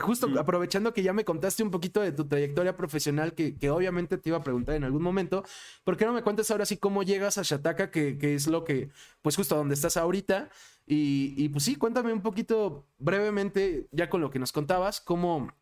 justo 0.00 0.28
aprovechando 0.40 0.92
que 0.92 1.04
ya 1.04 1.12
me 1.12 1.24
contaste 1.24 1.62
un 1.62 1.70
poquito 1.70 2.00
de 2.00 2.10
tu 2.10 2.26
trayectoria 2.26 2.76
profesional, 2.76 3.32
que, 3.34 3.56
que, 3.56 3.70
obviamente 3.70 4.18
te 4.18 4.28
iba 4.28 4.38
a 4.38 4.42
preguntar 4.42 4.74
en 4.74 4.82
algún 4.82 5.02
momento, 5.02 5.44
¿por 5.84 5.96
qué 5.96 6.04
no 6.04 6.12
me 6.12 6.22
cuentes 6.22 6.50
ahora 6.50 6.66
sí 6.66 6.78
cómo 6.78 7.04
llegas 7.04 7.38
a 7.38 7.42
Shataka, 7.42 7.92
que, 7.92 8.18
que 8.18 8.34
es 8.34 8.48
lo 8.48 8.64
que, 8.64 8.90
pues 9.22 9.36
justo 9.36 9.54
donde 9.54 9.74
estás 9.74 9.96
ahorita? 9.96 10.50
Y, 10.84 11.34
y, 11.36 11.48
pues 11.48 11.64
sí, 11.64 11.76
cuéntame 11.76 12.12
un 12.12 12.22
poquito 12.22 12.86
brevemente, 12.98 13.86
ya 13.92 14.10
con 14.10 14.20
lo 14.20 14.30
que 14.30 14.40
nos 14.40 14.50
contabas, 14.50 15.00
cómo, 15.00 15.52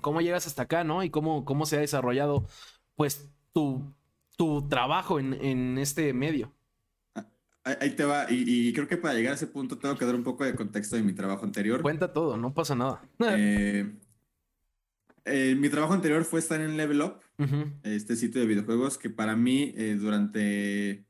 cómo 0.00 0.20
llegas 0.20 0.46
hasta 0.46 0.62
acá, 0.62 0.84
¿no? 0.84 1.02
Y 1.02 1.10
cómo, 1.10 1.44
cómo 1.44 1.66
se 1.66 1.76
ha 1.76 1.80
desarrollado, 1.80 2.46
pues, 2.96 3.30
tu, 3.52 3.94
tu 4.36 4.68
trabajo 4.68 5.18
en, 5.18 5.34
en 5.34 5.78
este 5.78 6.12
medio. 6.12 6.52
Ahí 7.80 7.90
te 7.90 8.04
va, 8.04 8.26
y, 8.30 8.72
creo 8.72 8.88
que 8.88 8.96
para 8.96 9.14
llegar 9.14 9.32
a 9.32 9.36
ese 9.36 9.46
punto 9.46 9.76
tengo 9.76 9.96
que 9.96 10.06
dar 10.06 10.14
un 10.14 10.22
poco 10.22 10.44
de 10.44 10.54
contexto 10.54 10.96
de 10.96 11.02
mi 11.02 11.12
trabajo 11.12 11.44
anterior. 11.44 11.82
Cuenta 11.82 12.12
todo, 12.12 12.36
no 12.36 12.54
pasa 12.54 12.74
nada. 12.74 13.02
Eh, 13.30 13.86
eh, 15.26 15.54
mi 15.54 15.68
trabajo 15.68 15.92
anterior 15.92 16.24
fue 16.24 16.40
estar 16.40 16.58
en 16.60 16.78
Level 16.78 17.02
Up, 17.02 17.20
este 17.82 18.16
sitio 18.16 18.40
de 18.40 18.46
videojuegos 18.46 18.96
que 18.96 19.10
para 19.10 19.36
mí 19.36 19.74
eh, 19.76 19.98
durante 20.00 21.04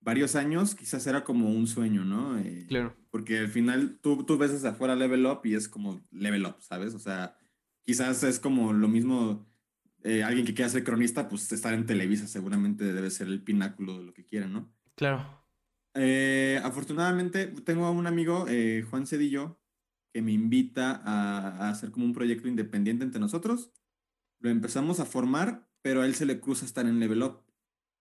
varios 0.00 0.36
años 0.36 0.76
quizás 0.76 1.04
era 1.08 1.24
como 1.24 1.50
un 1.50 1.66
sueño, 1.66 2.04
¿no? 2.04 2.40
claro. 2.68 2.94
Porque 3.10 3.38
al 3.38 3.48
final 3.48 3.98
tú, 4.00 4.22
tú 4.24 4.38
ves 4.38 4.52
desde 4.52 4.68
afuera 4.68 4.94
Level 4.94 5.26
Up 5.26 5.40
y 5.42 5.54
es 5.54 5.68
como 5.68 6.00
Level 6.12 6.46
Up, 6.46 6.56
¿sabes? 6.60 6.94
O 6.94 7.00
sea, 7.00 7.36
quizás 7.88 8.22
es 8.22 8.38
como 8.38 8.74
lo 8.74 8.86
mismo, 8.86 9.46
alguien 10.04 10.44
que 10.44 10.52
quiera 10.52 10.68
ser 10.68 10.84
cronista, 10.84 11.26
pues 11.26 11.50
estar 11.52 11.72
en 11.72 11.86
Televisa 11.86 12.26
seguramente 12.26 12.92
debe 12.92 13.10
ser 13.10 13.28
el 13.28 13.42
pináculo 13.42 13.96
de 13.96 14.04
lo 14.04 14.12
que 14.12 14.26
quiera, 14.26 14.46
¿no? 14.46 14.70
Claro. 14.94 15.24
Eh, 15.94 16.60
afortunadamente 16.62 17.46
tengo 17.46 17.86
a 17.86 17.90
un 17.90 18.06
amigo, 18.06 18.44
eh, 18.46 18.84
Juan 18.90 19.06
Cedillo, 19.06 19.58
que 20.12 20.20
me 20.20 20.32
invita 20.32 21.00
a, 21.02 21.70
hacer 21.70 21.90
como 21.90 22.04
un 22.04 22.12
proyecto 22.12 22.46
independiente 22.46 23.04
entre 23.04 23.20
nosotros. 23.20 23.72
Lo 24.38 24.50
empezamos 24.50 25.00
a 25.00 25.06
formar, 25.06 25.68
pero 25.80 26.02
a 26.02 26.06
él 26.06 26.14
se 26.14 26.26
le 26.26 26.40
cruza 26.40 26.66
estar 26.66 26.86
en 26.86 27.00
Level 27.00 27.22
Up. 27.22 27.42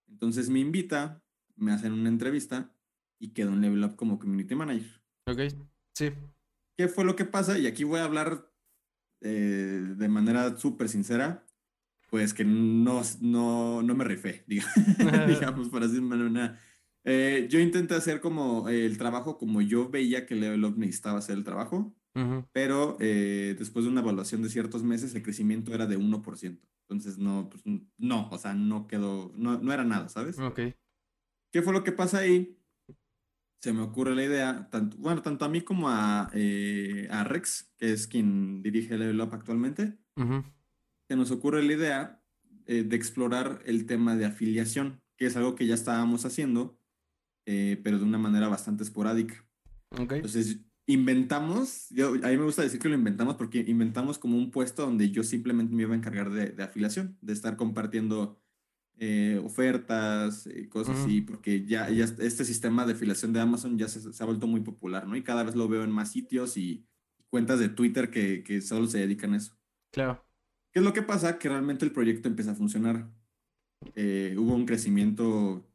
Entonces 0.10 0.50
me 0.50 0.60
invita, 0.60 1.24
me 1.56 1.72
hacen 1.72 1.94
una 1.94 2.10
entrevista 2.10 2.74
y 3.20 3.30
quedo 3.30 3.54
en 3.54 3.62
Level 3.62 3.84
Up 3.86 3.96
como 3.96 4.20
Community 4.20 4.54
Manager. 4.54 5.02
Ok, 5.26 5.40
sí. 5.94 6.12
¿Qué 6.76 6.88
fue 6.88 7.06
lo 7.06 7.16
que 7.16 7.26
pasa? 7.26 7.58
Y 7.58 7.68
aquí 7.68 7.84
voy 7.84 8.00
a 8.00 8.04
hablar 8.04 8.52
eh, 9.22 9.94
de 9.96 10.10
manera 10.10 10.58
súper 10.58 10.90
sincera. 10.90 11.44
Pues 12.10 12.34
que 12.34 12.46
no, 12.46 13.02
no, 13.20 13.84
no 13.84 13.96
me 13.96 14.06
rifé, 14.06 14.46
digamos, 14.48 15.68
por 15.68 15.84
así 15.84 16.00
decirlo. 16.00 16.56
Eh, 17.04 17.48
yo 17.50 17.60
intenté 17.60 17.96
hacer 17.96 18.22
como 18.22 18.70
el 18.70 18.98
trabajo 18.98 19.38
como 19.38 19.62
yo 19.62 19.90
veía 19.90 20.26
que 20.26 20.36
Level 20.36 20.64
Up 20.66 20.78
necesitaba 20.78 21.20
hacer 21.20 21.38
el 21.38 21.44
trabajo, 21.44 21.94
pero 22.52 22.98
eh, 23.00 23.56
después 23.60 23.86
de 23.86 23.92
una 23.92 24.02
evaluación 24.02 24.42
de 24.42 24.50
ciertos 24.50 24.84
meses 24.84 25.14
el 25.16 25.22
crecimiento 25.22 25.74
era 25.74 25.86
de 25.86 25.98
1%. 25.98 26.60
Entonces 26.82 27.18
no, 27.18 27.50
pues, 27.50 27.64
no, 27.98 28.30
o 28.30 28.38
sea, 28.38 28.54
no 28.54 28.88
quedó, 28.88 29.34
no, 29.36 29.60
no 29.60 29.74
era 29.74 29.84
nada, 29.84 30.10
¿sabes? 30.10 30.40
Ok. 30.40 30.60
¿Qué 31.52 31.62
fue 31.62 31.74
lo 31.74 31.84
que 31.84 31.92
pasa 31.92 32.20
ahí? 32.20 32.58
Se 33.68 33.74
me 33.74 33.82
ocurre 33.82 34.16
la 34.16 34.24
idea, 34.24 34.70
tanto, 34.72 34.96
bueno, 34.96 35.22
tanto 35.22 35.44
a 35.44 35.50
mí 35.50 35.60
como 35.60 35.90
a, 35.90 36.30
a 37.10 37.24
Rex, 37.26 37.70
que 37.78 37.92
es 37.92 38.08
quien 38.08 38.62
dirige 38.62 38.98
Level 38.98 39.20
Up 39.20 39.34
actualmente, 39.34 39.98
se 41.10 41.18
nos 41.18 41.32
ocurre 41.32 41.62
la 41.62 41.74
idea 41.74 42.24
de 42.66 42.96
explorar 42.96 43.62
el 43.66 43.86
tema 43.86 44.16
de 44.16 44.24
afiliación, 44.24 45.02
que 45.18 45.26
es 45.26 45.36
algo 45.36 45.56
que 45.56 45.68
ya 45.68 45.74
estábamos 45.74 46.24
haciendo, 46.24 46.80
eh, 47.46 47.78
pero 47.84 47.98
de 47.98 48.06
una 48.06 48.18
manera 48.18 48.48
bastante 48.48 48.84
esporádica. 48.84 49.46
Entonces, 49.98 50.60
inventamos, 50.86 51.90
yo, 51.90 52.10
a 52.10 52.30
mí 52.30 52.38
me 52.38 52.46
gusta 52.46 52.62
decir 52.62 52.80
que 52.80 52.88
lo 52.88 52.96
inventamos 52.96 53.36
porque 53.36 53.66
inventamos 53.68 54.18
como 54.18 54.38
un 54.38 54.50
puesto 54.50 54.84
donde 54.84 55.12
yo 55.12 55.24
simplemente 55.24 55.76
me 55.76 55.82
iba 55.84 55.94
a 55.94 55.98
encargar 55.98 56.30
de, 56.32 56.64
afiliación, 56.64 57.18
de 57.20 57.34
estar 57.34 57.58
compartiendo 57.58 58.42
eh, 59.00 59.42
ofertas, 59.44 60.48
eh, 60.48 60.68
cosas 60.70 61.00
así, 61.00 61.22
porque 61.22 61.66
ya, 61.66 61.90
ya 61.90 62.06
este 62.06 62.46
sistema 62.46 62.86
de 62.86 62.94
afiliación 62.94 63.34
de 63.34 63.40
Amazon 63.40 63.78
ya 63.78 63.88
se, 63.88 64.14
se, 64.14 64.24
ha 64.24 64.26
vuelto 64.26 64.48
muy 64.48 64.62
popular, 64.62 65.08
¿no? 65.08 65.16
Y 65.16 65.24
cada 65.24 65.44
vez 65.44 65.56
lo 65.56 65.68
veo 65.68 65.84
en 65.84 65.92
más 65.92 66.12
sitios 66.12 66.58
y 66.58 66.86
cuentas 67.30 67.60
de 67.60 67.70
Twitter 67.70 68.10
que, 68.10 68.44
que 68.44 68.62
solo 68.62 68.88
se 68.88 69.00
dedican 69.00 69.34
a 69.34 69.38
eso. 69.38 69.56
Claro. 69.92 70.26
¿Qué 70.72 70.80
es 70.80 70.86
lo 70.86 70.94
que 70.94 71.02
pasa? 71.02 71.38
Que 71.38 71.50
realmente 71.50 71.86
el 71.86 71.92
proyecto 71.92 72.28
empieza 72.28 72.52
a 72.52 72.56
funcionar. 72.56 73.10
hubo 73.96 74.56
un 74.56 74.66
crecimiento 74.66 75.68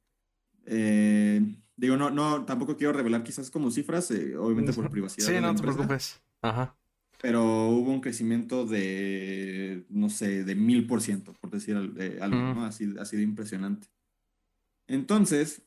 eh, 0.66 1.40
Digo, 1.76 1.96
no, 1.96 2.10
no, 2.10 2.44
tampoco 2.44 2.76
quiero 2.76 2.92
revelar 2.92 3.22
quizás 3.24 3.50
como 3.50 3.70
cifras, 3.70 4.10
eh, 4.10 4.36
obviamente 4.36 4.72
por 4.72 4.90
privacidad. 4.90 5.26
Sí, 5.26 5.40
no 5.40 5.54
te 5.54 5.62
preocupes. 5.62 6.22
Ajá. 6.40 6.76
Pero 7.22 7.68
hubo 7.68 7.90
un 7.92 8.00
crecimiento 8.00 8.66
de, 8.66 9.86
no 9.88 10.10
sé, 10.10 10.44
de 10.44 10.54
mil 10.56 10.86
por 10.86 11.00
ciento, 11.00 11.32
por 11.40 11.50
decir 11.50 11.94
eh, 11.98 12.18
algo, 12.20 12.36
¿no? 12.36 12.64
Así, 12.64 12.92
ha 12.98 13.04
sido 13.04 13.22
impresionante. 13.22 13.86
Entonces, 14.88 15.62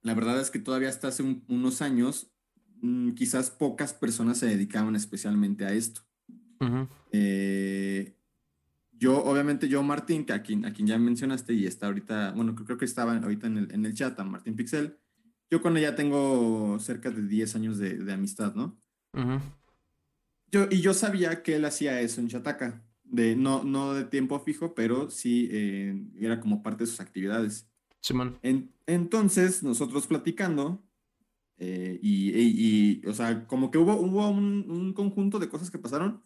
la 0.00 0.14
verdad 0.14 0.40
es 0.40 0.50
que 0.50 0.58
todavía 0.58 0.88
hasta 0.88 1.08
hace 1.08 1.22
unos 1.22 1.82
años, 1.82 2.32
mm, 2.80 3.10
quizás 3.12 3.50
pocas 3.50 3.92
personas 3.92 4.38
se 4.38 4.46
dedicaban 4.46 4.96
especialmente 4.96 5.64
a 5.64 5.72
esto. 5.72 6.02
Eh, 7.10 8.16
yo, 8.92 9.22
obviamente, 9.24 9.68
yo, 9.68 9.82
Martín, 9.82 10.24
que 10.24 10.32
a 10.32 10.42
quien, 10.42 10.64
a 10.64 10.72
quien 10.72 10.86
ya 10.86 10.98
mencionaste 10.98 11.54
y 11.54 11.66
está 11.66 11.86
ahorita, 11.86 12.32
bueno, 12.32 12.54
creo, 12.54 12.78
que 12.78 12.84
estaba 12.84 13.16
ahorita 13.16 13.48
en 13.48 13.58
el, 13.58 13.72
en 13.72 13.84
el 13.84 13.94
chat, 13.94 14.18
a 14.18 14.24
Martín 14.24 14.54
Pixel, 14.54 14.96
yo 15.50 15.60
con 15.60 15.76
ella 15.76 15.94
tengo 15.94 16.78
cerca 16.78 17.10
de 17.10 17.22
10 17.26 17.56
años 17.56 17.78
de, 17.78 18.12
amistad, 18.12 18.54
¿no? 18.54 18.80
Yo, 20.52 20.68
y 20.70 20.80
yo 20.80 20.94
sabía 20.94 21.42
que 21.42 21.56
él 21.56 21.64
hacía 21.64 22.00
eso 22.00 22.20
en 22.20 22.28
Chataca, 22.28 22.84
de, 23.04 23.34
no, 23.34 23.64
no 23.64 23.94
de 23.94 24.04
tiempo 24.04 24.38
fijo, 24.40 24.74
pero 24.74 25.10
sí 25.10 25.48
eh, 25.50 26.00
era 26.20 26.40
como 26.40 26.62
parte 26.62 26.84
de 26.84 26.90
sus 26.90 27.00
actividades. 27.00 27.66
Simón. 28.00 28.38
entonces, 28.86 29.62
nosotros 29.62 30.06
platicando, 30.06 30.84
eh, 31.58 32.00
y, 32.02 33.06
o 33.06 33.14
sea, 33.14 33.46
como 33.46 33.70
que 33.70 33.78
hubo, 33.78 33.94
hubo 33.94 34.28
un, 34.28 34.92
conjunto 34.94 35.38
de 35.38 35.48
cosas 35.48 35.70
que 35.70 35.78
pasaron, 35.78 36.22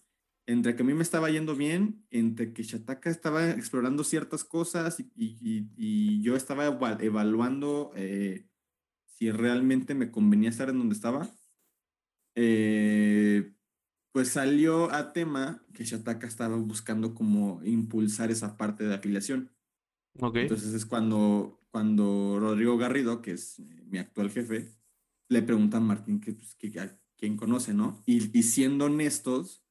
entre 0.47 0.75
que 0.75 0.83
a 0.83 0.87
mí 0.87 0.95
me 0.95 1.03
estaba 1.03 1.31
yendo 1.31 1.55
bien, 1.55 2.07
entre 2.11 2.53
que 2.53 2.65
Chataca 2.65 3.11
estaba 3.11 3.51
explorando 3.51 4.05
ciertas 4.05 4.45
cosas 4.45 4.97
y, 5.15 6.23
yo 6.23 6.37
estaba 6.37 6.67
evaluando 7.01 7.93
eh, 7.95 8.47
si 9.05 9.31
realmente 9.31 9.95
me 9.95 10.11
convenía 10.11 10.51
estar 10.51 10.71
en 10.71 10.79
donde 10.79 10.95
estaba, 10.95 11.29
eh, 12.35 13.53
pues 14.17 14.31
salió 14.31 14.91
a 14.95 15.13
tema 15.13 15.63
que 15.75 15.85
Shataka 15.85 16.27
estaba 16.27 16.57
buscando 16.57 17.13
como 17.13 17.61
impulsar 17.65 18.31
esa 18.31 18.57
parte 18.57 18.85
de 18.85 18.95
afiliación. 18.95 19.53
Okay. 20.19 20.45
Entonces 20.45 20.73
es 20.73 20.87
cuando, 20.87 21.61
cuando 21.71 22.39
Rodrigo 22.41 22.79
Garrido, 22.79 23.21
que 23.21 23.33
es 23.33 23.59
eh, 23.59 23.85
mi 23.85 23.99
actual 23.99 24.31
jefe, 24.31 24.73
le 25.29 25.43
pregunta 25.43 25.77
a 25.77 25.81
Martín 25.81 26.23
que, 26.23 26.33
pues, 26.33 26.57
quién 27.19 27.37
conoce, 27.37 27.75
¿no? 27.75 28.03
Y, 28.07 28.35
y 28.35 28.45
siendo 28.45 28.87
honestos, 28.87 29.63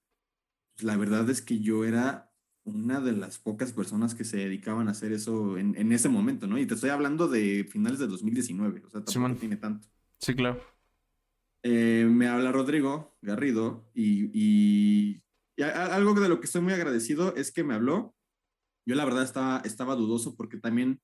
pues, 0.75 0.83
la 0.83 0.95
verdad 0.95 1.27
es 1.31 1.41
que 1.41 1.59
yo 1.59 1.83
era 1.83 2.31
una 2.65 3.01
de 3.01 3.13
las 3.13 3.39
pocas 3.39 3.73
personas 3.73 4.13
que 4.13 4.25
se 4.25 4.37
dedicaban 4.37 4.89
a 4.89 4.91
hacer 4.91 5.11
eso 5.11 5.57
en, 5.57 5.75
en, 5.75 5.91
ese 5.91 6.07
momento, 6.07 6.45
¿no? 6.45 6.59
Y 6.59 6.67
te 6.67 6.75
estoy 6.75 6.91
hablando 6.91 7.27
de 7.27 7.67
finales 7.67 7.97
de 7.97 8.05
2019, 8.05 8.83
o 8.85 8.89
sea, 8.91 9.03
tampoco 9.03 9.39
tiene 9.39 9.57
tanto. 9.57 9.87
Sí, 10.19 10.35
claro. 10.35 10.61
Eh, 11.67 12.05
me 12.05 12.27
habla 12.27 12.51
Rodrigo 12.51 13.17
Garrido 13.23 13.89
y, 13.95 14.29
y, 14.33 15.23
algo 15.63 16.13
de 16.13 16.29
lo 16.29 16.39
que 16.39 16.45
estoy 16.45 16.61
muy 16.61 16.73
agradecido 16.73 17.35
es 17.35 17.51
que 17.51 17.63
me 17.63 17.73
habló. 17.73 18.15
Yo 18.87 18.93
la 18.93 19.03
verdad 19.03 19.23
estaba, 19.23 19.61
estaba 19.65 19.95
dudoso 19.95 20.35
porque 20.35 20.57
también 20.57 21.01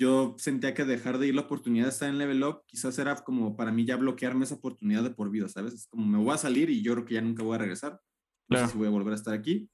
yo 0.00 0.34
sentía 0.38 0.74
que 0.74 0.84
dejar 0.84 1.18
de 1.18 1.28
ir 1.28 1.36
la 1.36 1.42
oportunidad 1.42 1.84
de 1.84 1.90
estar 1.90 2.08
en 2.08 2.18
Level 2.18 2.42
Up 2.42 2.62
quizás 2.66 2.98
era 2.98 3.14
como 3.16 3.56
para 3.56 3.70
mí 3.70 3.84
ya 3.86 3.96
bloquearme 3.96 4.44
esa 4.44 4.56
oportunidad 4.56 5.04
de 5.04 5.10
por 5.10 5.30
vida, 5.30 5.48
¿sabes? 5.48 5.74
Es 5.74 5.86
como 5.86 6.04
me 6.04 6.18
voy 6.18 6.34
a 6.34 6.38
salir 6.38 6.68
y 6.68 6.82
yo 6.82 6.94
creo 6.94 7.04
que 7.04 7.14
ya 7.14 7.20
nunca 7.20 7.44
voy 7.44 7.54
a 7.54 7.58
regresar. 7.58 8.00
No 8.48 8.58
sé 8.58 8.72
si 8.72 8.78
voy 8.78 8.88
a 8.88 8.90
volver 8.90 9.12
a 9.12 9.16
estar 9.16 9.34
aquí 9.34 9.70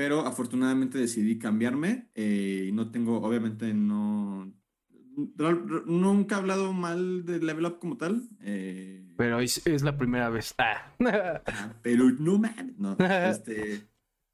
pero 0.00 0.20
afortunadamente 0.20 0.96
decidí 0.96 1.38
cambiarme 1.38 2.08
eh, 2.14 2.64
y 2.68 2.72
no 2.72 2.90
tengo, 2.90 3.20
obviamente 3.20 3.74
no, 3.74 4.50
nunca 5.16 6.36
he 6.36 6.38
hablado 6.38 6.72
mal 6.72 7.24
de 7.24 7.40
Level 7.40 7.66
Up 7.66 7.78
como 7.78 7.96
tal. 7.96 8.28
Eh, 8.40 9.14
pero 9.16 9.40
es, 9.40 9.82
la 9.82 9.96
primera 9.96 10.30
vez. 10.30 10.54
Ah. 10.58 10.92
pero 11.82 12.10
no 12.10 12.38
man, 12.38 12.74
no. 12.78 12.96
Este, 12.98 13.88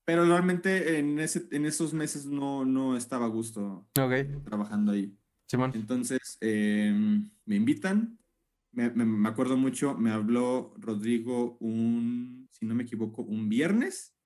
pero 0.05 0.25
realmente 0.25 0.99
en, 0.99 1.19
ese, 1.19 1.47
en 1.51 1.67
esos 1.67 1.93
meses 1.93 2.27
no, 2.27 2.65
no 2.65 2.97
estaba 2.97 3.27
a 3.27 3.31
gusto 3.31 3.89
trabajando 3.93 4.93
ahí. 4.93 5.17
Simón. 5.49 5.73
Entonces 5.75 6.39
em, 6.41 7.31
me 7.45 7.57
invitan. 7.57 8.19
Me, 8.73 8.91
me, 8.91 9.29
acuerdo 9.29 9.57
mucho, 9.57 9.97
me 9.97 10.11
habló 10.11 10.75
Rodrigo 10.77 11.57
un, 11.61 12.47
si 12.51 12.67
no 12.67 12.75
me 12.75 12.83
equivoco, 12.83 13.23
un 13.23 13.49
viernes 13.49 14.17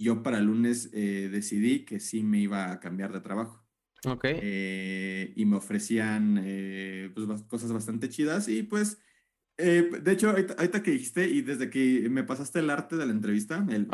yo 0.00 0.22
para 0.22 0.38
el 0.38 0.46
lunes 0.46 0.88
eh, 0.92 1.28
decidí 1.30 1.84
que 1.84 2.00
sí 2.00 2.22
me 2.22 2.38
iba 2.40 2.70
a 2.70 2.80
cambiar 2.80 3.12
de 3.12 3.20
trabajo. 3.20 3.59
Ok. 4.06 4.24
Eh, 4.24 5.32
y 5.36 5.44
me 5.44 5.56
ofrecían 5.56 6.40
eh, 6.42 7.10
pues, 7.14 7.42
cosas 7.42 7.72
bastante 7.72 8.08
chidas 8.08 8.48
y 8.48 8.62
pues, 8.62 8.98
de 9.56 10.12
hecho, 10.12 10.30
ahorita, 10.30 10.82
que 10.82 10.92
dijiste 10.92 11.28
y 11.28 11.42
desde 11.42 11.68
que 11.68 12.08
me 12.08 12.24
pasaste 12.24 12.60
el 12.60 12.70
arte 12.70 12.96
de 12.96 13.04
la 13.04 13.12
entrevista, 13.12 13.66
el, 13.68 13.88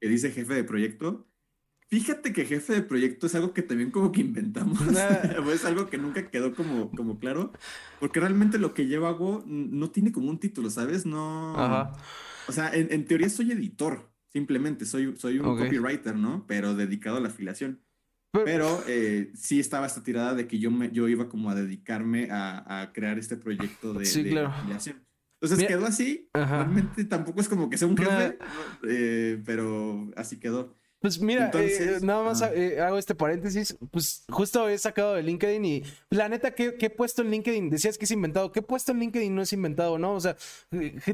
que 0.00 0.08
dice 0.08 0.32
jefe 0.32 0.54
de 0.54 0.64
proyecto, 0.64 1.28
fíjate 1.86 2.32
que 2.32 2.46
jefe 2.46 2.72
de 2.72 2.82
proyecto 2.82 3.26
es 3.26 3.34
algo 3.36 3.54
que 3.54 3.62
también 3.62 3.92
como 3.92 4.10
que 4.10 4.22
inventamos, 4.22 4.80
es 5.54 5.64
algo 5.64 5.88
que 5.88 5.98
nunca 5.98 6.28
quedó 6.30 6.52
como, 6.52 6.90
como 6.90 7.20
claro, 7.20 7.52
porque 8.00 8.18
realmente 8.18 8.58
lo 8.58 8.74
que 8.74 8.88
yo 8.88 9.06
hago 9.06 9.44
no 9.46 9.92
tiene 9.92 10.10
como 10.10 10.30
un 10.30 10.40
título, 10.40 10.68
¿sabes? 10.68 11.06
No... 11.06 11.56
Ajá. 11.56 11.92
O 12.48 12.52
sea, 12.52 12.74
en, 12.74 12.92
en 12.92 13.04
teoría 13.04 13.28
soy 13.28 13.52
editor, 13.52 14.10
simplemente 14.32 14.84
soy, 14.84 15.16
soy 15.16 15.38
un 15.38 15.56
copywriter, 15.56 16.16
¿no? 16.16 16.44
Pero 16.46 16.74
dedicado 16.74 17.18
a 17.18 17.20
la 17.20 17.28
afiliación. 17.28 17.80
Pero 18.32 18.82
eh, 18.88 19.30
sí 19.34 19.60
estaba 19.60 19.86
esta 19.86 20.02
tirada 20.02 20.34
de 20.34 20.46
que 20.46 20.58
yo, 20.58 20.70
me, 20.70 20.90
yo 20.90 21.06
iba 21.08 21.28
como 21.28 21.50
a 21.50 21.54
dedicarme 21.54 22.28
a, 22.30 22.90
crear 22.94 23.18
este 23.18 23.36
proyecto 23.36 23.92
de, 23.92 24.04
afiliación. 24.46 25.04
Entonces 25.40 25.66
quedó 25.66 25.86
así. 25.86 26.30
Realmente 26.32 27.04
tampoco 27.04 27.40
es 27.40 27.48
como 27.48 27.68
que 27.68 27.76
sea 27.76 27.88
un 27.88 27.96
jefe, 27.96 28.38
eh, 28.88 29.42
pero 29.44 30.10
así 30.16 30.38
quedó. 30.38 30.76
Pues 31.00 31.20
mira, 31.20 31.50
eh, 31.54 31.98
nada 32.00 32.22
más 32.22 32.42
eh, 32.42 32.80
hago 32.80 32.96
este 32.96 33.16
paréntesis. 33.16 33.76
Pues 33.90 34.24
justo 34.30 34.68
he 34.68 34.78
sacado 34.78 35.14
de 35.14 35.24
LinkedIn 35.24 35.64
y 35.64 35.82
la 36.10 36.28
neta, 36.28 36.52
¿qué, 36.54 36.76
he 36.78 36.90
puesto 36.90 37.22
en 37.22 37.32
LinkedIn? 37.32 37.70
Decías 37.70 37.98
que 37.98 38.04
es 38.04 38.10
inventado. 38.12 38.52
¿Qué 38.52 38.60
he 38.60 38.62
puesto 38.62 38.92
en 38.92 39.00
LinkedIn 39.00 39.34
no 39.34 39.42
es 39.42 39.52
inventado, 39.52 39.98
no? 39.98 40.14
O 40.14 40.20
sea, 40.20 40.36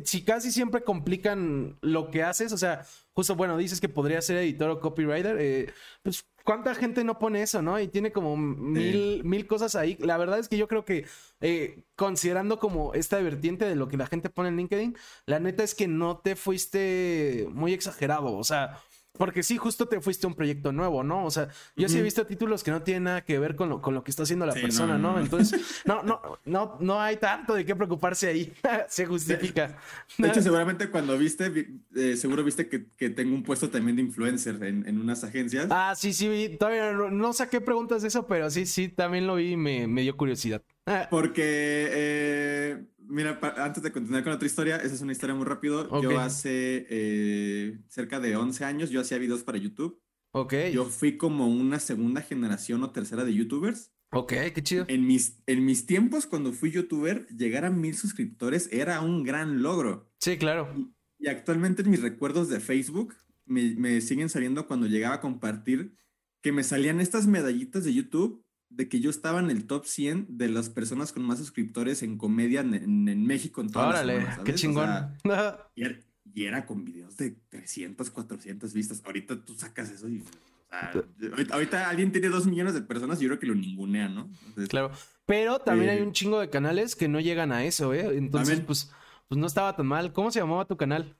si 0.05 0.25
casi 0.25 0.53
siempre 0.53 0.83
complican 0.85 1.79
lo 1.81 2.11
que 2.11 2.23
haces, 2.23 2.53
o 2.53 2.59
sea, 2.59 2.85
justo, 3.13 3.35
bueno, 3.35 3.57
dices 3.57 3.81
que 3.81 3.89
podría 3.89 4.21
ser 4.21 4.37
editor 4.37 4.69
o 4.69 4.81
copywriter, 4.81 5.73
pues 6.03 6.27
¿Cuánta 6.49 6.75
gente 6.75 7.05
no 7.05 7.19
pone 7.19 7.43
eso, 7.43 7.61
no? 7.61 7.79
Y 7.79 7.89
tiene 7.89 8.11
como 8.11 8.35
mil, 8.35 9.23
mil 9.23 9.47
cosas 9.47 9.75
ahí. 9.77 9.99
La 10.01 10.17
verdad 10.17 10.39
es 10.39 10.49
que 10.49 10.57
yo 10.57 10.67
creo 10.67 10.83
que 10.83 11.05
eh, 11.43 11.85
considerando 11.95 12.59
como 12.59 12.95
esta 12.95 13.19
vertiente 13.19 13.67
de 13.67 13.77
lo 13.77 13.87
que 13.89 13.99
la 13.99 14.07
gente 14.07 14.31
pone 14.31 14.49
en 14.49 14.57
LinkedIn, 14.57 14.97
la 15.27 15.41
neta 15.41 15.63
es 15.63 15.75
que 15.75 15.89
no 15.89 16.21
te 16.21 16.37
fuiste 16.37 17.49
muy 17.51 17.75
exagerado. 17.75 18.35
O 18.35 18.45
sea, 18.45 18.81
porque 19.19 19.43
sí, 19.43 19.57
justo 19.57 19.87
te 19.87 20.01
fuiste 20.01 20.27
a 20.27 20.29
un 20.29 20.35
proyecto 20.35 20.73
nuevo, 20.73 21.03
¿no? 21.03 21.25
O 21.25 21.31
sea, 21.31 21.49
yo 21.77 21.89
sí 21.89 21.99
he 21.99 22.03
visto 22.03 22.25
títulos 22.25 22.63
que 22.63 22.71
no 22.71 22.83
tienen 22.83 23.05
nada 23.05 23.25
que 23.25 23.39
ver 23.39 23.57
con 23.57 23.69
lo, 23.69 23.83
con 23.83 23.95
lo 23.95 24.05
que 24.05 24.11
está 24.11 24.23
haciendo 24.23 24.47
la 24.47 24.55
persona, 24.55 24.97
no, 24.97 25.19
Entonces, 25.21 25.83
no, 25.85 26.03
no, 26.03 26.21
no, 26.45 26.77
no 26.81 27.01
hay 27.01 27.17
tanto 27.17 27.55
de 27.55 27.65
qué 27.65 27.75
preocuparse 27.75 28.29
ahí. 28.29 28.53
Se 28.89 29.07
justifica. 29.07 29.77
De, 30.17 30.29
hecho, 30.29 30.41
seguramente 30.41 30.89
cuando 30.89 31.19
viste, 31.19 31.69
eh, 31.95 32.17
seguro 32.17 32.45
viste 32.45 32.69
que, 32.69 32.87
que, 32.97 33.11
tengo 33.11 33.35
un 33.35 33.43
puesto 33.43 33.69
también 33.69 33.97
de 33.97 34.03
influencer 34.03 34.63
en, 34.63 34.87
en 34.87 35.01
unas 35.01 35.25
agencias. 35.25 35.67
Ah, 35.71 35.95
sí, 35.97 36.13
sí, 36.13 36.57
todavía 36.59 36.93
no, 36.93 37.33
saqué 37.33 37.61
preguntas 37.61 38.03
de 38.03 38.09
eso, 38.09 38.27
pero 38.27 38.51
sí, 38.51 38.67
sí, 38.67 38.89
también 38.89 39.27
lo 39.27 39.35
vi 39.35 39.53
y 39.53 39.57
me, 39.57 39.87
me 39.87 40.03
dio 40.03 40.17
curiosidad. 40.17 40.63
Porque, 41.11 41.89
eh, 41.91 42.85
mira, 43.09 43.39
antes 43.57 43.83
de 43.83 43.93
continuar 43.93 44.23
con 44.23 44.33
otra 44.33 44.47
historia, 44.47 44.77
esa 44.77 44.95
es 44.95 45.01
una 45.01 45.13
historia 45.13 45.35
muy 45.35 45.45
rápido. 45.45 46.01
Yo 46.03 46.19
hace 46.21 46.87
eh, 46.89 47.79
cerca 47.89 48.21
de 48.21 48.37
11 48.37 48.65
años, 48.65 48.91
yo 48.91 49.01
hacía 49.01 49.19
videos 49.19 49.43
para 49.43 49.59
YouTube. 49.59 50.01
Ok. 50.33 50.55
Yo 50.73 50.85
fui 50.85 51.17
como 51.17 51.49
una 51.49 51.81
segunda 51.81 52.23
generación 52.23 52.83
o 52.83 52.91
tercera 52.91 53.25
de 53.25 53.35
YouTubers. 53.35 53.93
Ok, 54.11 54.33
qué 54.55 54.63
chido. 54.63 54.85
En 54.89 55.07
mis, 55.07 55.43
en 55.47 55.65
mis 55.65 55.87
tiempos, 55.87 56.27
cuando 56.27 56.53
fui 56.53 56.71
YouTuber, 56.71 57.27
llegar 57.29 57.65
a 57.65 57.71
mil 57.71 57.97
suscriptores 57.97 58.69
era 58.73 59.01
un 59.01 59.23
gran 59.23 59.63
logro. 59.63 60.11
Sí, 60.21 60.39
claro. 60.39 60.73
Y, 61.19 61.29
actualmente 61.29 61.83
en 61.83 61.91
mis 61.91 62.01
recuerdos 62.01 62.49
de 62.49 62.61
Facebook 62.61 63.15
me, 63.45 63.75
me 63.77 64.01
siguen 64.01 64.29
saliendo 64.29 64.67
cuando 64.67 64.87
llegaba 64.87 65.17
a 65.17 65.21
compartir 65.21 65.97
que 66.43 66.53
me 66.53 66.63
salían 66.63 67.01
estas 67.01 67.27
medallitas 67.27 67.85
de 67.85 67.93
YouTube 67.93 68.45
de 68.71 68.89
que 68.89 69.01
yo 69.01 69.11
estaba 69.11 69.41
en 69.41 69.51
el 69.51 69.67
top 69.67 69.87
100 69.87 70.27
de 70.29 70.49
las 70.49 70.69
personas 70.71 71.13
con 71.13 71.25
más 71.25 71.39
suscriptores 71.39 72.03
en 72.03 72.19
comedia 72.19 72.61
en, 72.61 73.27
México 73.27 73.61
en 73.61 73.71
todas 73.71 73.89
Órale, 73.89 74.27
qué 74.45 74.55
chingón. 74.55 75.17
y, 75.75 76.45
era, 76.45 76.67
con 76.67 76.85
videos 76.85 77.17
de 77.17 77.37
300, 77.49 78.11
400 78.11 78.73
vistas. 78.73 79.03
Ahorita 79.05 79.45
tú 79.45 79.55
sacas 79.55 79.91
eso 79.91 80.09
y... 80.09 80.23
ahorita, 81.51 81.89
alguien 81.89 82.13
tiene 82.13 82.29
dos 82.29 82.47
millones 82.47 82.75
de 82.75 82.83
personas 82.83 83.19
y 83.21 83.25
yo 83.25 83.29
creo 83.31 83.41
que 83.41 83.47
lo 83.47 83.55
ningunea, 83.55 84.09
¿no? 84.09 84.31
claro. 84.69 84.93
Pero 85.27 85.59
también 85.59 85.91
hay 85.91 85.99
eh, 85.99 86.03
un 86.03 86.13
chingo 86.13 86.41
de 86.41 86.49
canales 86.49 86.95
que 86.95 87.09
no 87.09 87.21
llegan 87.21 87.53
a 87.53 87.65
eso, 87.65 87.93
¿eh? 87.93 88.17
Entonces, 88.17 88.61
pues, 88.61 88.91
pues 89.29 89.39
no 89.39 89.47
estaba 89.47 89.75
tan 89.77 89.87
mal. 89.87 90.13
¿Cómo 90.13 90.31
se 90.31 90.41
llamaba 90.41 90.65
tu 90.67 90.77
canal? 90.77 91.17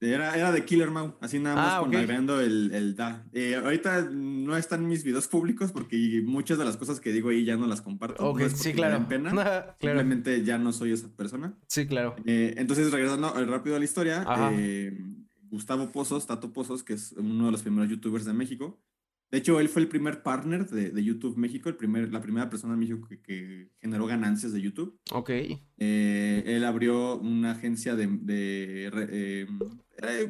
Era, 0.00 0.36
era 0.36 0.52
de 0.52 0.64
Killer 0.64 0.90
Mau, 0.90 1.16
así 1.20 1.40
nada 1.40 1.56
más 1.56 1.72
ah, 1.72 1.78
agregando 1.78 2.40
el, 2.40 2.70
el 2.72 2.94
da. 2.94 3.26
Eh, 3.32 3.56
ahorita 3.56 4.08
no 4.12 4.56
están 4.56 4.86
mis 4.86 5.02
videos 5.02 5.26
públicos 5.26 5.72
porque 5.72 6.22
muchas 6.24 6.56
de 6.56 6.64
las 6.64 6.76
cosas 6.76 7.00
que 7.00 7.12
digo 7.12 7.30
ahí 7.30 7.44
ya 7.44 7.56
no 7.56 7.66
las 7.66 7.80
comparto. 7.80 8.24
Ok, 8.30 8.42
sí, 8.54 8.72
claro. 8.72 9.08
pena. 9.08 9.30
Simplemente 9.80 10.44
ya 10.44 10.56
no 10.56 10.72
soy 10.72 10.92
esa 10.92 11.08
persona. 11.08 11.58
Sí, 11.66 11.86
claro. 11.86 12.14
Eh, 12.26 12.54
entonces, 12.58 12.92
regresando 12.92 13.32
rápido 13.46 13.74
a 13.74 13.80
la 13.80 13.84
historia, 13.84 14.24
eh, 14.52 14.96
Gustavo 15.50 15.90
Pozos, 15.90 16.26
Tato 16.26 16.52
Pozos, 16.52 16.84
que 16.84 16.92
es 16.92 17.12
uno 17.12 17.46
de 17.46 17.52
los 17.52 17.62
primeros 17.62 17.90
youtubers 17.90 18.24
de 18.24 18.34
México, 18.34 18.78
de 19.30 19.38
hecho, 19.38 19.60
él 19.60 19.68
fue 19.68 19.82
el 19.82 19.88
primer 19.88 20.22
partner 20.22 20.66
de, 20.66 21.04
YouTube 21.04 21.36
México, 21.36 21.68
el 21.68 21.76
primer, 21.76 22.10
la 22.10 22.22
primera 22.22 22.48
persona 22.48 22.72
en 22.72 22.80
México 22.80 23.06
que, 23.22 23.68
generó 23.78 24.06
ganancias 24.06 24.54
de 24.54 24.62
YouTube. 24.62 24.98
Ok. 25.12 25.30
Eh, 25.30 26.42
él 26.46 26.64
abrió 26.64 27.18
una 27.18 27.50
agencia 27.52 27.94
de, 27.94 28.08
eh, 28.26 29.46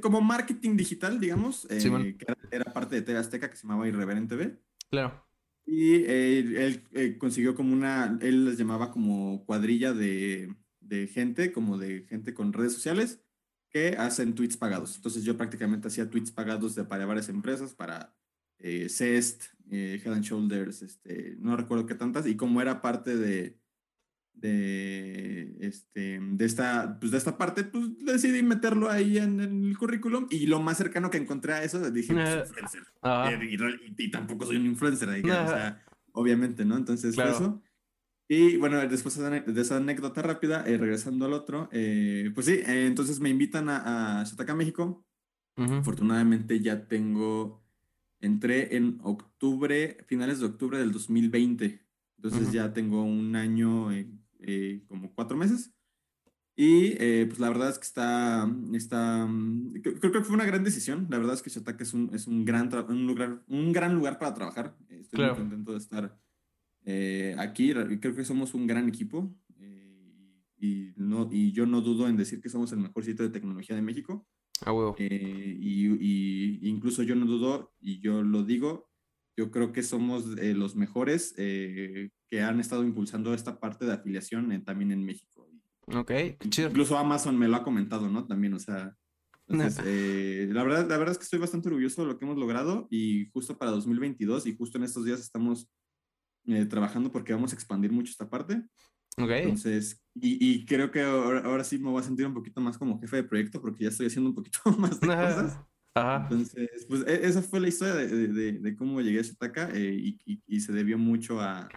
como 0.01 0.21
marketing 0.21 0.77
digital, 0.77 1.21
digamos, 1.21 1.67
eh, 1.71 2.17
que 2.19 2.27
era, 2.51 2.65
parte 2.73 2.97
de 2.97 3.03
TV 3.03 3.19
Azteca 3.19 3.49
que 3.49 3.57
se 3.57 3.69
llamaba 3.69 3.87
Irreverent 3.87 4.29
TV. 4.29 4.59
Claro. 4.91 5.25
Y 5.65 6.05
él, 6.05 6.83
consiguió 7.19 7.55
como 7.55 7.73
una, 7.73 8.19
él 8.21 8.47
les 8.47 8.59
llamaba 8.59 8.91
como 8.91 9.45
cuadrilla 9.45 9.93
de, 9.93 10.53
de 10.81 11.07
gente, 11.07 11.53
como 11.53 11.79
de 11.79 12.05
gente 12.09 12.35
con 12.35 12.53
redes 12.53 12.73
sociales 12.73 13.23
que 13.71 13.91
hacen 13.97 14.35
tweets 14.35 14.57
pagados. 14.57 14.97
Entonces 14.97 15.23
yo 15.23 15.37
prácticamente 15.37 15.87
hacía 15.87 16.11
tweets 16.11 16.33
pagados 16.33 16.75
de, 16.75 16.85
para 16.85 17.07
varias 17.07 17.29
empresas, 17.29 17.75
para 17.75 18.18
eh, 18.59 18.89
Cest, 18.89 19.45
eh, 19.71 20.01
Head 20.03 20.13
and 20.13 20.25
Shoulders, 20.25 20.83
este, 20.83 21.37
no 21.39 21.57
recuerdo 21.57 21.87
qué 21.87 21.95
tantas, 21.95 22.27
y 22.27 22.37
como 22.37 22.61
era 22.61 22.81
parte 22.81 23.17
de, 23.17 23.59
de, 24.33 25.57
este, 25.61 26.21
de, 26.21 26.45
esta, 26.45 26.99
pues 26.99 27.13
de 27.13 27.19
esta 27.19 27.37
parte, 27.37 27.65
pues 27.65 27.99
decidí 27.99 28.43
meterlo 28.43 28.91
ahí 28.91 29.19
en, 29.19 29.41
el 29.41 29.77
currículum 29.77 30.27
y 30.31 30.47
lo 30.47 30.61
más 30.61 30.79
cercano 30.79 31.11
que 31.11 31.19
encontré 31.19 31.53
a 31.53 31.63
eso, 31.63 31.91
dije, 31.91 32.15
pues, 32.15 32.29
eh, 32.29 32.45
influencer. 32.47 32.83
Eh, 33.05 33.95
y, 33.99 34.11
tampoco 34.11 34.47
soy 34.47 34.57
un 34.57 34.67
influencer, 34.67 35.09
o 35.09 35.23
sea, 35.23 35.85
obviamente, 36.13 36.65
¿no? 36.65 36.77
Entonces, 36.77 37.17
eso. 37.17 37.63
Y 38.31 38.59
bueno, 38.59 38.79
después 38.87 39.17
de 39.19 39.61
esa 39.61 39.77
anécdota 39.77 40.21
rápida, 40.21 40.63
regresando 40.63 41.25
al 41.25 41.33
otro, 41.33 41.71
pues 41.71 42.47
sí, 42.47 42.61
entonces 42.67 43.21
me 43.21 43.31
invitan 43.31 43.69
a, 43.71 44.21
a 44.23 44.55
México. 44.55 45.05
Afortunadamente 45.57 46.61
ya 46.61 46.87
tengo 46.87 47.68
Entré 48.21 48.77
en 48.77 48.99
octubre, 49.03 49.99
finales 50.07 50.41
de 50.41 50.47
octubre 50.47 50.79
del 50.79 50.93
2020. 50.93 51.81
Entonces 52.17 52.53
ya 52.53 52.73
tengo 52.73 53.05
un 53.05 53.37
año, 53.37 53.93
eh, 53.93 54.83
como 54.89 55.15
cuatro 55.15 55.37
meses. 55.37 55.73
Y 56.57 56.97
eh, 56.99 57.27
pues 57.29 57.39
la 57.39 57.49
verdad 57.51 57.71
es 57.71 57.79
que 57.79 57.85
está, 57.85 58.53
está 58.75 59.29
creo, 59.81 60.11
que 60.11 60.23
fue 60.23 60.35
una 60.35 60.45
gran 60.45 60.65
decisión. 60.65 61.07
La 61.09 61.19
verdad 61.19 61.35
es 61.35 61.43
que 61.43 61.51
Shataka 61.51 61.85
es 61.85 61.95
un, 61.95 62.11
es 62.13 62.27
un, 62.27 62.45
gran, 62.45 62.69
un, 62.89 63.07
lugar, 63.07 63.45
un 63.47 63.73
gran 63.73 63.95
lugar 63.95 64.19
para 64.19 64.35
trabajar. 64.35 64.77
Estoy 64.89 65.25
muy 65.25 65.37
contento 65.37 65.71
de 65.71 65.79
estar 65.79 66.19
eh, 66.85 67.37
aquí. 67.39 67.73
Creo 68.01 68.17
que 68.17 68.25
somos 68.25 68.55
un 68.55 68.67
gran 68.67 68.89
equipo. 68.89 69.33
y, 70.61 70.93
no, 70.97 71.29
y 71.31 71.53
yo 71.53 71.67
no 71.67 71.81
dudo 71.81 72.09
en 72.09 72.17
decir 72.17 72.41
que 72.41 72.49
somos 72.49 72.73
el 72.73 72.81
mejor 72.81 73.05
sitio 73.05 73.25
de 73.25 73.31
tecnología 73.31 73.77
de 73.77 73.83
México. 73.83 74.27
Ah, 74.65 74.73
huevo. 74.73 74.97
Eh, 74.99 75.57
y, 75.61 76.69
incluso 76.69 77.03
yo 77.03 77.15
no 77.15 77.27
dudo, 77.27 77.73
y 77.81 78.01
yo 78.01 78.23
lo 78.23 78.43
digo, 78.45 78.91
yo 79.37 79.51
creo 79.51 79.73
que 79.73 79.83
somos 79.83 80.37
eh, 80.39 80.55
los 80.55 80.75
mejores 80.75 81.35
eh, 81.37 82.11
que 82.29 82.43
han 82.43 82.61
estado 82.61 82.83
impulsando 82.85 83.35
esta 83.35 83.61
parte 83.61 83.87
de 83.87 83.93
afiliación 83.93 84.65
también 84.65 84.93
en 84.93 85.05
México. 85.05 85.49
Ok, 85.87 86.11
Incluso 86.45 86.99
Amazon 86.99 87.39
me 87.39 87.49
lo 87.49 87.57
ha 87.57 87.63
comentado, 87.63 88.09
¿no? 88.09 88.27
También, 88.27 88.53
o 88.53 88.59
sea, 88.59 88.95
la, 89.47 89.65
verdad, 89.65 90.89
la 90.89 90.99
verdad 90.99 91.13
es 91.13 91.19
que 91.19 91.25
estoy 91.25 91.39
bastante 91.39 91.69
orgulloso 91.69 92.03
de 92.03 92.09
lo 92.09 92.19
que 92.19 92.27
hemos 92.27 92.37
logrado 92.37 92.87
y 92.91 93.31
justo 93.31 93.57
para 93.57 93.71
2022 93.71 94.47
y 94.47 94.57
justo 94.57 94.77
en 94.77 94.85
estos 94.85 95.05
días 95.07 95.21
estamos 95.21 95.71
trabajando 96.69 97.11
porque 97.11 97.33
vamos 97.33 97.53
a 97.53 97.55
expandir 97.55 97.91
mucho 97.91 98.11
esta 98.11 98.29
parte. 98.29 98.63
Entonces, 99.19 100.03
y, 100.15 100.65
creo 100.67 100.91
que 100.91 101.03
ahora, 101.03 101.65
sí 101.65 101.79
me 101.79 101.91
voy 101.91 102.01
a 102.01 102.05
sentir 102.05 102.27
un 102.27 102.35
poquito 102.35 102.61
más 102.61 102.79
como 102.79 103.01
jefe 103.01 103.17
de 103.17 103.25
proyecto 103.25 103.61
porque 103.61 103.85
ya 103.85 103.91
estoy 103.91 104.07
haciendo 104.07 104.31
un 104.31 104.37
poquito 104.37 104.59
más 104.79 105.01
de 105.01 105.07
cosas. 105.07 105.59
Entonces, 105.95 106.87
pues 106.89 107.05
e, 107.07 107.27
esa 107.27 107.43
fue 107.43 107.61
la 107.61 107.69
historia 107.69 107.95
de, 107.95 108.77
cómo 108.77 109.01
llegué 109.01 109.21
a 109.21 109.23
Shataka 109.23 109.71
eh, 109.75 110.17
y, 110.25 110.61
se 110.61 110.73
debió 110.73 110.99
mucho 110.99 111.41
a, 111.41 111.69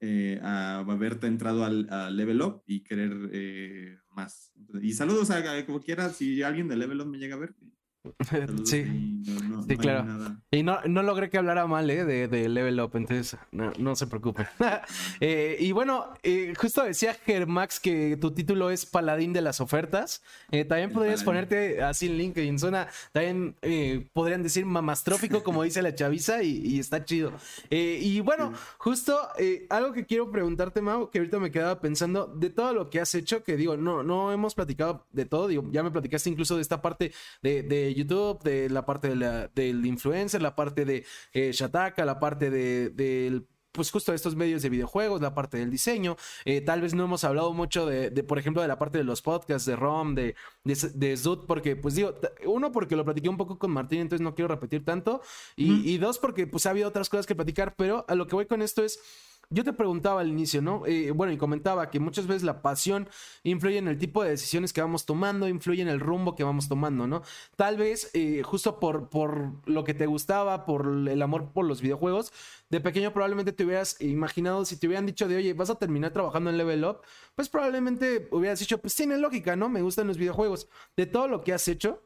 eh, 0.00 0.40
a 0.42 0.78
haberte 0.78 1.26
entrado 1.26 1.64
al, 1.64 2.16
Level 2.16 2.42
Up 2.42 2.62
y 2.66 2.82
querer 2.82 3.30
eh, 3.32 3.98
más. 4.10 4.52
Y 4.82 4.92
saludos 4.92 5.30
a, 5.30 5.66
como 5.66 5.80
quiera, 5.80 6.10
si 6.10 6.42
alguien 6.42 6.68
de 6.68 6.76
Level 6.76 7.00
Up 7.00 7.08
me 7.08 7.18
llega 7.18 7.36
a 7.36 7.38
ver, 7.38 7.54
sí, 8.64 9.22
sí 9.68 9.76
claro. 9.76 10.36
Y 10.50 10.62
no, 10.62 10.78
no 10.86 11.02
logré 11.02 11.30
que 11.30 11.38
hablara 11.38 11.66
mal 11.66 11.88
¿eh? 11.90 12.04
de, 12.04 12.28
de, 12.28 12.48
Level 12.48 12.80
Up, 12.80 12.92
entonces 12.94 13.38
no, 13.52 13.72
no 13.78 13.96
se 13.96 14.06
preocupen. 14.06 14.46
Eh, 15.20 15.56
y 15.60 15.72
bueno, 15.72 16.12
eh, 16.22 16.52
justo 16.56 16.82
decía 16.82 17.14
Germax 17.14 17.80
que 17.80 18.16
tu 18.20 18.32
título 18.32 18.70
es 18.70 18.84
Paladín 18.84 19.32
de 19.32 19.40
las 19.40 19.60
ofertas. 19.60 20.22
también 20.68 20.92
podrías 20.92 21.24
ponerte 21.24 21.82
así 21.82 22.06
en 22.06 22.18
LinkedIn. 22.18 22.58
Suena, 22.58 22.88
también 23.12 23.56
podrían 24.12 24.42
decir 24.42 24.66
mamastrófico, 24.66 25.42
como 25.42 25.62
dice 25.62 25.80
la 25.80 25.94
chaviza, 25.94 26.42
y, 26.42 26.78
está 26.78 27.04
chido. 27.04 27.32
y 27.70 28.20
bueno, 28.20 28.52
justo 28.78 29.18
algo 29.70 29.92
que 29.92 30.04
quiero 30.04 30.30
preguntarte, 30.30 30.82
Mau, 30.82 31.10
que 31.10 31.18
ahorita 31.18 31.38
me 31.38 31.50
quedaba 31.50 31.80
pensando 31.80 32.26
de 32.26 32.50
todo 32.50 32.74
lo 32.74 32.90
que 32.90 33.00
has 33.00 33.14
hecho, 33.14 33.42
que 33.42 33.56
digo, 33.56 33.76
no, 33.76 34.02
no 34.02 34.32
hemos 34.32 34.54
platicado 34.54 35.06
de 35.12 35.24
todo, 35.24 35.48
digo, 35.48 35.64
ya 35.70 35.82
me 35.82 35.90
platicaste 35.90 36.30
incluso 36.30 36.56
de 36.56 36.62
esta 36.62 36.82
parte 36.82 37.12
de, 37.42 37.62
de 37.62 37.88
YouTube, 37.96 38.42
de 38.42 38.70
la 38.70 38.86
parte 38.86 39.08
de 39.08 39.16
la, 39.16 39.48
del 39.48 39.84
influencer, 39.84 40.40
la 40.40 40.54
parte 40.54 40.84
de 40.84 41.04
eh, 41.32 41.50
Shataka, 41.52 42.04
la 42.04 42.20
parte 42.20 42.50
de, 42.50 43.42
pues 43.72 43.90
justo 43.90 44.14
estos 44.14 44.36
medios 44.36 44.62
de 44.62 44.70
videojuegos, 44.70 45.20
la 45.20 45.34
parte 45.34 45.58
del 45.58 45.70
diseño. 45.70 46.16
Eh, 46.44 46.60
tal 46.60 46.80
vez 46.80 46.94
no 46.94 47.04
hemos 47.04 47.24
hablado 47.24 47.52
mucho 47.52 47.86
de, 47.86 48.10
por 48.22 48.38
ejemplo, 48.38 48.62
de 48.62 48.68
la 48.68 48.78
parte 48.78 48.98
de 48.98 49.04
los 49.04 49.22
podcasts, 49.22 49.66
de 49.66 49.76
ROM, 49.76 50.14
de, 50.14 50.34
de, 50.64 51.16
Zoot, 51.16 51.46
porque, 51.46 51.76
pues 51.76 51.94
digo, 51.94 52.14
uno, 52.46 52.72
porque 52.72 52.96
lo 52.96 53.04
platiqué 53.04 53.28
un 53.28 53.36
poco 53.36 53.58
con 53.58 53.70
Martín, 53.70 54.00
entonces 54.00 54.22
no 54.22 54.34
quiero 54.34 54.48
repetir 54.48 54.84
tanto. 54.84 55.20
Y, 55.56 55.90
y 55.90 55.98
dos, 55.98 56.18
porque 56.18 56.46
pues 56.46 56.66
ha 56.66 56.70
habido 56.70 56.88
otras 56.88 57.08
cosas 57.08 57.26
que 57.26 57.34
platicar, 57.34 57.74
pero 57.76 58.04
a 58.08 58.14
lo 58.14 58.26
que 58.26 58.34
voy 58.34 58.46
con 58.46 58.62
esto 58.62 58.82
es 58.82 59.00
yo 59.50 59.64
te 59.64 59.72
preguntaba 59.72 60.20
al 60.20 60.28
inicio, 60.28 60.60
¿no? 60.60 60.84
Eh, 60.86 61.12
bueno, 61.12 61.32
y 61.32 61.36
comentaba 61.36 61.90
que 61.90 62.00
muchas 62.00 62.26
veces 62.26 62.42
la 62.42 62.62
pasión 62.62 63.08
influye 63.44 63.78
en 63.78 63.88
el 63.88 63.98
tipo 63.98 64.22
de 64.22 64.30
decisiones 64.30 64.72
que 64.72 64.80
vamos 64.80 65.06
tomando, 65.06 65.48
influye 65.48 65.82
en 65.82 65.88
el 65.88 66.00
rumbo 66.00 66.34
que 66.34 66.44
vamos 66.44 66.68
tomando, 66.68 67.06
¿no? 67.06 67.22
Tal 67.56 67.76
vez 67.76 68.10
eh, 68.14 68.42
justo 68.42 68.80
por, 68.80 69.08
por 69.08 69.52
lo 69.68 69.84
que 69.84 69.94
te 69.94 70.06
gustaba, 70.06 70.64
por 70.66 70.86
el 70.86 71.22
amor 71.22 71.52
por 71.52 71.64
los 71.64 71.80
videojuegos, 71.80 72.32
de 72.70 72.80
pequeño 72.80 73.12
probablemente 73.12 73.52
te 73.52 73.64
hubieras 73.64 74.00
imaginado, 74.00 74.64
si 74.64 74.78
te 74.78 74.86
hubieran 74.86 75.06
dicho 75.06 75.28
de, 75.28 75.36
oye, 75.36 75.54
vas 75.54 75.70
a 75.70 75.78
terminar 75.78 76.12
trabajando 76.12 76.50
en 76.50 76.58
Level 76.58 76.84
Up, 76.84 77.00
pues 77.34 77.48
probablemente 77.48 78.28
hubieras 78.32 78.58
dicho, 78.58 78.78
pues 78.78 78.94
tiene 78.94 79.18
lógica, 79.18 79.54
¿no? 79.56 79.68
Me 79.68 79.82
gustan 79.82 80.08
los 80.08 80.18
videojuegos. 80.18 80.68
De 80.96 81.06
todo 81.06 81.28
lo 81.28 81.44
que 81.44 81.52
has 81.52 81.68
hecho, 81.68 82.02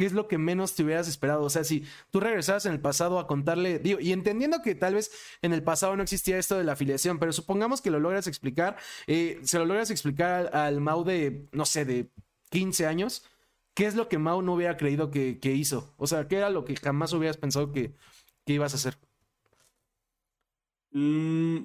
¿qué 0.00 0.06
es 0.06 0.14
lo 0.14 0.28
que 0.28 0.38
menos 0.38 0.74
te 0.74 0.82
hubieras 0.82 1.08
esperado? 1.08 1.42
O 1.42 1.50
sea, 1.50 1.62
si 1.62 1.84
tú 2.10 2.20
regresabas 2.20 2.64
en 2.64 2.72
el 2.72 2.80
pasado 2.80 3.18
a 3.18 3.26
contarle, 3.26 3.82
y 3.84 4.12
entendiendo 4.12 4.62
que 4.62 4.74
tal 4.74 4.94
vez 4.94 5.12
en 5.42 5.52
el 5.52 5.62
pasado 5.62 5.94
no 5.94 6.02
existía 6.02 6.38
esto 6.38 6.56
de 6.56 6.64
la 6.64 6.72
afiliación, 6.72 7.18
pero 7.18 7.34
supongamos 7.34 7.82
que 7.82 7.90
lo 7.90 8.00
logras 8.00 8.26
explicar, 8.26 8.78
eh, 9.06 9.38
se 9.42 9.58
lo 9.58 9.66
logras 9.66 9.90
explicar 9.90 10.56
al, 10.56 10.80
Mau 10.80 11.04
de, 11.04 11.50
no 11.52 11.66
sé, 11.66 11.84
de 11.84 12.08
15 12.48 12.86
años, 12.86 13.26
¿qué 13.74 13.84
es 13.84 13.94
lo 13.94 14.08
que 14.08 14.16
Mau 14.16 14.40
no 14.40 14.54
hubiera 14.54 14.78
creído 14.78 15.10
que, 15.10 15.38
hizo? 15.42 15.92
O 15.98 16.06
sea, 16.06 16.26
¿qué 16.28 16.36
era 16.36 16.48
lo 16.48 16.64
que 16.64 16.76
jamás 16.76 17.12
hubieras 17.12 17.36
pensado 17.36 17.70
que, 17.70 17.94
que 18.46 18.54
ibas 18.54 18.72
a 18.72 18.76
hacer? 18.76 18.96
Mm, 20.92 21.64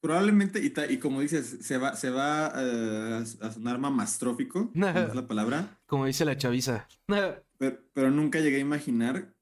Probablemente, 0.00 0.62
y, 0.88 0.96
como 0.96 1.20
dices, 1.20 1.58
se 1.60 1.76
va, 1.76 1.94
se 1.94 2.08
va 2.08 2.52
eh, 2.56 3.24
a 3.42 3.52
sonar 3.52 3.78
mamastrófico, 3.78 4.72
es 4.74 5.14
la 5.14 5.26
palabra. 5.26 5.78
Como 5.86 6.06
dice 6.06 6.24
la 6.24 6.38
chaviza. 6.38 6.88
pero, 7.58 8.10
nunca 8.10 8.40
llegué 8.40 8.56
a 8.56 8.60
imaginar 8.60 9.34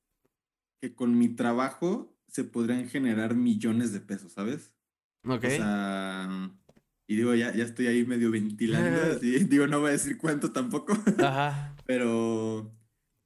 que 0.81 0.95
con 0.95 1.17
mi 1.17 1.29
trabajo 1.29 2.13
se 2.27 2.43
podrían 2.43 2.89
generar 2.89 3.37
millones 3.37 3.93
de 3.93 4.01
pesos, 4.01 4.33
¿sabes? 4.33 4.73
Ok. 5.25 5.45
O 5.45 5.51
sea, 5.51 6.51
y 7.07 7.17
digo, 7.17 7.35
ya, 7.35 7.55
ya 7.55 7.65
estoy 7.65 7.87
ahí 7.87 8.05
medio 8.05 8.33
ventilando, 8.33 9.17
digo, 9.21 9.69
no 9.69 9.81
voy 9.81 9.91
a 9.91 9.93
decir 9.93 10.19
cuánto 10.19 10.51
tampoco. 10.51 10.93
Ajá. 11.19 11.77
pero, 11.87 12.75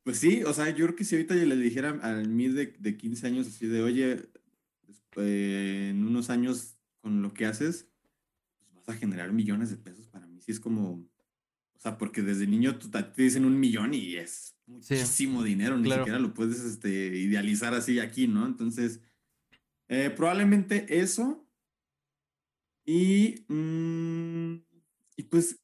pues 0.05 0.19
sí, 0.19 0.45
o 0.45 0.53
sea, 0.53 0.69
yo 0.69 0.85
creo 0.85 0.97
que 0.97 1.05
si 1.05 1.15
ahorita 1.15 1.35
yo 1.35 1.47
le 1.47 1.57
dijera 1.57 1.99
al 2.03 2.29
mí 2.29 2.49
de, 2.49 2.75
de 2.79 2.97
15 2.99 3.27
años 3.27 3.47
así 3.47 3.67
de, 3.67 3.83
oye, 3.83 4.29
eh, 5.17 5.89
en 5.91 6.07
unos 6.07 6.29
años 6.29 6.77
con 7.03 7.21
lo 7.21 7.35
que 7.35 7.45
haces, 7.45 7.89
pues 8.59 8.73
vas 8.75 8.89
a 8.89 8.99
generar 8.99 9.33
millones 9.33 9.71
de 9.71 9.77
pesos. 9.77 10.07
Para 10.09 10.27
mí 10.27 10.41
sí 10.41 10.53
es 10.53 10.61
como, 10.61 10.93
o 10.93 11.79
sea, 11.79 11.99
porque 11.99 12.23
desde 12.23 12.47
niño 12.47 12.79
te 12.79 13.23
dicen 13.23 13.45
un 13.45 13.61
millón 13.61 13.93
y 13.93 14.17
es 14.17 14.57
muchísimo 14.67 15.43
dinero, 15.43 15.77
ni 15.77 15.91
siquiera 15.91 16.19
lo 16.19 16.33
puedes 16.33 16.61
este, 16.61 16.89
idealizar 16.89 17.75
así 17.75 17.99
aquí, 17.99 18.27
¿no? 18.27 18.47
Entonces, 18.47 19.01
eh, 19.89 20.09
probablemente 20.09 20.87
eso. 20.89 21.47
Y, 22.85 23.45
mm, 23.49 24.55
y 25.17 25.23
pues 25.25 25.61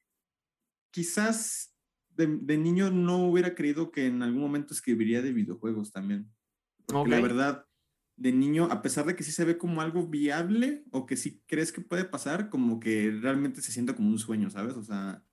quizás 0.90 1.74
de, 2.16 2.58
niño 2.58 2.90
no 2.90 3.28
hubiera 3.28 3.54
creído 3.54 3.92
que 3.92 4.06
en 4.06 4.22
algún 4.22 4.40
momento 4.40 4.74
escribiría 4.74 5.22
de 5.22 5.32
videojuegos 5.32 5.92
también. 5.92 6.28
Porque 6.84 7.10
la 7.10 7.20
verdad, 7.20 7.67
de 8.18 8.32
niño, 8.32 8.68
a 8.70 8.82
pesar 8.82 9.06
de 9.06 9.14
que 9.14 9.22
sí 9.22 9.32
se 9.32 9.44
ve 9.44 9.56
como 9.56 9.80
algo 9.80 10.06
viable 10.06 10.84
o 10.90 11.06
que 11.06 11.16
sí 11.16 11.42
crees 11.46 11.72
que 11.72 11.80
puede 11.80 12.04
pasar, 12.04 12.50
como 12.50 12.80
que 12.80 13.10
realmente 13.22 13.62
se 13.62 13.72
siente 13.72 13.94
como 13.94 14.10
un 14.10 14.18
sueño, 14.18 14.50
¿sabes? 14.50 14.74
O 14.74 14.82
sea, 14.82 15.24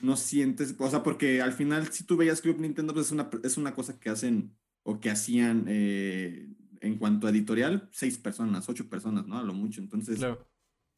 no 0.00 0.16
sientes, 0.16 0.74
o 0.78 0.90
sea, 0.90 1.02
porque 1.02 1.42
al 1.42 1.52
final 1.52 1.86
si 1.92 2.04
tú 2.04 2.16
veías 2.16 2.40
Club 2.40 2.60
Nintendo, 2.60 2.94
pues 2.94 3.06
es 3.06 3.12
una, 3.12 3.30
es 3.42 3.56
una 3.56 3.74
cosa 3.74 4.00
que 4.00 4.10
hacen 4.10 4.56
o 4.82 5.00
que 5.00 5.10
hacían 5.10 5.66
eh, 5.68 6.48
en 6.80 6.98
cuanto 6.98 7.26
a 7.26 7.30
editorial, 7.30 7.88
seis 7.92 8.18
personas, 8.18 8.68
ocho 8.68 8.88
personas, 8.88 9.26
¿no? 9.26 9.38
A 9.38 9.42
lo 9.42 9.54
mucho. 9.54 9.80
Entonces, 9.80 10.20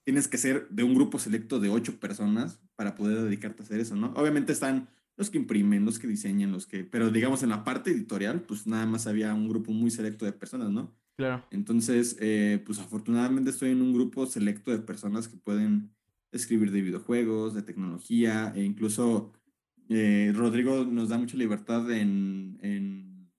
tienes 0.05 0.29
que 0.29 0.39
ser 0.39 0.69
de 0.71 0.85
un 0.85 0.95
grupo 0.95 1.19
selecto 1.19 1.59
de 1.59 1.69
ocho 1.69 1.99
personas 1.99 2.61
para 2.77 2.95
poder 2.95 3.23
dedicarte 3.23 3.63
a 3.63 3.65
hacer 3.65 3.81
eso, 3.81 3.97
¿no? 3.97 4.13
Obviamente 4.15 4.53
están 4.53 4.89
los 5.17 5.31
que 5.31 5.39
imprimen, 5.39 5.85
los 5.85 5.99
que 5.99 6.07
diseñan, 6.07 6.53
los 6.53 6.67
que, 6.67 6.85
pero 6.85 7.11
digamos 7.11 7.43
en 7.43 7.49
la 7.49 7.65
parte 7.65 7.91
editorial, 7.91 8.43
pues 8.43 8.67
nada 8.67 8.87
más 8.87 9.07
había 9.07 9.35
un 9.35 9.49
grupo 9.49 9.73
muy 9.73 9.91
selecto 9.91 10.25
de 10.25 10.33
personas, 10.33 10.71
¿no? 10.71 10.95
Claro. 11.17 11.47
Entonces, 11.51 12.17
eh, 12.21 12.63
pues 12.67 12.79
afortunadamente 12.79 13.51
estoy 13.51 13.71
en 13.71 13.81
un 13.81 13.95
grupo 13.95 14.27
selecto 14.27 14.71
de 14.71 14.79
personas 14.81 15.29
que 15.29 15.39
pueden 15.39 15.95
escribir 16.31 16.71
de 16.71 16.83
videojuegos, 16.83 17.55
de 17.55 17.63
tecnología, 17.63 18.53
e 18.55 18.63
incluso 18.63 19.33
eh, 19.89 20.33
Rodrigo 20.35 20.85
nos 20.85 21.09
da 21.09 21.17
mucha 21.17 21.39
libertad 21.39 21.91
en, 21.91 22.59
en, 22.61 23.31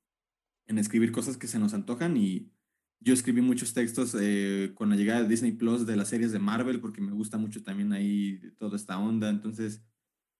en, 0.66 0.78
escribir 0.80 1.12
cosas 1.12 1.38
que 1.38 1.48
se 1.48 1.60
nos 1.60 1.76
antojan 1.76 2.18
y 2.18 2.52
yo 3.00 3.14
escribí 3.14 3.42
muchos 3.42 3.74
textos 3.76 4.16
eh, 4.20 4.72
con 4.74 4.90
la 4.90 4.96
llegada 4.96 5.22
de 5.22 5.30
Disney 5.30 5.52
Plus 5.52 5.86
de 5.86 5.98
las 5.98 6.08
series 6.08 6.32
de 6.32 6.40
Marvel 6.40 6.80
porque 6.80 7.02
me 7.02 7.12
gusta 7.12 7.38
mucho 7.38 7.62
también 7.62 7.94
ahí 7.94 8.40
toda 8.58 8.76
esta 8.76 8.98
onda, 8.98 9.30
entonces, 9.30 9.84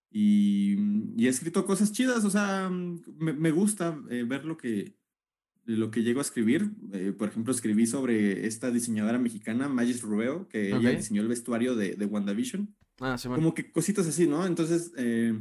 y, 0.10 0.76
y 1.16 1.28
he 1.28 1.30
escrito 1.30 1.66
cosas 1.66 1.92
chidas, 1.92 2.26
o 2.26 2.32
sea, 2.32 2.70
me, 2.70 3.34
me 3.34 3.52
gusta 3.52 3.92
ver 3.92 4.46
lo 4.46 4.58
que 4.58 4.98
lo 5.76 5.92
que 5.92 6.02
llego 6.02 6.20
a 6.20 6.24
escribir. 6.24 6.72
Eh, 6.94 7.14
por 7.18 7.30
ejemplo, 7.30 7.54
escribí 7.54 7.86
sobre 7.86 8.48
esta 8.48 8.72
diseñadora 8.72 9.20
mexicana, 9.20 9.68
Magis 9.68 10.02
Rubeo, 10.02 10.48
que 10.48 10.70
ella 10.76 10.92
diseñó 10.92 11.22
el 11.22 11.28
vestuario 11.28 11.76
de, 11.76 11.96
de 11.96 12.06
WandaVision. 12.06 12.74
Ah, 13.00 13.18
sí, 13.18 13.28
Como 13.28 13.54
que 13.54 13.72
cositas 13.72 14.08
así, 14.08 14.28
¿no? 14.28 14.46
Entonces, 14.46 14.94
eh, 14.98 15.38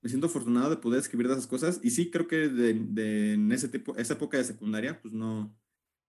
me 0.00 0.08
siento 0.08 0.28
afortunado 0.28 0.70
de 0.70 0.76
poder 0.76 1.00
escribir 1.00 1.26
de 1.26 1.34
esas 1.34 1.46
cosas. 1.46 1.80
Y 1.82 1.90
sí, 1.90 2.10
creo 2.10 2.28
que 2.28 2.48
de, 2.48 3.32
en 3.34 3.50
ese 3.52 3.68
tipo, 3.68 3.96
esa 3.96 4.14
época 4.14 4.38
de 4.38 4.44
secundaria, 4.44 5.00
pues 5.02 5.12
no, 5.12 5.54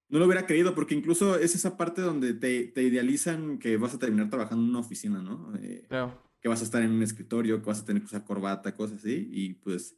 no 0.10 0.20
lo 0.20 0.26
hubiera 0.26 0.46
creído, 0.46 0.76
porque 0.76 0.96
incluso 0.96 1.38
es 1.38 1.56
esa 1.56 1.76
parte 1.76 2.02
donde 2.02 2.34
te, 2.34 2.68
te 2.68 2.84
idealizan 2.84 3.58
que 3.58 3.78
vas 3.78 3.94
a 3.96 4.00
terminar 4.00 4.30
trabajando 4.30 4.64
en 4.64 4.70
una 4.70 4.80
oficina, 4.80 5.22
¿no? 5.22 5.54
Eh, 5.60 5.86
claro. 5.90 6.22
Que 6.40 6.50
vas 6.50 6.62
a 6.62 6.66
estar 6.66 6.84
en 6.84 6.92
un 6.92 7.02
escritorio, 7.02 7.60
que 7.60 7.66
vas 7.66 7.82
a 7.82 7.86
tener 7.86 8.04
que 8.04 8.08
usar 8.08 8.24
corbata, 8.24 8.76
cosas 8.76 9.00
así. 9.00 9.28
Y 9.32 9.56
pues 9.56 9.98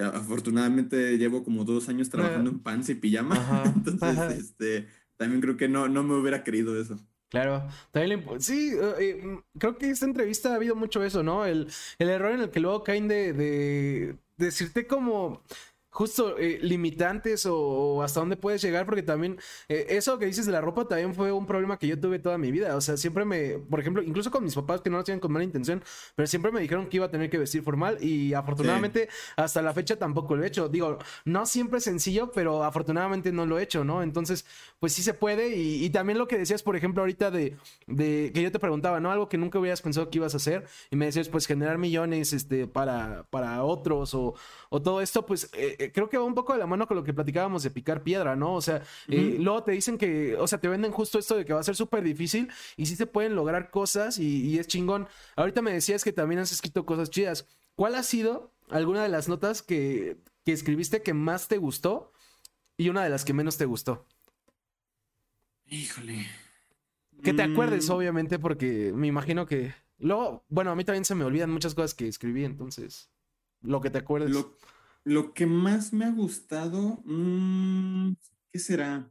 afortunadamente 0.00 1.18
llevo 1.18 1.44
como 1.44 1.64
dos 1.64 1.88
años 1.88 2.08
trabajando 2.08 2.50
en 2.50 2.58
pants 2.60 2.88
y 2.88 2.94
pijama. 2.94 3.36
Entonces, 3.76 4.38
este, 4.38 4.88
también 5.16 5.40
creo 5.40 5.56
que 5.56 5.68
no, 5.68 5.88
no 5.88 6.02
me 6.02 6.14
hubiera 6.14 6.42
querido 6.44 6.80
eso. 6.80 6.98
Claro, 7.28 7.66
también 7.92 8.22
sí, 8.40 8.72
eh, 8.74 8.94
eh, 9.00 9.26
mm, 9.26 9.58
creo 9.58 9.78
que 9.78 9.88
esta 9.88 10.04
entrevista 10.04 10.52
ha 10.52 10.56
habido 10.56 10.76
mucho 10.76 11.02
eso, 11.02 11.22
¿no? 11.22 11.46
El, 11.46 11.66
el 11.98 12.10
error 12.10 12.32
en 12.32 12.40
el 12.40 12.50
que 12.50 12.60
luego 12.60 12.84
caen 12.84 13.08
de, 13.08 13.32
de 13.32 14.16
decirte 14.36 14.86
como 14.86 15.42
justo 15.92 16.38
eh, 16.38 16.58
limitantes 16.62 17.46
o, 17.46 18.02
hasta 18.02 18.20
dónde 18.20 18.36
puedes 18.36 18.62
llegar, 18.62 18.86
porque 18.86 19.02
también 19.02 19.38
eh, 19.68 19.86
eso 19.90 20.18
que 20.18 20.24
dices 20.26 20.46
de 20.46 20.52
la 20.52 20.62
ropa 20.62 20.88
también 20.88 21.14
fue 21.14 21.30
un 21.30 21.46
problema 21.46 21.78
que 21.78 21.86
yo 21.86 22.00
tuve 22.00 22.18
toda 22.18 22.38
mi 22.38 22.50
vida. 22.50 22.74
O 22.76 22.80
sea, 22.80 22.96
siempre 22.96 23.24
me, 23.26 23.58
por 23.58 23.78
ejemplo, 23.78 24.02
incluso 24.02 24.30
con 24.30 24.42
mis 24.42 24.54
papás 24.54 24.80
que 24.80 24.88
no 24.88 24.96
lo 24.96 25.02
hacían 25.02 25.20
con 25.20 25.30
mala 25.30 25.44
intención, 25.44 25.84
pero 26.16 26.26
siempre 26.26 26.50
me 26.50 26.60
dijeron 26.60 26.88
que 26.88 26.96
iba 26.96 27.06
a 27.06 27.10
tener 27.10 27.28
que 27.28 27.36
vestir 27.38 27.62
formal 27.62 28.02
y 28.02 28.32
afortunadamente 28.32 29.08
hasta 29.36 29.60
la 29.60 29.74
fecha 29.74 29.96
tampoco 29.96 30.34
lo 30.34 30.44
he 30.44 30.46
hecho. 30.46 30.68
Digo, 30.68 30.98
no 31.26 31.44
siempre 31.44 31.78
es 31.78 31.84
sencillo, 31.84 32.32
pero 32.32 32.64
afortunadamente 32.64 33.30
no 33.30 33.44
lo 33.44 33.58
he 33.58 33.62
hecho, 33.62 33.84
¿no? 33.84 34.02
Entonces, 34.02 34.46
pues 34.80 34.94
sí 34.94 35.02
se 35.02 35.12
puede. 35.12 35.56
Y, 35.56 35.90
también 35.90 36.18
lo 36.18 36.26
que 36.26 36.38
decías, 36.38 36.62
por 36.62 36.74
ejemplo, 36.74 37.02
ahorita 37.02 37.30
de, 37.30 37.56
de, 37.86 38.32
que 38.34 38.42
yo 38.42 38.50
te 38.50 38.58
preguntaba, 38.58 38.98
¿no? 38.98 39.12
Algo 39.12 39.28
que 39.28 39.36
nunca 39.36 39.58
hubieras 39.58 39.82
pensado 39.82 40.08
que 40.08 40.16
ibas 40.16 40.32
a 40.32 40.38
hacer 40.38 40.66
y 40.90 40.96
me 40.96 41.04
decías, 41.04 41.28
pues 41.28 41.46
generar 41.46 41.76
millones 41.76 42.32
este, 42.32 42.66
para, 42.66 43.24
para 43.28 43.62
otros 43.62 44.14
o, 44.14 44.34
o 44.72 44.80
todo 44.80 45.02
esto, 45.02 45.26
pues... 45.26 45.50
Eh, 45.52 45.76
eh, 45.78 45.92
creo 45.92 46.08
que 46.08 46.16
va 46.16 46.24
un 46.24 46.34
poco 46.34 46.54
de 46.54 46.58
la 46.58 46.66
mano 46.66 46.86
con 46.86 46.96
lo 46.96 47.04
que 47.04 47.12
platicábamos 47.12 47.62
de 47.62 47.70
picar 47.70 48.02
piedra, 48.02 48.36
¿no? 48.36 48.54
O 48.54 48.62
sea, 48.62 48.82
eh, 49.06 49.36
luego 49.38 49.62
te 49.62 49.72
dicen 49.72 49.98
que, 49.98 50.34
o 50.36 50.46
sea, 50.46 50.58
te 50.58 50.66
venden 50.66 50.92
justo 50.92 51.18
esto 51.18 51.36
de 51.36 51.44
que 51.44 51.52
va 51.52 51.60
a 51.60 51.62
ser 51.62 51.76
súper 51.76 52.02
difícil 52.02 52.50
y 52.78 52.86
sí 52.86 52.96
se 52.96 53.06
pueden 53.06 53.34
lograr 53.34 53.70
cosas 53.70 54.18
y, 54.18 54.58
es 54.58 54.66
chingón. 54.68 55.08
Ahorita 55.36 55.60
me 55.60 55.74
decías 55.74 56.02
que 56.02 56.12
también 56.14 56.40
has 56.40 56.52
escrito 56.52 56.86
cosas 56.86 57.10
chidas. 57.10 57.46
¿Cuál 57.74 57.96
ha 57.96 58.02
sido 58.02 58.50
alguna 58.70 59.02
de 59.02 59.10
las 59.10 59.28
notas 59.28 59.60
que, 59.60 60.16
que 60.42 60.52
escribiste 60.52 61.02
que 61.02 61.12
más 61.12 61.48
te 61.48 61.58
gustó 61.58 62.10
y 62.78 62.88
una 62.88 63.04
de 63.04 63.10
las 63.10 63.26
que 63.26 63.34
menos 63.34 63.58
te 63.58 63.66
gustó? 63.66 64.06
Híjole. 65.66 66.28
Que 67.22 67.34
te 67.34 67.42
acuerdes, 67.42 67.90
mm. 67.90 67.92
obviamente, 67.92 68.38
porque 68.38 68.90
me 68.94 69.06
imagino 69.06 69.44
que. 69.44 69.74
Luego, 69.98 70.46
bueno, 70.48 70.70
a 70.70 70.76
mí 70.76 70.84
también 70.84 71.04
se 71.04 71.14
me 71.14 71.24
olvidan 71.24 71.50
muchas 71.50 71.74
cosas 71.74 71.92
que 71.92 72.08
escribí, 72.08 72.46
entonces. 72.46 73.11
Lo 73.62 73.80
que 73.80 73.90
te 73.90 73.98
acuerdes. 73.98 74.36
Lo 75.04 75.34
que 75.34 75.46
más 75.46 75.92
me 75.92 76.04
ha 76.04 76.10
gustado, 76.10 77.02
mm, 77.04 78.12
¿qué 78.52 78.58
será? 78.58 79.08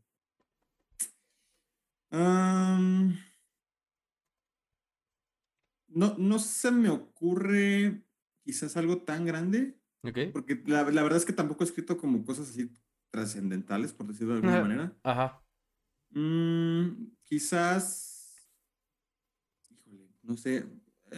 no, 5.88 6.16
no 6.18 6.40
se 6.40 6.72
me 6.72 6.90
ocurre 6.90 8.04
quizás 8.44 8.76
algo 8.76 9.04
tan 9.04 9.26
grande, 9.26 9.78
Porque 10.34 10.62
la, 10.66 10.84
verdad 10.84 11.16
es 11.16 11.26
que 11.26 11.34
tampoco 11.34 11.64
he 11.64 11.68
escrito 11.68 11.98
como 11.98 12.26
cosas 12.26 12.50
así 12.50 12.72
trascendentales, 13.12 13.94
por 13.94 14.08
decirlo 14.08 14.34
de 14.34 14.40
alguna 14.40 14.62
manera. 14.62 14.98
Ajá. 15.04 15.44
Mm, 16.10 17.12
quizás. 17.24 18.36
Híjole, 19.70 20.10
no 20.24 20.36
sé. 20.38 20.66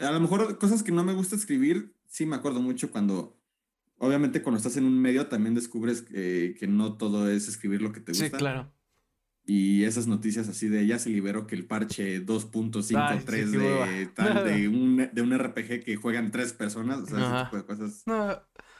A 0.02 0.12
lo 0.12 0.20
mejor 0.20 0.58
cosas 0.58 0.84
que 0.84 0.92
no 0.92 1.04
me 1.04 1.14
gusta 1.14 1.36
escribir, 1.36 1.96
sí 2.14 2.28
me 2.28 2.36
acuerdo 2.36 2.61
mucho 2.61 2.91
cuando. 2.91 3.39
Obviamente, 3.97 4.41
cuando 4.43 4.57
estás 4.57 4.78
en 4.78 4.86
un 4.86 4.99
medio 4.99 5.28
también 5.28 5.55
descubres 5.55 6.01
que, 6.01 6.55
que 6.59 6.68
no 6.68 6.97
todo 6.97 7.30
es 7.30 7.47
escribir 7.47 7.82
lo 7.82 7.91
que 7.91 8.01
te 8.01 8.11
gusta. 8.11 8.26
Sí, 8.26 8.32
claro. 8.32 8.72
Y 9.45 9.84
esas 9.84 10.07
noticias 10.07 10.47
así 10.47 10.68
de 10.68 10.86
ya 10.86 10.99
se 10.99 11.09
liberó 11.09 11.47
que 11.47 11.55
el 11.55 11.66
parche 11.66 12.24
2.53 12.26 13.45
de, 13.49 14.05
tal, 14.07 14.45
de, 14.45 14.68
un, 14.70 15.09
de 15.11 15.22
un 15.22 15.38
RPG 15.38 15.84
que 15.84 15.95
juegan 15.95 16.32
tres 16.32 16.53
personas, 16.53 16.99
o 16.99 17.05
sea, 17.07 17.20
ese 17.20 17.43
tipo 17.45 17.57
de 17.57 17.66
cosas. 17.66 18.03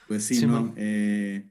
Pues 0.08 0.26
sí, 0.26 0.46
¿no? 0.46 0.74
Eh, 0.78 1.50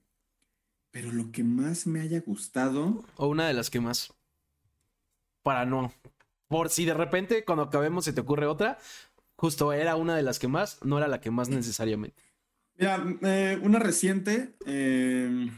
pero 0.90 1.12
lo 1.12 1.32
que 1.32 1.42
más 1.42 1.86
me 1.86 2.00
haya 2.00 2.20
gustado. 2.20 3.04
O 3.16 3.26
una 3.26 3.48
de 3.48 3.54
las 3.54 3.70
que 3.70 3.80
más. 3.80 4.14
Para 5.42 5.66
no. 5.66 5.92
Por 6.48 6.68
si 6.68 6.84
de 6.84 6.94
repente 6.94 7.44
cuando 7.44 7.64
acabemos 7.64 8.04
se 8.04 8.12
te 8.12 8.20
ocurre 8.20 8.46
otra, 8.46 8.78
justo 9.42 9.72
era 9.72 9.96
una 9.96 10.14
de 10.14 10.22
las 10.22 10.38
que 10.38 10.46
más, 10.46 10.78
no 10.84 10.98
era 10.98 11.08
la 11.08 11.20
que 11.20 11.32
más 11.32 11.48
necesariamente. 11.48 12.22
Mira, 12.78 13.04
eh, 13.22 13.58
una 13.60 13.80
reciente. 13.80 14.54
Eh, 14.66 15.50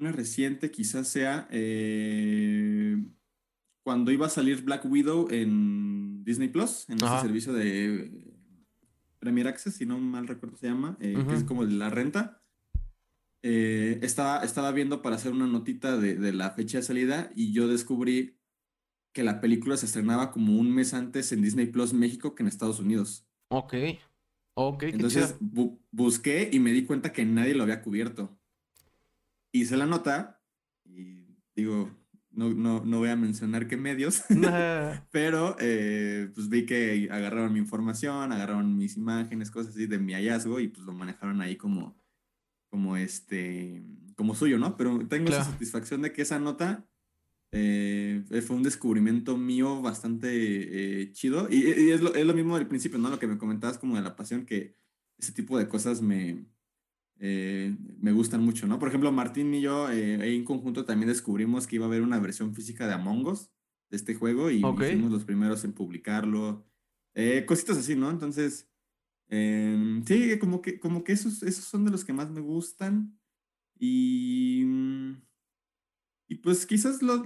una 0.00 0.10
reciente 0.10 0.70
quizás 0.70 1.08
sea 1.08 1.46
eh, 1.50 2.96
cuando 3.82 4.12
iba 4.12 4.24
a 4.26 4.30
salir 4.30 4.62
Black 4.62 4.86
Widow 4.86 5.28
en 5.30 6.24
Disney 6.24 6.48
Plus, 6.48 6.88
en 6.88 7.04
ese 7.04 7.20
servicio 7.20 7.52
de 7.52 8.32
Premier 9.18 9.46
Access, 9.46 9.74
si 9.74 9.84
no 9.84 9.98
mal 9.98 10.26
recuerdo 10.26 10.56
se 10.56 10.68
llama, 10.68 10.96
eh, 11.00 11.22
que 11.28 11.34
es 11.34 11.44
como 11.44 11.66
de 11.66 11.72
la 11.72 11.90
renta. 11.90 12.40
Estaba, 13.42 14.42
estaba 14.42 14.72
viendo 14.72 15.02
para 15.02 15.16
hacer 15.16 15.32
una 15.32 15.46
notita 15.46 15.98
de, 15.98 16.32
la 16.32 16.52
fecha 16.52 16.78
de 16.78 16.82
salida 16.82 17.30
y 17.36 17.52
yo 17.52 17.68
descubrí 17.68 18.38
que 19.14 19.24
la 19.24 19.40
película 19.40 19.78
se 19.78 19.86
estrenaba 19.86 20.30
como 20.30 20.58
un 20.58 20.70
mes 20.70 20.92
antes 20.92 21.32
en 21.32 21.40
Disney 21.40 21.66
Plus 21.66 21.94
México 21.94 22.34
que 22.34 22.42
en 22.42 22.48
Estados 22.48 22.80
Unidos. 22.80 23.26
Ok. 23.48 23.74
Ok. 24.52 24.82
Entonces 24.82 25.36
busqué 25.90 26.50
y 26.52 26.60
me 26.60 26.72
di 26.72 26.84
cuenta 26.84 27.12
que 27.12 27.24
nadie 27.24 27.54
lo 27.54 27.62
había 27.62 27.80
cubierto 27.80 28.36
hice 29.54 29.76
la 29.76 29.86
nota 29.86 30.40
y 30.84 31.24
digo, 31.54 31.90
no, 32.30 32.50
no, 32.50 32.84
no 32.84 32.98
voy 32.98 33.08
a 33.08 33.16
mencionar 33.16 33.68
qué 33.68 33.76
medios, 33.76 34.24
pero 35.10 35.56
eh, 35.60 36.30
pues 36.34 36.48
vi 36.48 36.66
que 36.66 37.08
agarraron 37.10 37.52
mi 37.52 37.60
información, 37.60 38.32
agarraron 38.32 38.76
mis 38.76 38.96
imágenes, 38.96 39.50
cosas 39.50 39.72
así 39.72 39.86
de 39.86 39.98
mi 39.98 40.12
hallazgo 40.12 40.60
y 40.60 40.68
pues 40.68 40.84
lo 40.84 40.92
manejaron 40.92 41.40
ahí 41.40 41.56
como, 41.56 41.96
como 42.68 42.96
este, 42.96 43.84
como 44.16 44.34
suyo, 44.34 44.58
¿no? 44.58 44.76
Pero 44.76 45.06
tengo 45.06 45.30
la 45.30 45.44
satisfacción 45.44 46.02
de 46.02 46.12
que 46.12 46.22
esa 46.22 46.40
nota 46.40 46.84
eh, 47.54 48.42
fue 48.46 48.56
un 48.56 48.62
descubrimiento 48.62 49.36
mío 49.36 49.80
bastante 49.80 50.28
eh, 50.32 51.12
chido 51.12 51.48
y, 51.50 51.90
es, 51.90 52.00
lo, 52.00 52.14
es, 52.14 52.26
lo, 52.26 52.34
mismo 52.34 52.56
del 52.56 52.66
principio, 52.66 52.98
¿no? 52.98 53.10
Lo 53.10 53.18
que 53.18 53.26
me 53.26 53.38
comentabas 53.38 53.78
como 53.78 53.96
de 53.96 54.02
la 54.02 54.16
pasión 54.16 54.44
que 54.44 54.74
ese 55.18 55.32
tipo 55.32 55.56
de 55.56 55.68
cosas 55.68 56.02
me, 56.02 56.46
eh, 57.20 57.76
me 58.00 58.12
gustan 58.12 58.42
mucho, 58.42 58.66
¿no? 58.66 58.78
Por 58.78 58.88
ejemplo, 58.88 59.12
Martín 59.12 59.54
y 59.54 59.60
yo 59.60 59.90
eh, 59.90 60.18
ahí 60.20 60.36
en 60.36 60.44
conjunto 60.44 60.84
también 60.84 61.08
descubrimos 61.08 61.66
que 61.66 61.76
iba 61.76 61.84
a 61.84 61.88
haber 61.88 62.02
una 62.02 62.18
versión 62.18 62.54
física 62.54 62.86
de 62.86 62.94
Among 62.94 63.26
Us, 63.26 63.50
de 63.90 63.96
este 63.96 64.14
juego, 64.14 64.50
y 64.50 64.60
fuimos 64.60 65.12
los 65.12 65.24
primeros 65.24 65.64
en 65.64 65.72
publicarlo. 65.72 66.66
Eh, 67.14 67.44
cositas 67.46 67.78
así, 67.78 67.94
¿no? 67.94 68.10
Entonces, 68.10 68.68
em, 69.28 70.04
sí, 70.04 70.38
como 70.38 70.60
que, 70.60 70.80
como 70.80 71.04
que 71.04 71.12
esos, 71.12 71.42
esos 71.44 71.64
son 71.64 71.84
de 71.84 71.92
los 71.92 72.04
que 72.04 72.12
más 72.12 72.30
me 72.30 72.40
gustan. 72.40 73.16
Y, 73.78 74.64
mm, 74.66 75.22
y 76.34 76.38
pues 76.38 76.66
quizás 76.66 77.02
lo, 77.02 77.24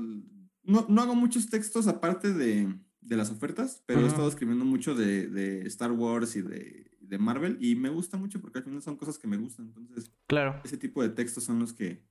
no, 0.62 0.86
no 0.88 1.02
hago 1.02 1.14
muchos 1.14 1.48
textos 1.48 1.86
aparte 1.86 2.32
de, 2.32 2.74
de 3.00 3.16
las 3.16 3.30
ofertas, 3.30 3.82
pero 3.86 4.00
he 4.00 4.06
estado 4.06 4.28
escribiendo 4.28 4.64
mucho 4.64 4.94
de, 4.94 5.28
de 5.28 5.62
Star 5.66 5.92
Wars 5.92 6.36
y 6.36 6.42
de 6.42 6.88
de 7.09 7.18
Marvel 7.18 7.56
y 7.61 7.74
me 7.74 7.88
gusta 7.88 8.16
mucho 8.16 8.40
porque 8.40 8.59
al 8.59 8.64
final 8.64 8.82
son 8.82 8.96
cosas 8.96 9.18
que 9.18 9.26
me 9.26 9.36
gustan. 9.36 9.66
Entonces, 9.66 10.12
claro. 10.26 10.61
ese 10.64 10.76
tipo 10.76 11.02
de 11.02 11.09
textos 11.09 11.44
son 11.44 11.59
los 11.59 11.72
que, 11.72 12.02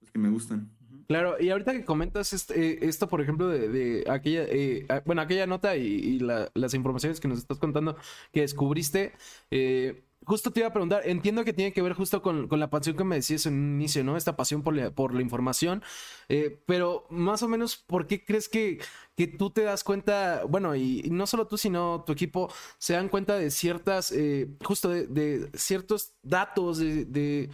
los 0.00 0.10
que 0.10 0.18
me 0.18 0.28
gustan. 0.28 0.70
Claro, 1.08 1.36
y 1.40 1.50
ahorita 1.50 1.72
que 1.72 1.84
comentas 1.84 2.50
eh, 2.50 2.78
esto, 2.82 3.08
por 3.08 3.20
ejemplo, 3.20 3.48
de, 3.48 4.04
aquella, 4.08 4.44
eh, 4.44 4.86
ah, 4.88 5.02
bueno, 5.04 5.22
aquella 5.22 5.46
nota 5.46 5.76
y, 5.76 6.18
las 6.18 6.74
informaciones 6.74 7.18
que 7.18 7.28
nos 7.28 7.38
estás 7.38 7.58
contando 7.58 7.96
que 8.32 8.42
descubriste, 8.42 9.12
eh, 9.50 10.04
justo 10.24 10.52
te 10.52 10.60
iba 10.60 10.68
a 10.68 10.72
preguntar, 10.72 11.02
entiendo 11.04 11.44
que 11.44 11.52
tiene 11.52 11.72
que 11.72 11.82
ver 11.82 11.94
justo 11.94 12.22
con, 12.22 12.48
la 12.50 12.70
pasión 12.70 12.96
que 12.96 13.04
me 13.04 13.16
decías 13.16 13.46
en 13.46 13.54
un 13.54 13.74
inicio, 13.80 14.04
¿no? 14.04 14.16
Esta 14.16 14.36
pasión 14.36 14.62
por 14.62 14.74
la, 14.74 14.90
por 14.90 15.14
la 15.14 15.22
información, 15.22 15.82
eh, 16.28 16.62
pero 16.66 17.06
más 17.10 17.42
o 17.42 17.48
menos, 17.48 17.76
¿por 17.76 18.06
qué 18.06 18.24
crees 18.24 18.48
que, 18.48 18.78
que 19.16 19.26
tú 19.26 19.50
te 19.50 19.62
das 19.62 19.84
cuenta, 19.84 20.44
bueno, 20.48 20.74
y, 20.76 21.02
no 21.10 21.26
solo 21.26 21.46
tú, 21.46 21.58
sino 21.58 22.04
tu 22.06 22.12
equipo, 22.12 22.52
se 22.78 22.94
dan 22.94 23.08
cuenta 23.08 23.36
de 23.36 23.50
ciertas, 23.50 24.12
eh, 24.12 24.48
justo 24.64 24.88
de, 24.88 25.50
ciertos 25.54 26.12
datos, 26.22 26.78
de, 26.78 27.50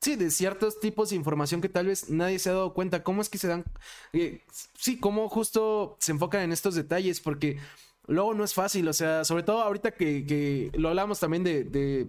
sí, 0.00 0.16
de 0.16 0.30
ciertos 0.30 0.80
tipos 0.80 1.10
de 1.10 1.16
información 1.16 1.60
que 1.60 1.68
tal 1.68 1.86
vez 1.86 2.10
nadie 2.10 2.38
se 2.38 2.50
ha 2.50 2.52
dado 2.52 2.74
cuenta. 2.74 3.02
¿Cómo 3.02 3.22
es 3.22 3.28
que 3.28 3.38
se 3.38 3.48
dan? 3.48 3.64
Eh, 4.12 4.44
sí, 4.74 4.98
cómo 4.98 5.28
justo 5.28 5.96
se 6.00 6.12
enfocan 6.12 6.42
en 6.42 6.52
estos 6.52 6.74
detalles, 6.74 7.20
porque 7.20 7.58
luego 8.08 8.34
no 8.34 8.44
es 8.44 8.54
fácil, 8.54 8.88
o 8.88 8.92
sea, 8.92 9.24
sobre 9.24 9.42
todo 9.42 9.62
ahorita 9.62 9.92
que, 9.92 10.70
lo 10.74 10.88
hablamos 10.88 11.20
también 11.20 11.44
de, 11.44 12.08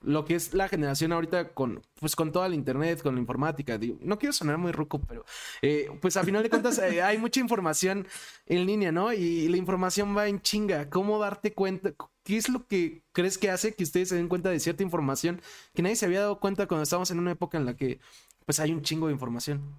lo 0.00 0.24
que 0.24 0.34
es 0.34 0.54
la 0.54 0.68
generación 0.68 1.12
ahorita 1.12 1.54
con, 1.54 1.82
pues 1.98 2.14
con 2.14 2.30
toda 2.32 2.48
la 2.48 2.54
internet, 2.54 3.02
con 3.02 3.14
la 3.14 3.20
informática. 3.20 3.78
no 4.00 4.18
quiero 4.18 4.32
sonar 4.32 4.58
muy 4.58 4.72
ruco, 4.72 5.00
pero 5.00 5.24
eh, 5.62 5.88
pues 6.00 6.16
a 6.16 6.24
final 6.24 6.42
de 6.42 6.50
cuentas 6.50 6.78
eh, 6.78 7.02
hay 7.02 7.18
mucha 7.18 7.40
información 7.40 8.06
en 8.46 8.66
línea, 8.66 8.92
¿no? 8.92 9.12
Y 9.12 9.48
la 9.48 9.56
información 9.56 10.16
va 10.16 10.28
en 10.28 10.40
chinga. 10.40 10.88
¿Cómo 10.90 11.18
darte 11.18 11.52
cuenta? 11.52 11.92
¿Qué 12.22 12.36
es 12.36 12.48
lo 12.48 12.66
que 12.66 13.02
crees 13.12 13.38
que 13.38 13.50
hace 13.50 13.74
que 13.74 13.84
ustedes 13.84 14.10
se 14.10 14.16
den 14.16 14.28
cuenta 14.28 14.50
de 14.50 14.60
cierta 14.60 14.82
información 14.82 15.40
que 15.74 15.82
nadie 15.82 15.96
se 15.96 16.06
había 16.06 16.20
dado 16.20 16.38
cuenta 16.40 16.66
cuando 16.66 16.84
estamos 16.84 17.10
en 17.10 17.18
una 17.18 17.32
época 17.32 17.58
en 17.58 17.66
la 17.66 17.74
que 17.76 17.98
pues 18.44 18.60
hay 18.60 18.72
un 18.72 18.82
chingo 18.82 19.08
de 19.08 19.14
información? 19.14 19.74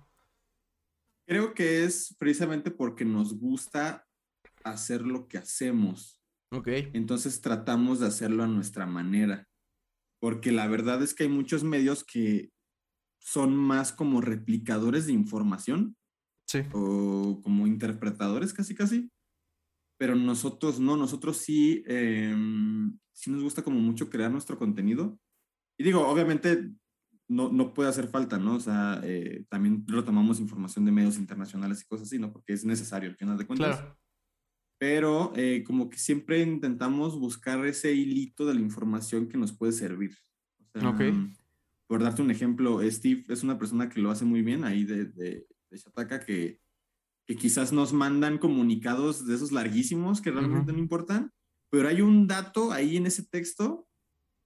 Creo 1.26 1.54
que 1.54 1.84
es 1.86 2.16
precisamente 2.18 2.72
porque 2.72 3.06
nos 3.06 3.40
gusta 3.40 4.09
hacer 4.64 5.02
lo 5.02 5.28
que 5.28 5.38
hacemos. 5.38 6.20
Ok. 6.52 6.68
Entonces 6.94 7.42
tratamos 7.42 8.00
de 8.00 8.08
hacerlo 8.08 8.44
a 8.44 8.48
nuestra 8.48 8.86
manera. 8.86 9.48
Porque 10.22 10.52
la 10.52 10.68
verdad 10.68 11.02
es 11.02 11.14
que 11.14 11.24
hay 11.24 11.30
muchos 11.30 11.64
medios 11.64 12.04
que 12.04 12.52
son 13.20 13.56
más 13.56 13.94
como 13.94 14.22
replicadores 14.22 15.06
de 15.06 15.14
información. 15.14 15.96
Sí. 16.48 16.60
O 16.74 17.42
como 17.44 17.68
interpretadores 17.68 18.54
casi 18.54 18.76
casi. 18.76 19.10
Pero 19.98 20.16
nosotros 20.16 20.80
no, 20.80 20.98
nosotros 20.98 21.38
sí, 21.38 21.84
em, 21.86 22.98
sí 23.14 23.30
nos 23.30 23.44
gusta 23.44 23.64
como 23.64 23.80
mucho 23.80 24.10
crear 24.10 24.32
nuestro 24.32 24.58
contenido. 24.58 25.20
Y 25.78 25.84
digo, 25.84 26.08
obviamente 26.08 26.72
no, 27.30 27.50
no 27.52 27.74
puede 27.74 27.90
hacer 27.90 28.08
falta, 28.08 28.40
¿no? 28.40 28.56
O 28.56 28.60
sea, 28.60 29.02
eh, 29.04 29.46
también 29.50 29.86
retomamos 29.88 30.40
información 30.40 30.84
de 30.86 30.92
medios 30.92 31.18
internacionales 31.18 31.82
y 31.82 31.86
cosas 31.86 32.08
así, 32.08 32.18
¿no? 32.18 32.32
Porque 32.34 32.54
es 32.54 32.66
necesario 32.66 33.10
al 33.10 33.18
final 33.18 33.38
de 33.38 33.46
cuentas. 33.46 33.78
Claro 33.78 34.00
pero 34.80 35.34
eh, 35.36 35.64
como 35.68 35.90
que 35.90 36.00
siempre 36.00 36.42
intentamos 36.42 37.20
buscar 37.20 37.64
ese 37.66 37.94
hilito 37.94 38.46
de 38.46 38.56
la 38.56 38.62
información 38.62 39.28
que 39.28 39.38
nos 39.38 39.52
puede 39.52 39.74
servir. 39.74 40.18
O 40.74 40.80
sea, 40.80 40.98
Por 41.86 42.02
darte 42.02 42.22
un 42.22 42.32
ejemplo, 42.32 42.80
Steve 42.90 43.26
es 43.28 43.44
una 43.44 43.60
persona 43.60 43.90
que 43.90 44.00
lo 44.00 44.10
hace 44.10 44.24
muy 44.24 44.42
bien 44.42 44.64
ahí 44.64 44.86
de, 44.86 45.06
de, 45.06 45.46
de 45.70 45.78
Shataka, 45.78 46.22
que, 46.22 46.62
que 47.28 47.36
quizás 47.36 47.74
nos 47.74 47.92
mandan 47.92 48.38
comunicados 48.38 49.28
de 49.28 49.36
esos 49.36 49.52
larguísimos 49.52 50.22
que 50.22 50.32
realmente 50.32 50.72
no 50.72 50.80
importan, 50.80 51.32
pero 51.70 51.90
hay 51.90 52.02
un 52.02 52.26
dato 52.26 52.72
ahí 52.72 52.96
en 52.96 53.06
ese 53.06 53.24
texto 53.24 53.88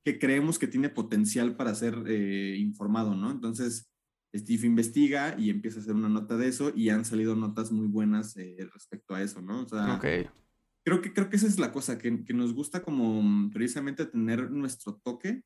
que 0.04 0.18
creemos 0.18 0.58
que 0.58 0.68
tiene 0.68 0.90
potencial 0.90 1.56
para 1.56 1.76
ser 1.76 1.96
eh, 2.08 2.58
informado, 2.58 3.16
¿no? 3.16 3.32
Entonces, 3.32 3.93
Steve 4.36 4.66
investiga 4.66 5.36
y 5.38 5.50
empieza 5.50 5.80
a 5.80 5.82
hacer 5.84 5.94
una 5.94 6.10
nota 6.10 6.38
de 6.38 6.48
eso 6.48 6.72
y 6.76 6.90
han 6.90 7.06
salido 7.06 7.36
notas 7.36 7.72
muy 7.72 7.88
buenas 7.88 8.36
eh, 8.38 8.68
respecto 8.74 9.14
a 9.14 9.22
eso, 9.22 9.42
¿no? 9.42 9.62
O 9.62 9.68
sea, 9.68 10.00
creo, 10.02 11.02
que, 11.02 11.14
creo 11.14 11.30
que 11.30 11.36
esa 11.36 11.48
es 11.48 11.60
la 11.60 11.72
cosa, 11.72 12.00
que, 12.00 12.24
que, 12.26 12.34
nos 12.34 12.54
gusta 12.54 12.82
como 12.82 13.22
mm, 13.22 13.52
precisamente 13.52 14.06
tener 14.06 14.50
nuestro 14.50 14.96
toque 14.96 15.44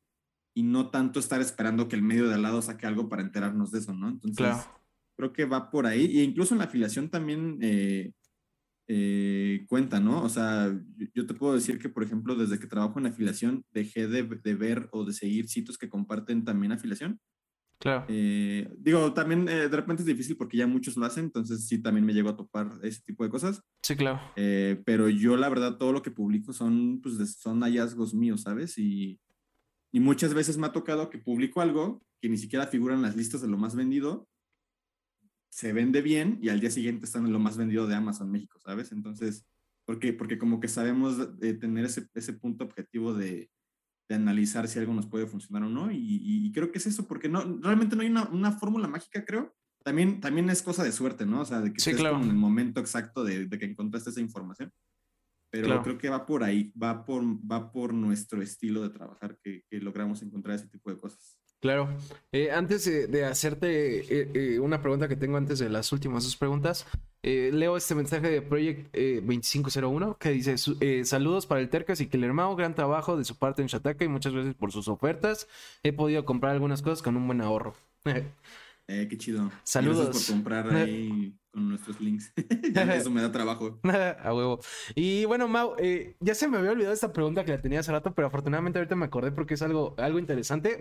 y 0.55 0.63
no 0.63 0.89
tanto 0.89 1.19
estar 1.19 1.41
esperando 1.41 1.87
que 1.87 1.97
el 1.97 2.01
medio 2.01 2.27
de 2.27 2.35
al 2.35 2.43
lado 2.43 2.61
saque 2.61 2.87
algo 2.87 3.09
para 3.09 3.21
enterarnos 3.21 3.71
de 3.71 3.79
eso, 3.79 3.93
¿no? 3.93 4.09
Entonces, 4.09 4.55
creo 5.17 5.33
que 5.33 5.45
va 5.45 5.69
por 5.69 5.85
ahí. 5.85 6.05
Y 6.05 6.21
incluso 6.21 6.55
en 6.55 6.59
la 6.59 6.65
afiliación 6.65 7.09
también 7.09 7.59
eh, 7.61 8.13
eh, 8.87 9.65
cuenta, 9.67 9.99
¿no? 9.99 10.23
O 10.23 10.29
sea, 10.29 10.73
yo, 11.13 11.27
te 11.27 11.33
puedo 11.33 11.53
decir 11.53 11.77
que, 11.77 11.89
por 11.89 12.03
ejemplo, 12.03 12.35
desde 12.35 12.57
que 12.57 12.67
trabajo 12.67 12.97
en 12.97 13.07
afiliación, 13.07 13.65
dejé 13.71 14.07
de, 14.07 14.23
de 14.23 14.55
ver 14.55 14.87
o 14.93 15.03
de 15.03 15.13
seguir 15.13 15.49
sitios 15.49 15.77
que 15.77 15.89
comparten 15.89 16.45
también 16.45 16.71
afiliación 16.71 17.19
Claro. 17.79 18.05
Eh, 18.07 18.67
digo, 18.79 19.13
también 19.13 19.47
eh, 19.49 19.69
de 19.69 19.75
repente 19.75 20.01
es 20.01 20.07
difícil 20.07 20.37
porque 20.37 20.57
ya 20.57 20.67
muchos 20.67 20.97
lo 20.97 21.05
hacen, 21.05 21.25
entonces 21.25 21.67
sí, 21.67 21.81
también 21.81 22.05
me 22.05 22.13
llego 22.13 22.29
a 22.29 22.35
topar 22.37 22.71
ese 22.83 23.01
tipo 23.03 23.23
de 23.23 23.29
cosas. 23.29 23.61
Sí, 23.83 23.95
claro. 23.95 24.21
Eh, 24.35 24.81
pero 24.85 25.09
yo 25.09 25.37
la 25.37 25.49
verdad 25.49 25.77
todo 25.77 25.91
lo 25.93 26.01
que 26.01 26.11
publico 26.11 26.53
son, 26.53 27.01
pues, 27.01 27.39
son 27.39 27.61
hallazgos 27.61 28.13
míos, 28.13 28.41
¿sabes? 28.43 28.77
Y, 28.77 29.19
Y 29.91 29.99
muchas 29.99 30.33
veces 30.33 30.57
me 30.57 30.67
ha 30.67 30.71
tocado 30.73 31.09
que 31.09 31.19
publico 31.19 31.61
algo 31.61 32.03
que 32.21 32.29
ni 32.29 32.37
siquiera 32.37 32.67
figura 32.67 32.95
en 32.95 33.01
las 33.03 33.15
listas 33.15 33.41
de 33.41 33.47
lo 33.49 33.57
más 33.57 33.75
vendido, 33.75 34.29
se 35.49 35.73
vende 35.73 36.01
bien 36.01 36.39
y 36.41 36.49
al 36.49 36.59
día 36.59 36.69
siguiente 36.71 37.05
están 37.05 37.25
en 37.25 37.33
lo 37.33 37.39
más 37.39 37.57
vendido 37.57 37.87
de 37.87 37.95
Amazon 37.95 38.31
México, 38.31 38.59
¿sabes? 38.59 38.91
Entonces, 38.91 39.45
¿por 39.85 39.99
qué? 39.99 40.13
Porque 40.13 40.37
como 40.37 40.59
que 40.59 40.67
sabemos 40.67 41.39
de 41.39 41.53
tener 41.55 41.85
ese, 41.85 42.07
ese 42.13 42.33
punto 42.33 42.65
objetivo 42.65 43.13
de, 43.13 43.49
de, 44.07 44.15
analizar 44.15 44.67
si 44.67 44.79
algo 44.79 44.93
nos 44.93 45.07
puede 45.07 45.27
funcionar 45.27 45.63
o 45.63 45.69
no. 45.69 45.91
Y, 45.91 45.97
y, 45.99 46.51
creo 46.51 46.71
que 46.71 46.77
es 46.77 46.87
eso, 46.87 47.07
porque 47.07 47.29
no, 47.29 47.59
realmente 47.61 47.95
no 47.95 48.01
hay 48.01 48.09
una, 48.09 48.27
una 48.29 48.51
fórmula 48.51 48.87
mágica, 48.87 49.25
creo. 49.25 49.55
También, 49.83 50.19
también 50.19 50.49
es 50.49 50.61
cosa 50.61 50.83
de 50.83 50.91
suerte, 50.91 51.25
¿no? 51.25 51.41
O 51.41 51.45
sea, 51.45 51.61
de 51.61 51.71
que 51.71 51.79
sí, 51.79 51.91
estés 51.91 52.01
claro. 52.01 52.21
en 52.21 52.29
el 52.29 52.35
momento 52.35 52.79
exacto 52.79 53.23
de, 53.23 53.45
de, 53.45 53.59
que 53.59 53.65
encontraste 53.65 54.09
esa 54.09 54.21
información. 54.21 54.71
Pero 55.49 55.67
claro. 55.67 55.83
creo 55.83 55.97
que 55.97 56.09
va 56.09 56.25
por 56.25 56.43
ahí, 56.43 56.73
va 56.81 57.05
por, 57.05 57.23
va 57.23 57.71
por 57.71 57.93
nuestro 57.93 58.41
estilo 58.41 58.83
de 58.83 58.89
trabajar 58.89 59.37
que, 59.41 59.63
que 59.69 59.79
logramos 59.79 60.21
encontrar 60.21 60.55
ese 60.55 60.67
tipo 60.67 60.89
de 60.89 60.97
cosas. 60.97 61.39
Claro. 61.59 61.89
Eh, 62.31 62.51
antes 62.51 62.85
de, 62.85 63.25
hacerte 63.25 63.99
eh, 63.99 64.31
eh, 64.33 64.59
una 64.59 64.81
pregunta 64.81 65.07
que 65.07 65.15
tengo 65.15 65.37
antes 65.37 65.57
de 65.57 65.69
las 65.69 65.91
últimas 65.91 66.23
dos 66.23 66.35
preguntas, 66.35 66.85
eh, 67.23 67.49
leo 67.51 67.75
este 67.75 67.95
mensaje 67.95 68.29
de 68.29 68.41
Project 68.41 68.95
2501 68.95 70.17
que 70.17 70.29
dice: 70.29 70.55
Saludos 71.03 71.47
para 71.47 71.61
el 71.61 71.69
Tercas 71.69 71.99
y 71.99 72.07
Killermao, 72.07 72.55
gran 72.55 72.75
trabajo 72.75 73.17
de 73.17 73.23
su 73.25 73.35
parte 73.35 73.63
en 73.63 73.67
Shataka 73.67 74.05
y 74.05 74.07
muchas 74.07 74.33
gracias 74.33 74.55
por 74.55 74.71
sus 74.71 74.87
ofertas. 74.87 75.47
He 75.81 75.93
podido 75.93 76.25
comprar 76.25 76.53
algunas 76.53 76.81
cosas 76.81 77.01
con 77.01 77.17
un 77.17 77.25
buen 77.25 77.41
ahorro. 77.41 77.73
Eh, 78.87 79.07
qué 79.09 79.17
chido. 79.17 79.51
Saludos. 79.63 80.05
Gracias 80.05 80.25
por 80.25 80.35
comprar 80.35 80.69
ahí 80.75 81.35
con 81.51 81.69
nuestros 81.69 81.99
links. 81.99 82.31
Eso 82.95 83.09
me 83.09 83.21
da 83.21 83.31
trabajo. 83.31 83.79
A 84.23 84.33
huevo. 84.33 84.59
Y 84.95 85.25
bueno, 85.25 85.47
Mau, 85.47 85.75
eh, 85.77 86.15
ya 86.19 86.33
se 86.35 86.47
me 86.47 86.57
había 86.57 86.71
olvidado 86.71 86.93
esta 86.93 87.11
pregunta 87.11 87.43
que 87.43 87.51
la 87.51 87.61
tenía 87.61 87.81
hace 87.81 87.91
rato, 87.91 88.13
pero 88.13 88.27
afortunadamente 88.27 88.79
ahorita 88.79 88.95
me 88.95 89.05
acordé 89.05 89.31
porque 89.31 89.55
es 89.55 89.61
algo, 89.61 89.93
algo 89.97 90.19
interesante. 90.19 90.79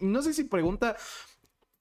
No 0.00 0.22
sé 0.22 0.32
si 0.32 0.44
pregunta, 0.44 0.96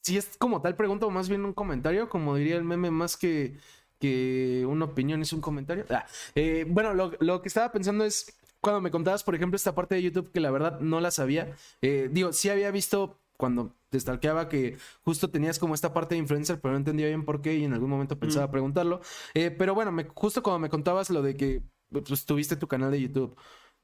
si 0.01 0.17
es 0.17 0.37
como 0.37 0.61
tal 0.61 0.75
pregunta 0.75 1.05
o 1.05 1.11
más 1.11 1.29
bien 1.29 1.45
un 1.45 1.53
comentario, 1.53 2.09
como 2.09 2.35
diría 2.35 2.55
el 2.55 2.63
meme, 2.63 2.89
más 2.89 3.17
que, 3.17 3.57
que 3.99 4.65
una 4.67 4.85
opinión 4.85 5.21
es 5.21 5.31
un 5.31 5.41
comentario. 5.41 5.85
Ah, 5.89 6.05
eh, 6.33 6.65
bueno, 6.67 6.93
lo, 6.95 7.11
lo 7.19 7.41
que 7.41 7.49
estaba 7.49 7.71
pensando 7.71 8.03
es 8.03 8.35
cuando 8.61 8.81
me 8.81 8.91
contabas, 8.91 9.23
por 9.23 9.35
ejemplo, 9.35 9.55
esta 9.55 9.75
parte 9.75 9.95
de 9.95 10.01
YouTube 10.01 10.31
que 10.31 10.39
la 10.39 10.49
verdad 10.51 10.79
no 10.79 10.99
la 10.99 11.11
sabía. 11.11 11.55
Eh, 11.81 12.09
digo, 12.11 12.33
sí 12.33 12.49
había 12.49 12.71
visto 12.71 13.19
cuando 13.37 13.75
te 13.89 13.99
stalkeaba 13.99 14.49
que 14.49 14.77
justo 15.03 15.29
tenías 15.29 15.59
como 15.59 15.75
esta 15.75 15.93
parte 15.93 16.15
de 16.15 16.19
influencer, 16.19 16.59
pero 16.59 16.73
no 16.73 16.79
entendía 16.79 17.07
bien 17.07 17.23
por 17.23 17.41
qué 17.41 17.55
y 17.55 17.63
en 17.63 17.73
algún 17.73 17.89
momento 17.89 18.19
pensaba 18.19 18.47
mm. 18.47 18.51
preguntarlo. 18.51 19.01
Eh, 19.33 19.51
pero 19.51 19.73
bueno, 19.73 19.91
me, 19.91 20.05
justo 20.05 20.43
cuando 20.43 20.59
me 20.59 20.69
contabas 20.69 21.09
lo 21.09 21.21
de 21.21 21.35
que 21.35 21.63
pues, 21.89 22.25
tuviste 22.25 22.55
tu 22.55 22.67
canal 22.67 22.91
de 22.91 23.01
YouTube, 23.01 23.37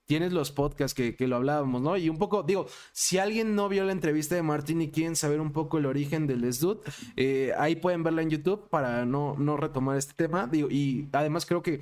tienes 0.05 0.33
los 0.33 0.51
podcasts 0.51 0.93
que, 0.93 1.15
que, 1.15 1.27
lo 1.27 1.37
hablábamos, 1.37 1.81
¿no? 1.81 1.95
Y 1.97 2.09
un 2.09 2.17
poco, 2.17 2.43
digo, 2.43 2.67
si 2.91 3.17
alguien 3.17 3.55
no 3.55 3.69
vio 3.69 3.85
la 3.85 3.93
entrevista 3.93 4.35
de 4.35 4.43
Martín 4.43 4.81
y 4.81 4.91
quieren 4.91 5.15
saber 5.15 5.39
un 5.39 5.53
poco 5.53 5.77
el 5.77 5.85
origen 5.85 6.27
del 6.27 6.51
Sdud, 6.51 6.79
eh, 7.15 7.53
ahí 7.57 7.75
pueden 7.75 8.03
verla 8.03 8.21
en 8.21 8.29
YouTube 8.29 8.69
para 8.69 9.05
no, 9.05 9.35
no 9.37 9.55
retomar 9.57 9.97
este 9.97 10.13
tema. 10.13 10.47
Digo, 10.47 10.69
y 10.69 11.07
además 11.13 11.45
creo 11.45 11.61
que 11.61 11.81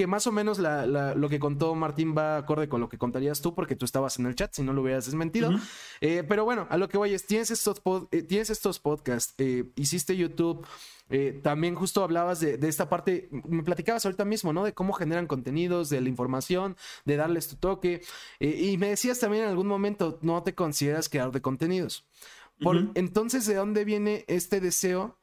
que 0.00 0.06
más 0.06 0.26
o 0.26 0.32
menos 0.32 0.58
la, 0.58 0.86
la, 0.86 1.14
lo 1.14 1.28
que 1.28 1.38
contó 1.38 1.74
Martín 1.74 2.14
va 2.16 2.38
acorde 2.38 2.70
con 2.70 2.80
lo 2.80 2.88
que 2.88 2.96
contarías 2.96 3.42
tú, 3.42 3.54
porque 3.54 3.76
tú 3.76 3.84
estabas 3.84 4.18
en 4.18 4.24
el 4.24 4.34
chat, 4.34 4.50
si 4.50 4.62
no 4.62 4.72
lo 4.72 4.80
hubieras 4.80 5.04
desmentido. 5.04 5.50
Uh 5.50 5.52
-huh. 5.52 5.68
eh, 6.00 6.24
pero 6.26 6.46
bueno, 6.46 6.66
a 6.70 6.78
lo 6.78 6.88
que 6.88 6.96
voy 6.96 7.12
es, 7.12 7.26
tienes 7.26 7.50
estos, 7.50 7.80
pod, 7.80 8.08
eh, 8.10 8.22
tienes 8.22 8.48
estos 8.48 8.80
podcasts, 8.80 9.34
eh, 9.36 9.70
hiciste 9.76 10.16
YouTube, 10.16 10.66
también 11.42 11.74
justo 11.74 12.02
hablabas 12.02 12.40
de, 12.40 12.56
de, 12.56 12.68
esta 12.68 12.88
parte, 12.88 13.28
me 13.30 13.62
platicabas 13.62 14.06
ahorita 14.06 14.24
mismo, 14.24 14.54
¿no? 14.54 14.64
De 14.64 14.72
cómo 14.72 14.94
generan 14.94 15.26
contenidos, 15.26 15.90
de 15.90 16.00
la 16.00 16.08
información, 16.08 16.76
de 17.04 17.16
darles 17.16 17.48
tu 17.48 17.56
toque. 17.56 18.00
y 18.38 18.78
me 18.78 18.88
decías 18.88 19.18
también 19.18 19.42
en 19.42 19.50
algún 19.50 19.66
momento, 19.66 20.18
no 20.22 20.42
te 20.42 20.54
consideras 20.54 21.10
creador 21.10 21.34
de 21.34 21.42
contenidos. 21.42 22.06
Por, 22.62 22.76
uh 22.76 22.80
-huh. 22.80 22.92
Entonces, 22.94 23.44
¿de 23.44 23.56
dónde 23.56 23.84
viene 23.84 24.24
este 24.28 24.60
deseo 24.60 25.18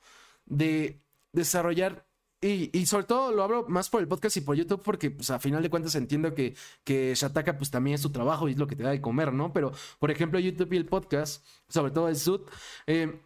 de 0.45 1.01
desarrollar 1.31 2.06
y, 2.41 2.77
y, 2.77 2.85
sobre 2.85 3.05
todo 3.05 3.31
lo 3.31 3.43
hablo 3.43 3.65
más 3.67 3.89
por 3.89 4.01
el 4.01 4.07
podcast 4.07 4.37
y 4.37 4.41
por 4.41 4.55
YouTube 4.55 4.81
porque 4.83 5.09
pues 5.09 5.29
a 5.31 5.39
final 5.39 5.63
de 5.63 5.69
cuentas 5.69 5.95
entiendo 5.95 6.35
que, 6.35 6.55
que 6.83 7.13
Shataka 7.15 7.57
pues 7.57 7.71
también 7.71 7.95
es 7.95 8.01
su 8.01 8.11
trabajo 8.11 8.47
y 8.47 8.51
es 8.51 8.57
lo 8.57 8.67
que 8.67 8.75
te 8.75 8.83
da 8.83 8.91
de 8.91 9.01
comer, 9.01 9.33
¿no? 9.33 9.53
Pero 9.53 9.71
por 9.99 10.11
ejemplo 10.11 10.39
YouTube 10.39 10.71
y 10.73 10.77
el 10.77 10.85
podcast, 10.85 11.43
sobre 11.67 11.91
todo 11.91 12.09
el 12.09 12.15
Sud, 12.15 12.41
eh, 12.85 13.19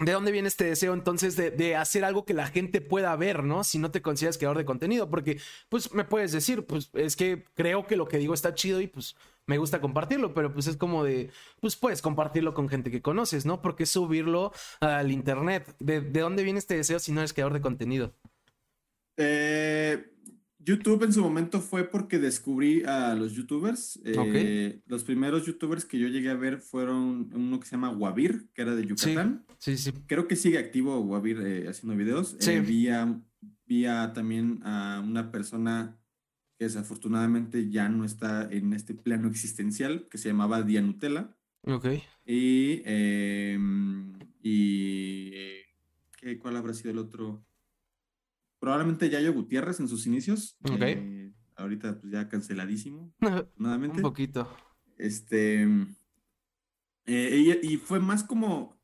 ¿De 0.00 0.12
dónde 0.12 0.30
viene 0.30 0.46
este 0.46 0.64
deseo 0.64 0.94
entonces 0.94 1.34
de, 1.34 1.50
de, 1.50 1.74
hacer 1.74 2.04
algo 2.04 2.24
que 2.24 2.32
la 2.32 2.46
gente 2.46 2.80
pueda 2.80 3.16
ver, 3.16 3.42
¿no? 3.42 3.64
Si 3.64 3.78
no 3.80 3.90
te 3.90 4.00
consideras 4.00 4.38
creador 4.38 4.56
de 4.56 4.64
contenido, 4.64 5.10
porque 5.10 5.40
pues 5.68 5.92
me 5.92 6.04
puedes 6.04 6.30
decir, 6.30 6.64
pues 6.66 6.90
es 6.94 7.16
que 7.16 7.44
creo 7.56 7.84
que 7.88 7.96
lo 7.96 8.06
que 8.06 8.18
digo 8.18 8.32
está 8.32 8.54
chido 8.54 8.80
y 8.80 8.86
pues 8.86 9.16
me 9.46 9.58
gusta 9.58 9.80
compartirlo, 9.80 10.34
pero 10.34 10.52
pues 10.54 10.68
es 10.68 10.76
como 10.76 11.02
de, 11.02 11.30
pues 11.60 11.74
puedes 11.74 12.00
compartirlo 12.00 12.54
con 12.54 12.68
gente 12.68 12.92
que 12.92 13.02
conoces, 13.02 13.44
¿no? 13.44 13.60
Porque 13.60 13.86
subirlo 13.86 14.52
al 14.78 15.10
internet. 15.10 15.74
¿De, 15.80 16.00
de 16.00 16.20
dónde 16.20 16.44
viene 16.44 16.60
este 16.60 16.76
deseo 16.76 17.00
si 17.00 17.10
no 17.10 17.20
eres 17.20 17.32
creador 17.32 17.54
de 17.54 17.60
contenido? 17.60 18.14
Eh, 19.18 20.12
YouTube 20.60 21.02
en 21.02 21.12
su 21.12 21.22
momento 21.22 21.60
fue 21.60 21.84
porque 21.84 22.18
descubrí 22.18 22.84
a 22.84 23.14
los 23.14 23.32
youtubers. 23.32 23.98
Eh, 24.04 24.18
okay. 24.18 24.82
Los 24.86 25.02
primeros 25.02 25.46
youtubers 25.46 25.84
que 25.84 25.98
yo 25.98 26.08
llegué 26.08 26.30
a 26.30 26.34
ver 26.34 26.58
fueron 26.58 27.30
uno 27.34 27.58
que 27.58 27.66
se 27.66 27.72
llama 27.72 27.90
Wabir, 27.90 28.48
que 28.52 28.62
era 28.62 28.74
de 28.74 28.86
Yucatán. 28.86 29.44
Sí, 29.58 29.76
sí. 29.76 29.90
sí. 29.92 29.98
Creo 30.06 30.28
que 30.28 30.36
sigue 30.36 30.58
activo 30.58 31.00
Wabir 31.00 31.40
eh, 31.40 31.68
haciendo 31.68 31.96
videos. 31.96 32.36
Sí. 32.38 32.60
vi, 32.60 32.88
a, 32.88 33.20
vi 33.66 33.86
a 33.86 34.12
también 34.12 34.60
a 34.62 35.02
una 35.04 35.32
persona 35.32 35.98
que 36.58 36.66
desafortunadamente 36.66 37.70
ya 37.70 37.88
no 37.88 38.04
está 38.04 38.48
en 38.50 38.72
este 38.72 38.92
plano 38.94 39.28
existencial, 39.28 40.06
que 40.10 40.18
se 40.18 40.28
llamaba 40.28 40.62
Dianutella. 40.62 41.34
Ok. 41.62 41.86
Y, 42.26 42.82
em, 42.84 44.18
y 44.42 45.30
¿qué, 46.18 46.38
¿cuál 46.38 46.56
habrá 46.56 46.74
sido 46.74 46.90
el 46.90 46.98
otro? 46.98 47.47
Probablemente 48.58 49.10
Yayo 49.10 49.32
Gutiérrez 49.32 49.80
en 49.80 49.88
sus 49.88 50.06
inicios. 50.06 50.56
Ok. 50.64 50.82
Eh, 50.82 51.32
ahorita 51.56 52.00
pues 52.00 52.12
ya 52.12 52.28
canceladísimo. 52.28 53.12
nuevamente. 53.56 53.96
Un 53.96 54.02
poquito. 54.02 54.48
Este. 54.96 55.62
Eh, 57.06 57.60
y, 57.62 57.74
y, 57.74 57.76
fue 57.76 58.00
más 58.00 58.24
como. 58.24 58.78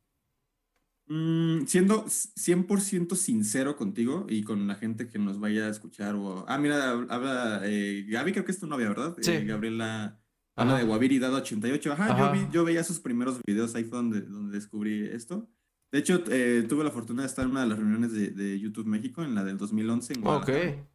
Mmm, 1.06 1.66
siendo 1.66 2.06
100% 2.06 3.14
sincero 3.14 3.76
contigo 3.76 4.24
y 4.26 4.42
con 4.42 4.66
la 4.66 4.74
gente 4.74 5.06
que 5.06 5.18
nos 5.18 5.38
vaya 5.38 5.66
a 5.66 5.70
escuchar. 5.70 6.14
O, 6.14 6.46
ah, 6.48 6.56
mira, 6.56 6.92
habla 7.10 7.60
eh, 7.64 8.06
Gaby, 8.08 8.32
creo 8.32 8.44
que 8.44 8.52
es 8.52 8.60
tu 8.60 8.66
novia, 8.66 8.88
¿verdad? 8.88 9.16
Sí. 9.20 9.30
Eh, 9.30 9.44
Gabriela. 9.44 10.20
Habla 10.56 10.78
de 10.78 10.84
Guaviri 10.84 11.18
Dado 11.18 11.38
88. 11.38 11.92
Ajá, 11.92 12.12
Ajá. 12.12 12.18
Yo, 12.18 12.32
vi, 12.32 12.52
yo 12.52 12.64
veía 12.64 12.84
sus 12.84 13.00
primeros 13.00 13.40
videos, 13.44 13.74
ahí 13.74 13.82
fue 13.82 13.98
donde, 13.98 14.20
donde 14.20 14.54
descubrí 14.54 15.04
esto. 15.04 15.50
De 15.92 15.98
hecho, 15.98 16.22
eh, 16.28 16.64
tuve 16.68 16.84
la 16.84 16.90
fortuna 16.90 17.22
de 17.22 17.28
estar 17.28 17.44
en 17.44 17.52
una 17.52 17.62
de 17.62 17.68
las 17.68 17.78
reuniones 17.78 18.12
de, 18.12 18.30
de, 18.30 18.58
YouTube 18.58 18.86
México, 18.86 19.22
en 19.22 19.34
la 19.34 19.44
del 19.44 19.58
2011 19.58 20.14
en 20.14 20.20
Guadalajara. 20.22 20.70
Ok. 20.70 20.88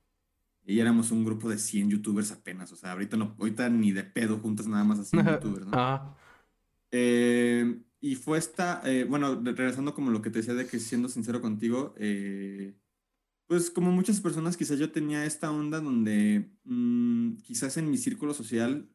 Y 0.66 0.80
éramos 0.80 1.12
un 1.12 1.26
grupo 1.26 1.50
de 1.50 1.58
100 1.58 1.90
youtubers 1.90 2.32
apenas. 2.32 2.72
O 2.72 2.76
sea, 2.76 2.92
ahorita, 2.92 3.18
no, 3.18 3.36
ahorita 3.40 3.70
ni 3.70 3.92
de 3.92 4.04
pedo 4.04 4.38
juntas 4.40 4.68
nada 4.68 4.84
más 4.84 5.00
a 5.00 5.04
100 5.06 5.26
youtubers, 5.26 5.66
¿no? 5.66 5.72
Ah. 5.74 6.16
Eh, 6.92 7.82
y 8.02 8.16
fue 8.16 8.38
esta, 8.38 8.82
eh, 8.86 9.04
bueno, 9.04 9.42
regresando 9.44 9.94
como 9.94 10.12
lo 10.12 10.22
que 10.22 10.30
te 10.30 10.40
decía 10.40 10.54
de 10.54 10.68
que 10.68 10.80
siendo 10.80 11.10
sincero 11.10 11.42
contigo, 11.42 11.94
eh, 11.98 12.78
pues 13.48 13.70
como 13.70 13.92
muchas 13.92 14.22
personas, 14.22 14.56
quizás 14.58 14.80
yo 14.80 14.92
tenía 14.92 15.26
esta 15.26 15.52
onda 15.52 15.80
donde 15.82 16.52
mmm, 16.64 17.38
quizás 17.38 17.78
en 17.78 17.90
mi 17.90 17.98
círculo 17.98 18.34
social 18.34 18.90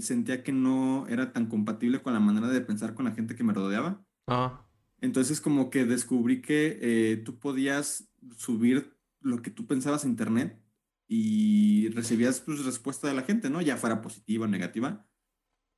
sentía 0.00 0.42
que 0.42 0.52
no 0.52 1.06
era 1.06 1.32
tan 1.32 1.46
compatible 1.46 2.02
con 2.02 2.12
la 2.12 2.18
manera 2.18 2.48
de 2.48 2.60
pensar 2.60 2.94
con 2.94 3.04
la 3.04 3.12
gente 3.12 3.36
que 3.36 3.44
me 3.44 3.52
rodeaba. 3.52 4.04
Ah. 4.26 4.67
Entonces 5.00 5.40
como 5.40 5.70
que 5.70 5.84
descubrí 5.84 6.40
que 6.40 6.78
eh, 6.80 7.16
tú 7.18 7.38
podías 7.38 8.08
subir 8.36 8.96
lo 9.20 9.42
que 9.42 9.50
tú 9.50 9.66
pensabas 9.66 10.04
a 10.04 10.08
internet 10.08 10.60
y 11.06 11.88
recibías 11.90 12.40
pues 12.40 12.64
respuesta 12.64 13.08
de 13.08 13.14
la 13.14 13.22
gente, 13.22 13.50
¿no? 13.50 13.60
Ya 13.62 13.76
fuera 13.76 14.02
positiva 14.02 14.44
o 14.44 14.48
negativa. 14.48 15.06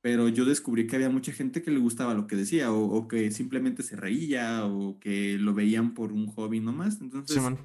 Pero 0.01 0.27
yo 0.29 0.45
descubrí 0.45 0.87
que 0.87 0.95
había 0.95 1.09
mucha 1.09 1.31
gente 1.31 1.61
que 1.61 1.69
le 1.69 1.79
gustaba 1.79 2.15
lo 2.15 2.25
que 2.25 2.35
decía 2.35 2.71
o, 2.71 2.83
o 2.83 3.07
que 3.07 3.29
simplemente 3.31 3.83
se 3.83 3.95
reía 3.95 4.65
o 4.65 4.99
que 4.99 5.37
lo 5.37 5.53
veían 5.53 5.93
por 5.93 6.11
un 6.11 6.25
hobby 6.27 6.59
nomás. 6.59 6.99
Entonces, 7.01 7.41
sí, 7.41 7.55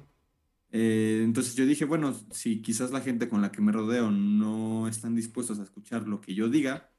eh, 0.71 1.21
entonces 1.23 1.55
yo 1.55 1.65
dije, 1.65 1.85
bueno, 1.85 2.13
si 2.31 2.61
quizás 2.61 2.91
la 2.91 3.01
gente 3.01 3.29
con 3.29 3.41
la 3.41 3.51
que 3.51 3.61
me 3.61 3.71
rodeo 3.71 4.11
no 4.11 4.87
están 4.87 5.15
dispuestos 5.15 5.59
a 5.59 5.63
escuchar 5.63 6.07
lo 6.07 6.21
que 6.21 6.35
yo 6.35 6.49
diga, 6.49 6.91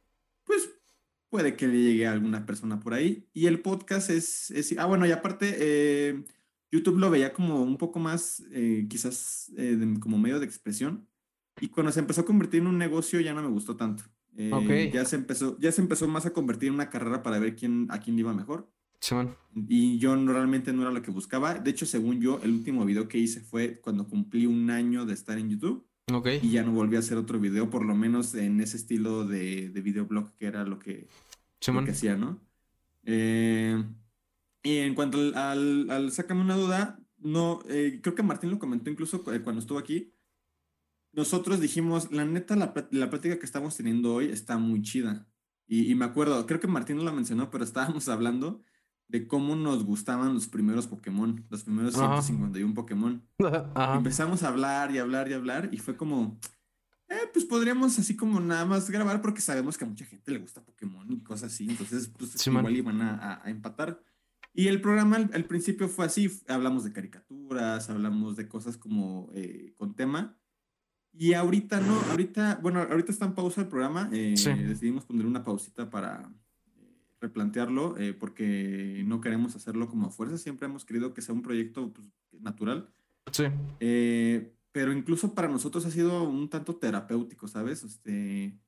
puede 1.30 1.56
que 1.56 1.66
le 1.66 1.82
llegue 1.82 2.06
a 2.06 2.12
alguna 2.12 2.46
persona 2.46 2.80
por 2.80 2.94
ahí. 2.94 3.26
Y 3.32 3.46
el 3.46 3.60
podcast 3.60 4.10
es, 4.10 4.50
es 4.50 4.74
ah, 4.78 4.86
bueno, 4.86 5.06
y 5.06 5.12
aparte, 5.12 5.56
eh, 5.58 6.24
YouTube 6.70 6.98
lo 6.98 7.10
veía 7.10 7.32
como 7.32 7.62
un 7.62 7.76
poco 7.76 7.98
más, 7.98 8.42
eh, 8.52 8.86
quizás 8.88 9.52
eh, 9.56 9.76
de, 9.76 10.00
como 10.00 10.18
medio 10.18 10.38
de 10.38 10.46
expresión. 10.46 11.06
Y 11.60 11.68
cuando 11.68 11.92
se 11.92 12.00
empezó 12.00 12.22
a 12.22 12.26
convertir 12.26 12.60
en 12.60 12.68
un 12.68 12.78
negocio 12.78 13.20
ya 13.20 13.34
no 13.34 13.42
me 13.42 13.48
gustó 13.48 13.76
tanto. 13.76 14.04
Okay. 14.52 14.92
Ya, 14.92 15.04
se 15.04 15.16
empezó, 15.16 15.58
ya 15.58 15.72
se 15.72 15.80
empezó 15.80 16.06
más 16.06 16.24
a 16.24 16.32
convertir 16.32 16.68
en 16.68 16.74
una 16.74 16.90
carrera 16.90 17.24
para 17.24 17.40
ver 17.40 17.56
quién, 17.56 17.88
a 17.90 17.98
quién 17.98 18.14
le 18.14 18.20
iba 18.20 18.32
mejor. 18.32 18.70
Sí, 19.00 19.14
y 19.68 19.98
yo 19.98 20.14
no, 20.16 20.32
realmente 20.32 20.72
no 20.72 20.82
era 20.82 20.92
lo 20.92 21.02
que 21.02 21.10
buscaba. 21.10 21.54
De 21.54 21.70
hecho, 21.70 21.86
según 21.86 22.20
yo, 22.20 22.40
el 22.42 22.52
último 22.52 22.84
video 22.84 23.08
que 23.08 23.18
hice 23.18 23.40
fue 23.40 23.80
cuando 23.80 24.06
cumplí 24.06 24.46
un 24.46 24.70
año 24.70 25.06
de 25.06 25.14
estar 25.14 25.38
en 25.38 25.50
YouTube. 25.50 25.87
Okay. 26.12 26.40
Y 26.42 26.52
ya 26.52 26.62
no 26.62 26.72
volví 26.72 26.96
a 26.96 27.00
hacer 27.00 27.18
otro 27.18 27.38
video, 27.38 27.68
por 27.68 27.84
lo 27.84 27.94
menos 27.94 28.34
en 28.34 28.60
ese 28.60 28.76
estilo 28.76 29.24
de, 29.24 29.68
de 29.68 29.80
videoblog 29.80 30.34
que 30.36 30.46
era 30.46 30.64
lo 30.64 30.78
que, 30.78 31.08
lo 31.66 31.84
que 31.84 31.90
hacía, 31.90 32.16
¿no? 32.16 32.40
Eh, 33.04 33.82
y 34.62 34.78
en 34.78 34.94
cuanto 34.94 35.18
al, 35.18 35.90
al, 35.90 36.12
Sácame 36.12 36.40
una 36.40 36.56
duda, 36.56 36.98
no, 37.18 37.60
eh, 37.68 38.00
creo 38.02 38.14
que 38.14 38.22
Martín 38.22 38.50
lo 38.50 38.58
comentó 38.58 38.90
incluso 38.90 39.22
cuando 39.22 39.58
estuvo 39.58 39.78
aquí. 39.78 40.14
Nosotros 41.12 41.60
dijimos, 41.60 42.10
la 42.10 42.24
neta, 42.24 42.56
la, 42.56 42.74
la 42.90 43.10
plática 43.10 43.38
que 43.38 43.46
estamos 43.46 43.76
teniendo 43.76 44.14
hoy 44.14 44.26
está 44.26 44.58
muy 44.58 44.82
chida. 44.82 45.26
Y, 45.66 45.90
y, 45.90 45.94
me 45.94 46.04
acuerdo, 46.04 46.46
creo 46.46 46.60
que 46.60 46.68
Martín 46.68 46.96
no 46.96 47.04
lo 47.04 47.12
mencionó, 47.12 47.50
pero 47.50 47.64
estábamos 47.64 48.08
hablando 48.08 48.62
de 49.08 49.26
cómo 49.26 49.56
nos 49.56 49.84
gustaban 49.84 50.34
los 50.34 50.48
primeros 50.48 50.86
Pokémon, 50.86 51.44
los 51.48 51.64
primeros 51.64 51.94
151 51.94 52.74
Pokémon. 52.74 53.22
Empezamos 53.96 54.42
a 54.42 54.48
hablar 54.48 54.94
y 54.94 54.98
hablar 54.98 55.28
y 55.28 55.32
hablar 55.32 55.70
y 55.72 55.78
fue 55.78 55.96
como, 55.96 56.38
eh, 57.08 57.28
pues 57.32 57.46
podríamos 57.46 57.98
así 57.98 58.16
como 58.16 58.38
nada 58.38 58.66
más 58.66 58.90
grabar 58.90 59.22
porque 59.22 59.40
sabemos 59.40 59.78
que 59.78 59.84
a 59.84 59.88
mucha 59.88 60.04
gente 60.04 60.30
le 60.30 60.38
gusta 60.38 60.62
Pokémon 60.62 61.10
y 61.10 61.20
cosas 61.22 61.52
así, 61.52 61.68
entonces 61.68 62.08
pues 62.16 62.46
igual 62.46 62.76
iban 62.76 63.00
a, 63.00 63.42
empatar. 63.46 64.00
Y 64.52 64.66
el 64.66 64.80
programa 64.80 65.16
al, 65.16 65.44
principio 65.44 65.88
fue 65.88 66.06
así, 66.06 66.30
hablamos 66.48 66.84
de 66.84 66.92
caricaturas, 66.92 67.88
hablamos 67.90 68.36
de 68.36 68.48
cosas 68.48 68.76
como 68.76 69.30
eh, 69.34 69.72
con 69.76 69.94
tema. 69.94 70.36
Y 71.12 71.32
ahorita 71.32 71.80
no, 71.80 71.98
ahorita, 72.10 72.58
bueno, 72.62 72.80
ahorita 72.80 73.10
está 73.10 73.24
en 73.24 73.34
pausa 73.34 73.62
el 73.62 73.68
programa, 73.68 74.08
eh, 74.12 74.34
decidimos 74.66 75.04
poner 75.04 75.26
una 75.26 75.42
pausita 75.42 75.88
para 75.88 76.30
replantearlo 77.20 77.96
eh, 77.98 78.14
porque 78.14 79.02
no 79.06 79.20
queremos 79.20 79.56
hacerlo 79.56 79.88
como 79.88 80.06
a 80.06 80.10
fuerza, 80.10 80.38
siempre 80.38 80.66
hemos 80.66 80.84
querido 80.84 81.14
que 81.14 81.22
sea 81.22 81.34
un 81.34 81.42
proyecto 81.42 81.92
pues, 81.92 82.06
natural. 82.42 82.88
Sí. 83.32 83.44
Eh, 83.80 84.54
pero 84.72 84.92
incluso 84.92 85.34
para 85.34 85.48
nosotros 85.48 85.84
ha 85.86 85.90
sido 85.90 86.22
un 86.22 86.48
tanto 86.48 86.76
terapéutico, 86.76 87.48
¿sabes? 87.48 87.82
Este, 87.82 88.58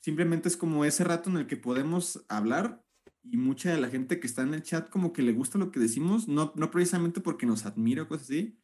simplemente 0.00 0.48
es 0.48 0.56
como 0.56 0.84
ese 0.84 1.04
rato 1.04 1.30
en 1.30 1.36
el 1.36 1.46
que 1.46 1.56
podemos 1.56 2.24
hablar 2.28 2.84
y 3.22 3.36
mucha 3.36 3.70
de 3.70 3.80
la 3.80 3.88
gente 3.88 4.20
que 4.20 4.26
está 4.26 4.42
en 4.42 4.54
el 4.54 4.62
chat 4.62 4.88
como 4.88 5.12
que 5.12 5.22
le 5.22 5.32
gusta 5.32 5.58
lo 5.58 5.70
que 5.70 5.80
decimos, 5.80 6.28
no, 6.28 6.52
no 6.56 6.70
precisamente 6.70 7.20
porque 7.20 7.46
nos 7.46 7.66
admira 7.66 8.04
o 8.04 8.08
cosas 8.08 8.30
así, 8.30 8.56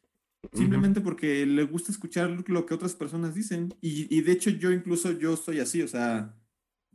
simplemente 0.53 1.01
porque 1.01 1.45
le 1.45 1.63
gusta 1.63 1.91
escuchar 1.91 2.43
lo 2.47 2.65
que 2.65 2.73
otras 2.73 2.95
personas 2.95 3.35
dicen. 3.35 3.73
Y, 3.81 4.13
y 4.15 4.21
de 4.21 4.31
hecho 4.31 4.49
yo 4.49 4.71
incluso 4.71 5.11
yo 5.11 5.37
soy 5.37 5.59
así, 5.59 5.81
o 5.81 5.87
sea, 5.87 6.35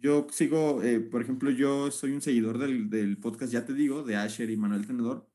yo 0.01 0.27
sigo, 0.31 0.83
eh, 0.83 1.01
por 1.01 1.23
ejemplo, 1.23 1.51
yo 1.51 1.91
soy 1.91 2.13
un 2.13 2.23
seguidor 2.23 2.59
del, 2.59 2.91
del, 2.91 3.17
podcast, 3.19 3.53
ya 3.53 3.65
te 3.65 3.75
digo, 3.75 4.03
de 4.03 4.17
Asher 4.17 4.51
y 4.51 4.57
Manuel 4.57 4.87
Tenedor, 4.87 5.29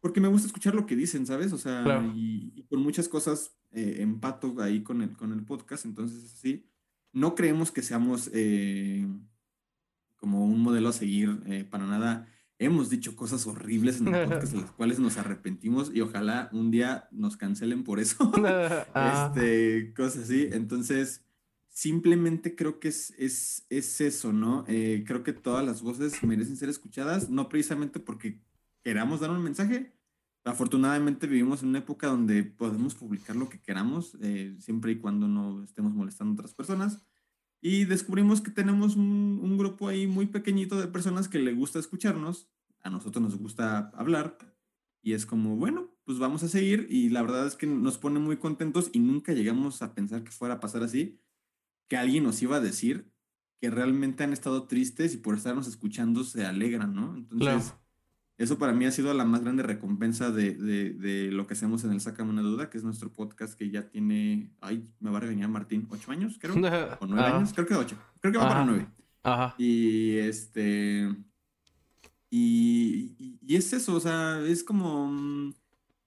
porque 0.00 0.20
me 0.20 0.28
gusta 0.28 0.46
escuchar 0.46 0.74
lo 0.74 0.86
que 0.86 0.96
dicen, 0.96 1.26
¿sabes? 1.26 1.52
O 1.52 1.58
sea, 1.58 2.02
y, 2.14 2.52
y, 2.54 2.62
con 2.64 2.80
muchas 2.80 3.08
cosas 3.08 3.56
eh, 3.72 3.96
empato 4.00 4.54
ahí 4.60 4.82
con 4.82 5.02
el, 5.02 5.16
con 5.16 5.32
el 5.32 5.44
podcast, 5.44 5.84
entonces 5.84 6.30
sí, 6.40 6.66
no 7.14 7.34
creemos 7.34 7.70
que 7.70 7.82
seamos 7.82 8.28
eh, 8.34 9.06
como 10.16 10.44
un 10.44 10.60
modelo 10.60 10.88
a 10.88 10.92
seguir 10.92 11.40
eh, 11.46 11.64
para 11.64 11.86
nada. 11.86 12.28
Hemos 12.58 12.90
dicho 12.90 13.16
cosas 13.16 13.46
horribles 13.46 14.00
en 14.00 14.14
el 14.14 14.28
podcast, 14.28 14.52
de 14.52 14.60
las 14.60 14.70
cuales 14.76 14.98
nos 14.98 15.16
arrepentimos 15.16 15.90
y 15.94 16.00
ojalá 16.00 16.48
un 16.52 16.70
día 16.70 17.08
nos 17.12 17.36
cancelen 17.36 17.84
por 17.84 18.00
eso. 18.00 18.32
este, 18.94 19.94
cosas 19.94 20.24
así. 20.24 20.48
Entonces, 20.52 21.23
simplemente 21.74 22.54
creo 22.54 22.78
que 22.78 22.88
es, 22.88 23.12
es, 23.18 23.66
es 23.68 24.00
eso, 24.00 24.32
¿no? 24.32 24.64
Eh, 24.68 25.02
creo 25.06 25.24
que 25.24 25.32
todas 25.32 25.66
las 25.66 25.82
voces 25.82 26.22
merecen 26.22 26.56
ser 26.56 26.68
escuchadas, 26.68 27.28
no 27.30 27.48
precisamente 27.48 27.98
porque 27.98 28.40
queramos 28.82 29.20
dar 29.20 29.30
un 29.30 29.42
mensaje. 29.42 29.92
Afortunadamente 30.44 31.26
vivimos 31.26 31.62
en 31.62 31.70
una 31.70 31.80
época 31.80 32.06
donde 32.06 32.44
podemos 32.44 32.94
publicar 32.94 33.34
lo 33.34 33.48
que 33.48 33.60
queramos, 33.60 34.16
eh, 34.22 34.54
siempre 34.60 34.92
y 34.92 34.98
cuando 35.00 35.26
no 35.26 35.64
estemos 35.64 35.92
molestando 35.92 36.30
a 36.30 36.34
otras 36.34 36.54
personas. 36.54 37.02
Y 37.60 37.86
descubrimos 37.86 38.40
que 38.40 38.52
tenemos 38.52 38.94
un, 38.94 39.40
un 39.42 39.58
grupo 39.58 39.88
ahí 39.88 40.06
muy 40.06 40.26
pequeñito 40.26 40.78
de 40.80 40.86
personas 40.86 41.28
que 41.28 41.40
le 41.40 41.54
gusta 41.54 41.80
escucharnos, 41.80 42.48
a 42.82 42.90
nosotros 42.90 43.22
nos 43.22 43.36
gusta 43.36 43.90
hablar, 43.94 44.38
y 45.02 45.14
es 45.14 45.26
como, 45.26 45.56
bueno, 45.56 45.90
pues 46.04 46.18
vamos 46.18 46.44
a 46.44 46.48
seguir 46.48 46.86
y 46.88 47.08
la 47.08 47.22
verdad 47.22 47.46
es 47.46 47.56
que 47.56 47.66
nos 47.66 47.98
pone 47.98 48.20
muy 48.20 48.36
contentos 48.36 48.90
y 48.92 49.00
nunca 49.00 49.32
llegamos 49.32 49.82
a 49.82 49.94
pensar 49.94 50.22
que 50.22 50.30
fuera 50.30 50.54
a 50.54 50.60
pasar 50.60 50.82
así 50.82 51.20
que 51.88 51.96
alguien 51.96 52.24
nos 52.24 52.42
iba 52.42 52.56
a 52.56 52.60
decir 52.60 53.10
que 53.60 53.70
realmente 53.70 54.24
han 54.24 54.32
estado 54.32 54.66
tristes 54.66 55.14
y 55.14 55.18
por 55.18 55.36
estarnos 55.36 55.66
escuchando 55.66 56.24
se 56.24 56.44
alegran, 56.44 56.94
¿no? 56.94 57.16
Entonces, 57.16 57.74
eso 58.36 58.58
para 58.58 58.72
mí 58.72 58.84
ha 58.84 58.90
sido 58.90 59.14
la 59.14 59.24
más 59.24 59.42
grande 59.42 59.62
recompensa 59.62 60.30
de, 60.30 60.54
de, 60.54 61.30
lo 61.30 61.46
que 61.46 61.54
hacemos 61.54 61.84
en 61.84 61.92
el 61.92 62.00
Sácame 62.00 62.30
una 62.30 62.42
Duda, 62.42 62.68
que 62.68 62.78
es 62.78 62.84
nuestro 62.84 63.12
podcast 63.12 63.54
que 63.54 63.70
ya 63.70 63.88
tiene, 63.88 64.52
ay, 64.60 64.90
me 65.00 65.10
va 65.10 65.18
a 65.18 65.20
regañar 65.20 65.48
Martín, 65.48 65.86
ocho 65.90 66.10
años, 66.10 66.38
creo, 66.40 66.54
o 67.00 67.06
nueve 67.06 67.26
años, 67.26 67.52
creo 67.54 67.66
que 67.66 67.74
ocho, 67.74 67.96
creo 68.20 68.32
que 68.32 68.38
va 68.38 68.48
para 68.48 68.64
nueve. 68.64 68.88
Ajá. 69.22 69.54
Y 69.56 70.16
este, 70.16 71.14
y, 72.28 73.38
y, 73.40 73.54
es 73.54 73.72
eso, 73.72 73.94
o 73.94 74.00
sea, 74.00 74.40
es 74.40 74.64
como, 74.64 75.06
mm, 75.06 75.54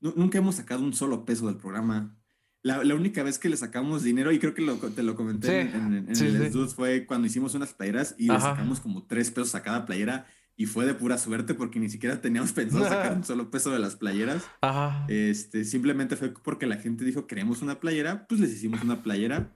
nunca 0.02 0.38
hemos 0.38 0.56
sacado 0.56 0.84
un 0.84 0.94
solo 0.94 1.24
peso 1.24 1.48
del 1.48 1.56
programa. 1.56 2.17
La, 2.64 2.84
la, 2.84 2.96
única 2.96 3.24
vez 3.24 3.40
que 3.40 3.50
le 3.50 3.56
sacamos 3.56 4.04
dinero, 4.04 4.32
y 4.32 4.40
creo 4.40 4.54
que 4.54 4.64
te 4.90 5.04
lo 5.04 5.16
comenté 5.16 5.62
en, 5.62 5.94
en, 5.94 6.10
el 6.10 6.16
sí. 6.16 6.60
fue 6.76 7.06
cuando 7.06 7.28
hicimos 7.28 7.56
unas 7.56 7.74
playeras 7.74 8.16
y 8.18 8.28
le 8.28 8.40
sacamos 8.40 8.80
como 8.80 9.04
tres 9.04 9.32
pesos 9.32 9.56
a 9.56 9.64
cada 9.64 9.86
playera. 9.86 10.26
Y 10.60 10.66
fue 10.66 10.88
de 10.88 10.96
pura 10.96 11.20
suerte 11.20 11.54
porque 11.54 11.80
ni 11.80 11.88
siquiera 11.88 12.20
teníamos 12.20 12.52
pensado 12.54 12.84
sacar 12.84 13.16
un 13.16 13.24
solo 13.24 13.52
peso 13.52 13.70
de 13.70 13.78
las 13.78 13.96
playeras. 13.96 14.44
Ajá. 14.62 15.06
Este, 15.08 15.64
simplemente 15.64 16.16
fue 16.16 16.34
porque 16.34 16.66
la 16.66 16.78
gente 16.78 17.06
dijo, 17.06 17.28
queremos 17.28 17.62
una 17.62 17.80
playera, 17.80 18.26
pues 18.28 18.42
les 18.42 18.52
hicimos 18.52 18.82
una 18.82 19.04
playera. 19.04 19.56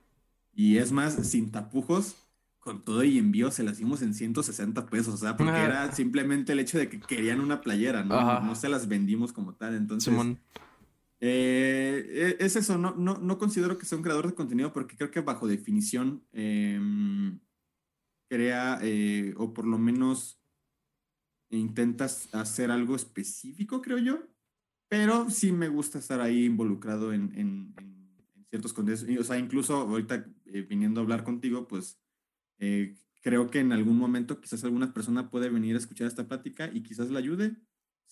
Y 0.53 0.77
es 0.77 0.91
más, 0.91 1.15
sin 1.27 1.51
tapujos, 1.51 2.15
con 2.61 2.83
todo 2.85 3.03
y 3.03 3.17
envío 3.17 3.49
se 3.49 3.63
las 3.63 3.73
hicimos 3.73 4.03
en 4.03 4.13
160 4.13 4.85
pesos. 4.85 5.15
O 5.15 5.17
sea, 5.17 5.35
porque 5.35 5.59
era 5.59 5.91
simplemente 5.91 6.53
el 6.53 6.59
hecho 6.59 6.77
de 6.77 6.87
que 6.87 6.99
querían 6.99 7.41
una 7.41 7.59
playera, 7.59 8.03
¿no? 8.03 8.39
No 8.41 8.55
se 8.55 8.69
las 8.69 8.87
vendimos 8.87 9.33
como 9.33 9.55
tal. 9.55 9.75
Entonces, 9.75 10.13
eh, 11.23 12.37
e, 12.39 12.43
es 12.43 12.55
eso, 12.55 12.79
no, 12.79 12.95
no, 12.95 13.19
no, 13.19 13.37
considero 13.37 13.77
que 13.77 13.85
sea 13.85 13.97
un 13.97 14.03
creador 14.03 14.25
de 14.27 14.33
contenido 14.33 14.73
porque 14.73 14.97
creo 14.97 15.11
que 15.11 15.21
bajo 15.21 15.47
definición 15.47 16.25
em, 16.31 17.39
crea 18.27 18.79
eh, 18.81 19.35
o 19.37 19.53
por 19.53 19.67
lo 19.67 19.77
menos 19.77 20.41
intentas 21.51 22.33
hacer 22.33 22.71
algo 22.71 22.95
específico, 22.95 23.83
creo 23.83 23.99
yo, 23.99 24.27
pero 24.89 25.29
sí 25.29 25.51
me 25.51 25.67
gusta 25.67 25.99
estar 25.99 26.21
ahí 26.21 26.45
involucrado 26.45 27.13
en, 27.13 27.31
en, 27.37 27.75
ciertos 28.49 28.73
contenidos. 28.73 29.07
O 29.19 29.23
sea, 29.23 29.37
incluso 29.37 29.75
ahorita 29.75 30.25
eh, 30.45 30.61
viniendo 30.63 30.99
a 30.99 31.03
hablar 31.03 31.23
contigo, 31.23 31.67
pues 31.67 31.99
creo 33.21 33.49
que 33.49 33.59
en 33.59 33.71
algún 33.71 33.97
momento 33.97 34.39
quizás 34.39 34.63
alguna 34.63 34.93
persona 34.93 35.29
puede 35.29 35.49
venir 35.49 35.75
a 35.75 35.79
escuchar 35.79 36.07
esta 36.07 36.27
plática 36.27 36.69
y 36.71 36.83
quizás 36.83 37.09
la 37.09 37.19
ayude 37.19 37.55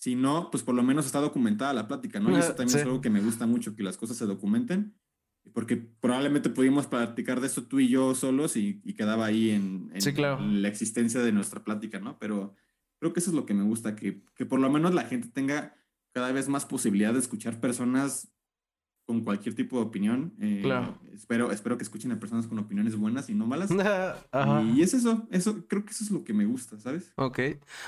si 0.00 0.14
no, 0.14 0.50
pues 0.50 0.62
por 0.62 0.74
lo 0.74 0.82
menos 0.82 1.04
está 1.04 1.20
documentada 1.20 1.74
la 1.74 1.86
plática, 1.86 2.20
¿no? 2.20 2.30
Y 2.30 2.40
eso 2.40 2.54
también 2.54 2.78
es 2.78 2.84
algo 2.86 3.02
que 3.02 3.10
me 3.10 3.20
gusta 3.20 3.46
mucho, 3.46 3.76
que 3.76 3.82
las 3.82 3.98
cosas 3.98 4.16
se 4.16 4.24
documenten, 4.24 4.94
porque 5.52 5.76
probablemente 5.76 6.48
pudimos 6.48 6.86
platicar 6.86 7.42
de 7.42 7.46
esto 7.46 7.64
tú 7.64 7.80
y 7.80 7.88
yo 7.88 8.14
solos 8.14 8.56
y, 8.56 8.80
quedaba 8.96 9.26
ahí 9.26 9.50
en, 9.50 9.92
la 10.62 10.68
existencia 10.68 11.20
de 11.20 11.32
nuestra 11.32 11.62
plática, 11.64 12.00
¿no? 12.00 12.18
Pero 12.18 12.54
creo 12.98 13.12
que 13.12 13.20
eso 13.20 13.28
es 13.28 13.36
lo 13.36 13.44
que 13.44 13.52
me 13.52 13.62
gusta, 13.62 13.94
que, 13.94 14.24
que 14.34 14.46
por 14.46 14.58
lo 14.58 14.70
menos 14.70 14.94
la 14.94 15.04
gente 15.04 15.28
tenga 15.28 15.76
cada 16.12 16.32
vez 16.32 16.48
más 16.48 16.64
posibilidad 16.64 17.12
de 17.12 17.18
escuchar 17.18 17.60
personas 17.60 18.32
con 19.10 19.22
cualquier 19.22 19.56
tipo 19.56 19.76
de 19.76 19.82
opinión. 19.86 20.32
Eh, 20.40 20.60
claro. 20.62 20.94
Espero, 21.12 21.50
espero 21.50 21.76
que 21.76 21.82
escuchen 21.82 22.12
a 22.12 22.20
personas 22.20 22.46
con 22.46 22.56
opiniones 22.60 22.94
buenas 22.94 23.28
y 23.28 23.34
no 23.34 23.44
malas. 23.44 23.70
Y 24.74 24.82
es 24.82 24.94
eso, 24.94 25.26
eso, 25.32 25.66
creo 25.66 25.84
que 25.84 25.90
eso 25.90 26.04
es 26.04 26.10
lo 26.12 26.22
que 26.22 26.32
me 26.32 26.44
gusta, 26.44 26.78
¿sabes? 26.78 27.12
Ok. 27.16 27.40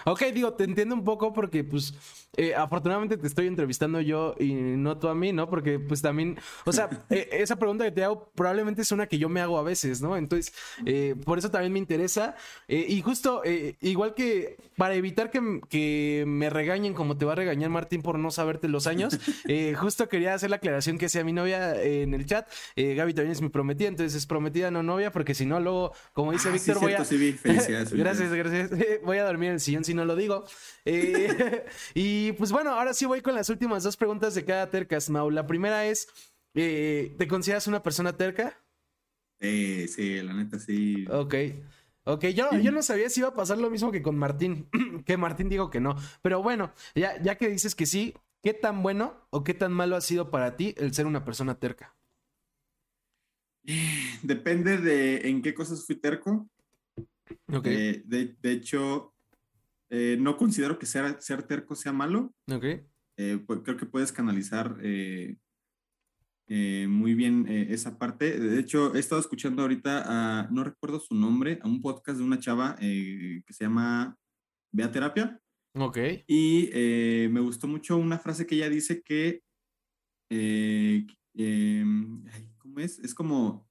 Ok, 0.05 0.25
digo, 0.35 0.53
te 0.55 0.65
entiendo 0.65 0.97
un 0.97 1.05
poco 1.05 1.33
porque, 1.33 1.63
pues, 1.63 1.95
eh, 2.37 2.55
afortunadamente 2.55 3.17
te 3.17 3.27
estoy 3.27 3.47
entrevistando 3.47 4.01
yo 4.01 4.35
y 4.39 4.53
no 4.53 4.99
tú 4.99 5.09
a 5.09 5.15
mí, 5.15 5.33
¿no? 5.33 5.49
Porque, 5.49 5.79
pues, 5.79 6.03
también, 6.03 6.37
o 6.65 6.73
sea, 6.73 6.91
eh, 7.11 7.29
esa 7.33 7.57
pregunta 7.57 7.85
que 7.85 7.93
te 7.93 8.03
hago 8.03 8.33
probablemente 8.35 8.83
es 8.83 8.91
una 8.91 9.07
que 9.07 9.19
yo 9.19 9.29
me 9.29 9.41
hago 9.41 9.59
a 9.59 9.63
veces, 9.63 10.03
¿no? 10.03 10.17
Entonces, 10.17 10.53
por 11.25 11.39
eso 11.39 11.51
también 11.51 11.73
me 11.73 11.79
interesa. 11.79 12.35
y 12.67 13.01
justo, 13.01 13.43
igual 13.81 14.15
que 14.15 14.57
para 14.77 14.95
evitar 14.95 15.31
que, 15.31 15.61
que, 15.69 16.25
me 16.27 16.51
regañen 16.51 16.95
como 16.95 17.17
te 17.17 17.25
va 17.25 17.33
a 17.33 17.37
regañar 17.37 17.71
Martín 17.71 18.03
por 18.03 18.19
no 18.19 18.31
saberte 18.33 18.67
los 18.69 18.87
años, 18.89 19.19
justo 19.79 20.09
quería 20.09 20.35
hacer 20.35 20.51
la 20.51 20.57
aclaración 20.57 20.99
que 20.99 21.09
a 21.21 21.25
mi 21.25 21.33
novia 21.33 21.81
en 21.83 22.15
el 22.15 22.27
chat. 22.27 22.49
Eh, 22.77 22.95
Gaby 22.95 23.15
también 23.15 23.33
es 23.33 23.41
mi 23.41 23.49
prometida, 23.49 23.89
entonces 23.89 24.15
es 24.15 24.27
prometida, 24.27 24.71
no 24.71 24.83
novia, 24.83 25.11
porque 25.11 25.35
si 25.35 25.47
no, 25.47 25.61
luego, 25.61 25.93
como 26.13 26.33
dice 26.33 26.49
ah, 26.49 26.53
Víctor, 26.53 26.81
voy 26.81 26.93
a. 26.93 26.99
gracias, 27.45 28.33
gracias. 28.33 28.71
Voy 29.05 29.19
a 29.19 29.25
dormir 29.25 29.49
en 29.49 29.55
el 29.55 29.61
sillón 29.61 29.85
si 29.85 29.95
no 29.95 30.05
lo 30.05 30.17
digo. 30.17 30.45
Eh, 30.85 31.65
y 31.95 32.33
pues 32.33 32.53
bueno, 32.53 32.71
ahora 32.71 32.95
sí 32.95 33.07
voy 33.07 33.21
con 33.21 33.35
las 33.35 33.49
últimas 33.49 33.83
dos 33.83 33.97
preguntas 33.97 34.35
de 34.35 34.45
cada 34.45 34.71
tercas, 34.71 35.11
Mau. 35.11 35.31
La 35.31 35.47
primera 35.47 35.87
es: 35.87 36.09
eh, 36.55 37.15
¿te 37.19 37.27
consideras 37.27 37.67
una 37.67 37.83
persona 37.83 38.17
terca? 38.17 38.59
Eh, 39.41 39.89
sí, 39.89 40.21
la 40.23 40.35
neta 40.35 40.59
sí. 40.59 41.05
Ok. 41.11 41.35
Ok, 42.05 42.27
yo, 42.27 42.51
yo 42.59 42.73
no 42.73 42.83
sabía 42.83 43.09
si 43.09 43.21
iba 43.21 43.29
a 43.29 43.35
pasar 43.35 43.59
lo 43.59 43.71
mismo 43.71 43.93
que 43.93 44.03
con 44.03 44.19
Martín, 44.19 44.69
que 45.07 45.17
Martín 45.17 45.49
dijo 45.49 45.71
que 45.71 45.81
no. 45.81 45.97
Pero 46.21 46.43
bueno, 46.43 46.73
ya, 46.95 47.21
ya 47.23 47.37
que 47.37 47.49
dices 47.49 47.75
que 47.75 47.87
sí, 47.87 48.15
¿Qué 48.43 48.55
tan 48.55 48.83
bueno 48.83 49.27
o 49.31 49.45
qué 49.45 49.55
tan 49.55 49.73
malo 49.73 49.97
ha 49.97 50.01
sido 50.01 50.31
para 50.31 50.57
ti 50.57 50.75
el 50.77 50.93
ser 50.93 51.07
una 51.07 51.25
persona 51.25 51.59
terca? 51.59 51.95
Depende 54.23 54.79
de 54.79 55.29
en 55.29 55.43
qué 55.43 55.55
cosas 55.55 55.87
fui 55.87 55.97
terco. 55.97 56.49
Okay. 57.47 58.03
de, 58.05 58.53
hecho, 58.53 59.15
no 59.91 60.37
considero 60.37 60.79
que 60.79 60.87
ser, 60.87 61.21
ser 61.23 61.45
terco 61.45 61.75
sea 61.75 61.93
malo. 61.93 62.35
Okay. 62.51 62.85
Pues, 63.47 63.61
creo 63.63 63.77
que 63.77 63.87
puedes 63.87 64.13
canalizar 64.13 64.77
eh, 66.55 66.87
muy 66.87 67.15
bien 67.15 67.47
eh, 67.49 67.69
esa 67.71 67.99
parte. 67.99 68.39
De 68.39 68.61
hecho, 68.61 68.95
he 68.95 68.99
estado 68.99 69.23
escuchando 69.23 69.63
ahorita, 69.63 70.03
a, 70.07 70.49
no 70.51 70.65
recuerdo 70.65 71.01
su 71.01 71.15
nombre, 71.15 71.59
a 71.63 71.67
un 71.67 71.81
podcast 71.81 72.19
de 72.19 72.25
una 72.25 72.39
chava 72.39 72.77
eh, 72.79 73.43
que 73.47 73.53
se 73.55 73.65
llama 73.65 74.19
Vea 74.71 74.93
Terapia. 74.93 75.41
Ok. 75.75 75.99
Y 76.27 76.71
me 77.31 77.41
gustó 77.41 77.67
mucho 77.67 77.97
una 77.97 78.19
frase 78.19 78.47
que 78.47 78.57
ella 78.57 78.69
dice 78.69 79.03
que, 79.03 79.43
em, 80.29 81.07
¿cómo 82.59 82.81
es? 82.81 82.99
Es 82.99 83.15
como, 83.15 83.69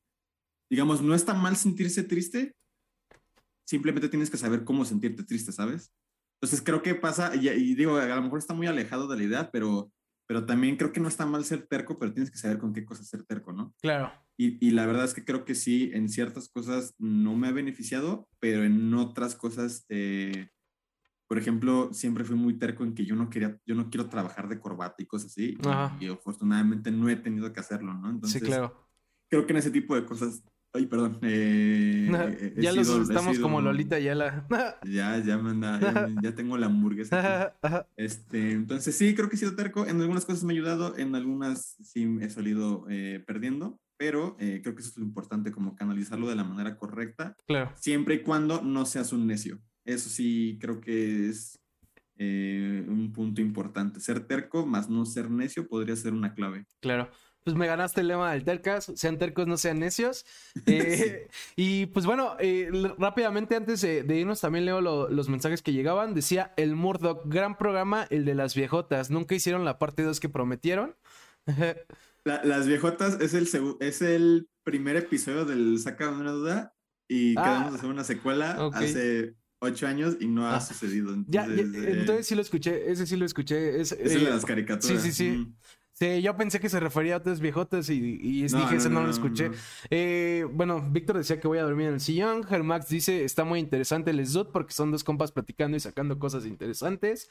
digamos, 0.69 1.01
no 1.01 1.13
está 1.13 1.33
mal 1.33 1.55
sentirse 1.55 2.03
triste, 2.03 2.55
simplemente 3.67 4.09
tienes 4.09 4.29
que 4.29 4.37
saber 4.37 4.63
cómo 4.63 4.85
sentirte 4.85 5.23
triste, 5.23 5.51
¿sabes? 5.51 5.91
Entonces 6.41 6.63
creo 6.63 6.81
que 6.81 6.95
pasa, 6.95 7.35
y 7.35 7.75
digo, 7.75 7.97
a 7.97 8.07
lo 8.07 8.21
mejor 8.23 8.39
está 8.39 8.53
muy 8.53 8.67
alejado 8.67 9.07
de 9.07 9.17
la 9.17 9.23
idea, 9.23 9.51
pero 9.51 9.91
pero 10.31 10.45
también 10.45 10.77
creo 10.77 10.93
que 10.93 11.01
no 11.01 11.09
está 11.09 11.25
mal 11.25 11.43
ser 11.43 11.67
terco, 11.67 11.99
pero 11.99 12.13
tienes 12.13 12.31
que 12.31 12.37
saber 12.37 12.57
con 12.57 12.71
qué 12.71 12.85
cosas 12.85 13.05
ser 13.05 13.25
terco, 13.25 13.51
¿no? 13.51 13.73
Claro. 13.81 14.13
Y, 14.37 14.65
y, 14.65 14.71
la 14.71 14.85
verdad 14.85 15.03
es 15.03 15.13
que 15.13 15.25
creo 15.25 15.43
que 15.43 15.55
sí, 15.55 15.91
en 15.93 16.07
ciertas 16.07 16.47
cosas 16.47 16.95
no 16.97 17.35
me 17.35 17.49
ha 17.49 17.51
beneficiado, 17.51 18.29
pero 18.39 18.63
en 18.63 18.93
otras 18.93 19.35
cosas, 19.35 19.85
eh, 19.89 20.47
por 21.31 21.37
ejemplo, 21.37 21.93
siempre 21.93 22.25
fui 22.25 22.35
muy 22.35 22.55
terco 22.55 22.83
en 22.83 22.93
que 22.93 23.05
yo 23.05 23.15
no 23.15 23.29
quería, 23.29 23.57
yo 23.65 23.73
no 23.73 23.89
quiero 23.89 24.09
trabajar 24.09 24.49
de 24.49 24.59
corbata 24.59 25.01
y 25.01 25.05
cosas 25.05 25.31
así. 25.31 25.57
Y, 26.01 26.07
afortunadamente 26.07 26.91
no 26.91 27.07
he 27.07 27.15
tenido 27.15 27.53
que 27.53 27.61
hacerlo, 27.61 27.93
¿no? 27.93 28.09
Entonces, 28.09 28.41
sí, 28.41 28.45
claro. 28.45 28.75
Creo 29.29 29.45
que 29.45 29.53
en 29.53 29.59
ese 29.59 29.71
tipo 29.71 29.95
de 29.95 30.03
cosas 30.03 30.43
Ay, 30.73 30.87
perdón. 30.87 31.19
Eh, 31.21 32.09
ya 32.57 32.73
los 32.73 32.89
estamos 32.89 33.39
como 33.39 33.61
Lolita 33.61 33.97
ya 33.99 34.13
la. 34.13 34.45
ya, 34.83 35.17
ya, 35.19 35.37
manda, 35.37 35.79
ya, 36.21 36.35
tengo 36.35 36.57
la 36.57 36.65
hamburguesa. 36.65 37.55
Este, 37.95 38.51
entonces 38.51 38.93
sí, 38.93 39.15
creo 39.15 39.29
que 39.29 39.37
he 39.37 39.39
sido 39.39 39.55
terco. 39.55 39.87
En 39.87 40.01
algunas 40.01 40.25
cosas 40.25 40.43
me 40.43 40.51
ha 40.51 40.55
ayudado, 40.55 40.97
en 40.97 41.15
algunas 41.15 41.77
sí 41.81 42.13
he 42.19 42.29
salido 42.29 42.85
eh, 42.89 43.23
perdiendo, 43.25 43.79
pero 43.95 44.35
eh, 44.37 44.59
creo 44.61 44.75
que 44.75 44.81
eso 44.81 44.89
es 44.89 44.97
lo 44.97 45.05
importante, 45.05 45.53
como 45.53 45.77
canalizarlo 45.77 46.27
de 46.27 46.35
la 46.35 46.43
manera 46.43 46.75
correcta. 46.75 47.37
Claro. 47.47 47.71
Siempre 47.77 48.15
y 48.15 48.21
cuando 48.23 48.61
no 48.61 48.85
seas 48.85 49.13
un 49.13 49.27
necio. 49.27 49.61
Eso 49.85 50.09
sí, 50.09 50.57
creo 50.61 50.79
que 50.79 51.29
es 51.29 51.57
un 52.17 53.11
punto 53.13 53.41
importante. 53.41 53.99
Ser 53.99 54.19
terco 54.27 54.65
más 54.65 54.89
no 54.89 55.05
ser 55.05 55.31
necio 55.31 55.67
podría 55.67 55.95
ser 55.95 56.13
una 56.13 56.35
clave. 56.35 56.67
Claro 56.79 57.09
pues 57.43 57.55
me 57.55 57.65
ganaste 57.65 58.01
el 58.01 58.07
lema 58.07 58.31
del 58.31 58.43
tercas, 58.43 58.91
sean 58.95 59.17
tercos, 59.17 59.47
no 59.47 59.57
sean 59.57 59.79
necios. 59.79 60.25
Eh, 60.67 61.27
y 61.55 61.87
pues 61.87 62.05
bueno, 62.05 62.35
eh, 62.39 62.69
rápidamente 62.97 63.55
antes 63.55 63.81
de, 63.81 64.05
irnos 64.15 64.41
también 64.41 64.65
leo 64.65 64.79
los 64.81 65.29
mensajes 65.29 65.61
que 65.61 65.73
llegaban. 65.73 66.13
Decía 66.13 66.53
el 66.55 66.75
Murdoch, 66.75 67.23
gran 67.25 67.57
programa, 67.57 68.05
el 68.09 68.25
de 68.25 68.35
las 68.35 68.55
viejotas. 68.55 69.09
Nunca 69.09 69.35
hicieron 69.35 69.65
la 69.65 69.79
parte 69.79 70.03
2 70.03 70.19
que 70.19 70.29
prometieron. 70.29 70.95
las 72.23 72.67
viejotas 72.67 73.19
es 73.19 73.33
el, 73.33 73.49
es 73.79 74.01
el 74.01 74.49
primer 74.63 74.95
episodio 74.95 75.45
del 75.45 75.79
Saca 75.79 76.09
una 76.09 76.31
duda 76.31 76.75
y 77.07 77.35
ah, 77.37 77.43
quedamos 77.43 77.71
de 77.71 77.77
hacer 77.79 77.89
una 77.89 78.03
secuela 78.03 78.69
hace 78.73 79.35
ocho 79.61 79.87
años 79.87 80.17
y 80.19 80.27
no 80.27 80.45
ha 80.45 80.57
ah. 80.57 80.61
sucedido. 80.61 81.13
Entonces, 81.13 81.73
eh, 81.75 81.99
entonces 81.99 82.27
sí 82.27 82.35
lo 82.35 82.41
escuché, 82.41 82.91
ese 82.91 83.05
sí 83.05 83.15
lo 83.15 83.25
escuché. 83.25 83.79
Es, 83.79 83.91
el 83.93 84.25
de 84.25 84.29
las 84.31 84.45
caricaturas. 84.45 85.01
Sí, 85.01 85.11
sí, 85.11 85.13
sí. 85.13 85.47
Sí, 85.93 86.19
yo 86.23 86.35
pensé 86.35 86.59
que 86.59 86.67
se 86.67 86.79
refería 86.79 87.13
a 87.13 87.17
otros 87.17 87.39
viejotes 87.39 87.87
y, 87.91 87.93
y 87.93 88.41
dije, 88.41 88.75
ese 88.75 88.89
no, 88.89 89.03
lo 89.03 89.11
escuché. 89.11 89.51
Eh, 89.91 90.47
bueno, 90.51 90.81
Víctor 90.89 91.17
decía 91.17 91.39
que 91.39 91.47
voy 91.47 91.59
a 91.59 91.63
dormir 91.63 91.89
en 91.89 91.93
el 91.93 91.99
sillón. 91.99 92.43
Germax 92.43 92.89
dice, 92.89 93.23
está 93.23 93.43
muy 93.43 93.59
interesante 93.59 94.09
el 94.09 94.25
Zut 94.25 94.51
porque 94.51 94.73
son 94.73 94.91
dos 94.91 95.03
compas 95.03 95.31
platicando 95.31 95.77
y 95.77 95.79
sacando 95.79 96.17
cosas 96.17 96.47
interesantes. 96.47 97.29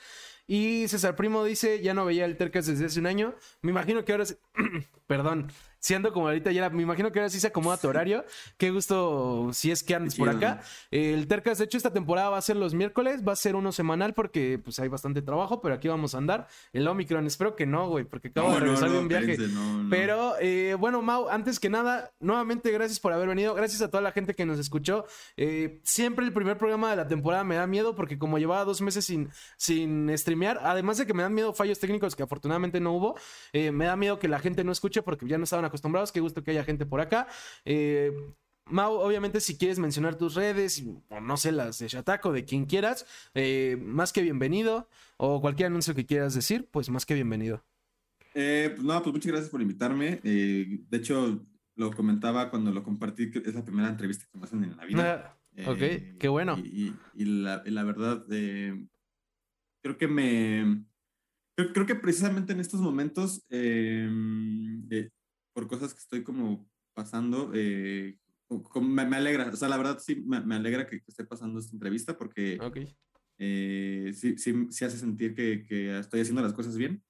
Y 0.53 0.89
César 0.89 1.15
Primo 1.15 1.45
dice, 1.45 1.81
ya 1.81 1.95
no 1.95 2.05
veía 2.05 2.25
el 2.25 2.37
Tercas 2.37 2.67
desde 2.67 2.87
hace 2.87 2.99
un 2.99 3.07
año. 3.07 3.37
Me 3.63 3.71
imagino 3.71 4.05
que 4.05 4.11
ahora... 4.11 4.25
Perdón 5.07 5.47
siendo 5.81 6.13
como 6.13 6.29
ahorita 6.29 6.53
ya, 6.53 6.69
me 6.71 6.83
imagino 6.83 7.11
que 7.11 7.19
ahora 7.19 7.31
sí 7.31 7.41
se 7.41 7.49
acomoda 7.49 7.79
tu 7.79 7.89
horario. 7.89 8.25
Qué 8.59 8.71
gusto 8.71 9.51
si 9.53 9.71
es 9.71 9.83
que 9.83 9.95
andes 9.95 10.15
por 10.15 10.29
acá. 10.29 10.61
El 10.91 11.27
Tercas, 11.27 11.59
de 11.59 11.65
hecho, 11.65 11.79
esta 11.79 11.93
temporada 11.93 12.29
va 12.29 12.39
a 12.39 12.43
ser 12.43 12.57
los 12.57 12.75
miércoles, 12.75 13.23
va 13.27 13.33
a 13.33 13.37
ser 13.37 13.57
uno 13.57 13.73
semanal 13.73 14.15
porque 14.15 14.61
pues 14.63 14.79
hay 14.79 14.89
bastante 14.89 15.23
trabajo, 15.23 15.61
pero 15.61 15.75
aquí 15.75 15.89
vamos 15.89 16.15
a 16.15 16.19
andar. 16.19 16.47
El 16.73 16.87
Omicron, 16.87 17.27
espero 17.27 17.57
que 17.57 17.67
no, 17.67 17.89
güey, 17.89 18.05
porque 18.05 18.29
acabo 18.29 18.53
de 18.53 18.61
regresar 18.61 18.91
de 18.91 18.99
un 18.99 19.09
viaje. 19.09 19.37
pero 19.89 20.35
eh, 20.41 20.77
bueno, 20.79 21.03
Mau, 21.03 21.29
antes 21.29 21.59
que 21.59 21.71
nada, 21.71 22.13
nuevamente 22.21 22.71
gracias 22.71 23.01
por 23.01 23.13
haber 23.13 23.29
venido. 23.29 23.55
Gracias 23.55 23.81
a 23.81 23.91
toda 23.91 24.03
la 24.03 24.13
gente 24.13 24.35
que 24.35 24.45
nos 24.45 24.59
escuchó. 24.59 25.07
Eh, 25.37 25.81
siempre 25.83 26.27
el 26.27 26.33
primer 26.33 26.59
programa 26.59 26.91
de 26.91 26.97
la 26.97 27.09
temporada 27.09 27.43
me 27.43 27.57
da 27.57 27.67
miedo 27.67 27.95
porque 27.95 28.19
como 28.19 28.39
llevaba 28.39 28.65
dos 28.65 28.83
meses 28.83 29.07
sin, 29.07 29.31
sin 29.57 30.11
streamear, 30.41 30.61
además 30.63 30.99
de 30.99 31.07
que 31.07 31.15
me 31.15 31.23
dan 31.23 31.35
miedo 31.35 31.53
fallos 31.53 31.79
técnicos 31.79 32.17
que 32.17 32.23
afortunadamente 32.23 32.81
no 32.81 32.93
hubo, 32.93 33.17
eh, 33.53 33.71
me 33.71 33.87
da 33.87 33.97
miedo 33.97 34.19
que 34.19 34.29
la 34.29 34.39
gente 34.39 34.65
no 34.65 34.73
escuche 34.73 35.03
porque 35.03 35.27
ya 35.27 35.39
no 35.39 35.45
estaban 35.45 35.65
acostumbrados. 35.65 36.13
Qué 36.13 36.21
gusto 36.21 36.43
que 36.43 36.53
haya 36.53 36.65
gente 36.65 36.87
por 36.87 37.01
acá. 37.01 37.29
Eh, 37.65 38.13
Mau, 38.67 38.95
obviamente, 38.95 39.41
si 39.41 39.59
quieres 39.59 39.81
mencionar 39.81 40.15
tus 40.15 40.35
redes, 40.35 40.85
o 41.09 41.21
no 41.21 41.37
sé, 41.37 41.51
las 41.51 41.81
de 41.81 41.89
Shatako, 41.89 42.33
de 42.33 42.45
quien 42.45 42.67
quieras, 42.67 43.05
eh, 43.35 43.77
más 43.83 44.13
que 44.13 44.23
bienvenido. 44.23 44.89
O 45.17 45.41
cualquier 45.41 45.67
anuncio 45.67 45.95
que 45.95 46.07
quieras 46.07 46.35
decir, 46.35 46.69
pues 46.71 46.89
más 46.89 47.05
que 47.05 47.15
bienvenido. 47.15 47.65
Eh, 48.33 48.71
pues 48.73 48.85
no, 48.85 49.03
pues 49.03 49.13
muchas 49.13 49.33
gracias 49.33 49.51
por 49.51 49.61
invitarme. 49.61 50.21
de 50.23 50.87
hecho, 50.93 51.45
lo 51.75 51.91
comentaba 51.91 52.49
cuando 52.49 52.71
lo 52.71 52.85
compartí, 52.85 53.33
que 53.33 53.41
es 53.41 53.55
la 53.55 53.65
primera 53.65 53.89
entrevista 53.89 54.27
que 54.31 54.39
me 54.39 54.45
hacen 54.45 54.63
en 54.63 54.77
la 54.77 54.85
vida. 54.85 55.37
Ah, 55.59 55.71
ok, 55.71 56.19
qué 56.21 56.29
bueno. 56.29 56.57
Y, 56.59 56.93
la, 57.17 57.65
la, 57.67 57.83
verdad, 57.83 58.25
creo 59.83 59.99
que 59.99 60.09
me. 60.09 60.85
Creo, 61.57 61.85
que 61.85 61.95
precisamente 61.95 62.53
en 62.55 62.61
estos 62.61 62.81
momentos 62.81 63.45
por 65.53 65.69
cosas 65.69 65.93
que 65.93 66.01
estoy 66.01 66.23
como 66.23 66.69
pasando, 66.95 67.53
eh, 67.55 68.19
me, 68.81 69.03
alegra, 69.03 69.49
o 69.49 69.57
sea, 69.57 69.69
la 69.69 69.77
verdad 69.77 69.99
sí 70.05 70.23
me, 70.27 70.55
alegra 70.55 70.87
que, 70.87 71.03
esté 71.07 71.25
pasando 71.25 71.61
esta 71.61 71.75
entrevista 71.75 72.17
porque 72.17 72.59
eh, 73.39 74.13
sí, 74.15 74.37
sí, 74.39 74.67
sí, 74.71 74.85
hace 74.85 74.99
sentir 74.99 75.35
que, 75.35 75.65
que, 75.65 75.99
estoy 75.99 76.21
haciendo 76.21 76.43
las 76.43 76.53
cosas 76.53 76.77
bien. 76.77 77.03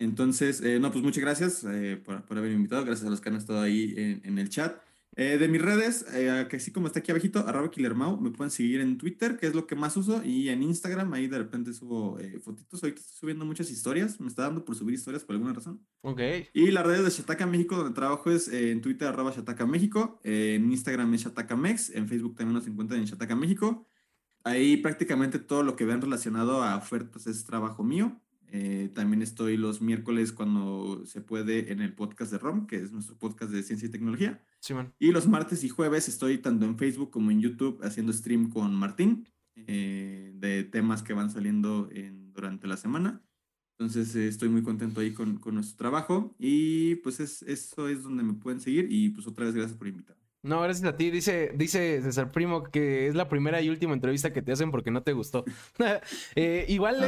Entonces, 0.00 0.60
eh, 0.60 0.78
no, 0.78 0.92
pues 0.92 1.02
muchas 1.02 1.22
gracias 1.22 1.66
por, 2.04 2.24
por, 2.24 2.38
haberme 2.38 2.56
invitado, 2.56 2.84
gracias 2.84 3.06
a 3.06 3.10
los 3.10 3.20
que 3.20 3.28
han 3.28 3.36
estado 3.36 3.60
ahí 3.60 3.94
en, 3.96 4.20
en 4.24 4.38
el 4.38 4.48
chat. 4.48 4.80
Eh, 5.20 5.36
de 5.36 5.48
mis 5.48 5.60
redes, 5.60 6.06
eh, 6.14 6.46
que 6.48 6.58
así 6.58 6.70
como 6.70 6.86
está 6.86 7.00
aquí 7.00 7.10
abajito, 7.10 7.40
arroba 7.40 7.72
killermau, 7.72 8.20
me 8.20 8.30
pueden 8.30 8.52
seguir 8.52 8.80
en 8.80 8.98
Twitter, 8.98 9.36
que 9.36 9.48
es 9.48 9.54
lo 9.56 9.66
que 9.66 9.74
más 9.74 9.96
uso, 9.96 10.22
y 10.24 10.48
en 10.48 10.62
Instagram, 10.62 11.12
ahí 11.12 11.26
de 11.26 11.38
repente 11.38 11.72
subo 11.72 12.20
eh, 12.20 12.38
fotitos, 12.38 12.80
ahorita 12.80 13.00
estoy 13.00 13.16
subiendo 13.18 13.44
muchas 13.44 13.68
historias, 13.68 14.20
me 14.20 14.28
está 14.28 14.42
dando 14.42 14.64
por 14.64 14.76
subir 14.76 14.94
historias 14.94 15.24
por 15.24 15.34
alguna 15.34 15.52
razón. 15.52 15.84
Ok. 16.02 16.20
Y 16.52 16.70
las 16.70 16.86
redes 16.86 17.02
de 17.02 17.10
Shataka 17.10 17.46
México, 17.48 17.74
donde 17.74 17.94
trabajo 17.94 18.30
es 18.30 18.46
en 18.46 18.80
Twitter, 18.80 19.08
arroba 19.08 19.32
Shataka 19.34 19.66
México, 19.66 20.20
en 20.22 20.70
Instagram 20.70 21.12
es 21.14 21.22
Shataka 21.24 21.56
Mex, 21.56 21.90
en 21.90 22.06
Facebook 22.06 22.36
también 22.36 22.54
nos 22.54 22.68
encuentran 22.68 23.00
en 23.00 23.06
Shataka 23.06 23.34
México. 23.34 23.88
Ahí 24.44 24.76
prácticamente 24.76 25.40
todo 25.40 25.64
lo 25.64 25.74
que 25.74 25.84
vean 25.84 26.00
relacionado 26.00 26.62
a 26.62 26.76
ofertas 26.76 27.26
es 27.26 27.44
trabajo 27.44 27.82
mío. 27.82 28.20
Eh, 28.50 28.90
también 28.94 29.22
estoy 29.22 29.56
los 29.56 29.82
miércoles 29.82 30.32
cuando 30.32 31.04
se 31.04 31.20
puede 31.20 31.70
en 31.72 31.80
el 31.80 31.94
podcast 31.94 32.32
de 32.32 32.38
ROM, 32.38 32.66
que 32.66 32.76
es 32.76 32.92
nuestro 32.92 33.16
podcast 33.16 33.52
de 33.52 33.62
ciencia 33.62 33.88
y 33.88 33.90
tecnología. 33.90 34.42
Sí, 34.60 34.74
y 34.98 35.12
los 35.12 35.28
martes 35.28 35.64
y 35.64 35.68
jueves 35.68 36.08
estoy 36.08 36.38
tanto 36.38 36.64
en 36.64 36.78
Facebook 36.78 37.10
como 37.10 37.30
en 37.30 37.40
YouTube 37.40 37.78
haciendo 37.82 38.12
stream 38.12 38.50
con 38.50 38.74
Martín 38.74 39.28
eh, 39.54 40.32
de 40.34 40.64
temas 40.64 41.02
que 41.02 41.12
van 41.12 41.30
saliendo 41.30 41.88
en, 41.92 42.32
durante 42.32 42.66
la 42.66 42.76
semana. 42.76 43.22
Entonces 43.78 44.14
eh, 44.16 44.26
estoy 44.28 44.48
muy 44.48 44.62
contento 44.62 45.00
ahí 45.00 45.12
con, 45.12 45.38
con 45.38 45.54
nuestro 45.54 45.76
trabajo 45.76 46.34
y 46.38 46.96
pues 46.96 47.20
es, 47.20 47.42
eso 47.42 47.88
es 47.88 48.02
donde 48.02 48.22
me 48.22 48.34
pueden 48.34 48.60
seguir 48.60 48.88
y 48.90 49.10
pues 49.10 49.26
otra 49.26 49.44
vez 49.44 49.54
gracias 49.54 49.76
por 49.76 49.88
invitarme. 49.88 50.17
No, 50.42 50.60
gracias 50.60 50.86
a 50.86 50.96
ti. 50.96 51.10
Dice, 51.10 51.50
dice 51.56 52.00
César 52.00 52.30
Primo 52.30 52.62
que 52.62 53.08
es 53.08 53.16
la 53.16 53.28
primera 53.28 53.60
y 53.60 53.68
última 53.70 53.92
entrevista 53.92 54.32
que 54.32 54.40
te 54.40 54.52
hacen 54.52 54.70
porque 54.70 54.90
no 54.90 55.02
te 55.02 55.12
gustó. 55.12 55.44
Eh, 56.34 56.66
igual 56.68 57.02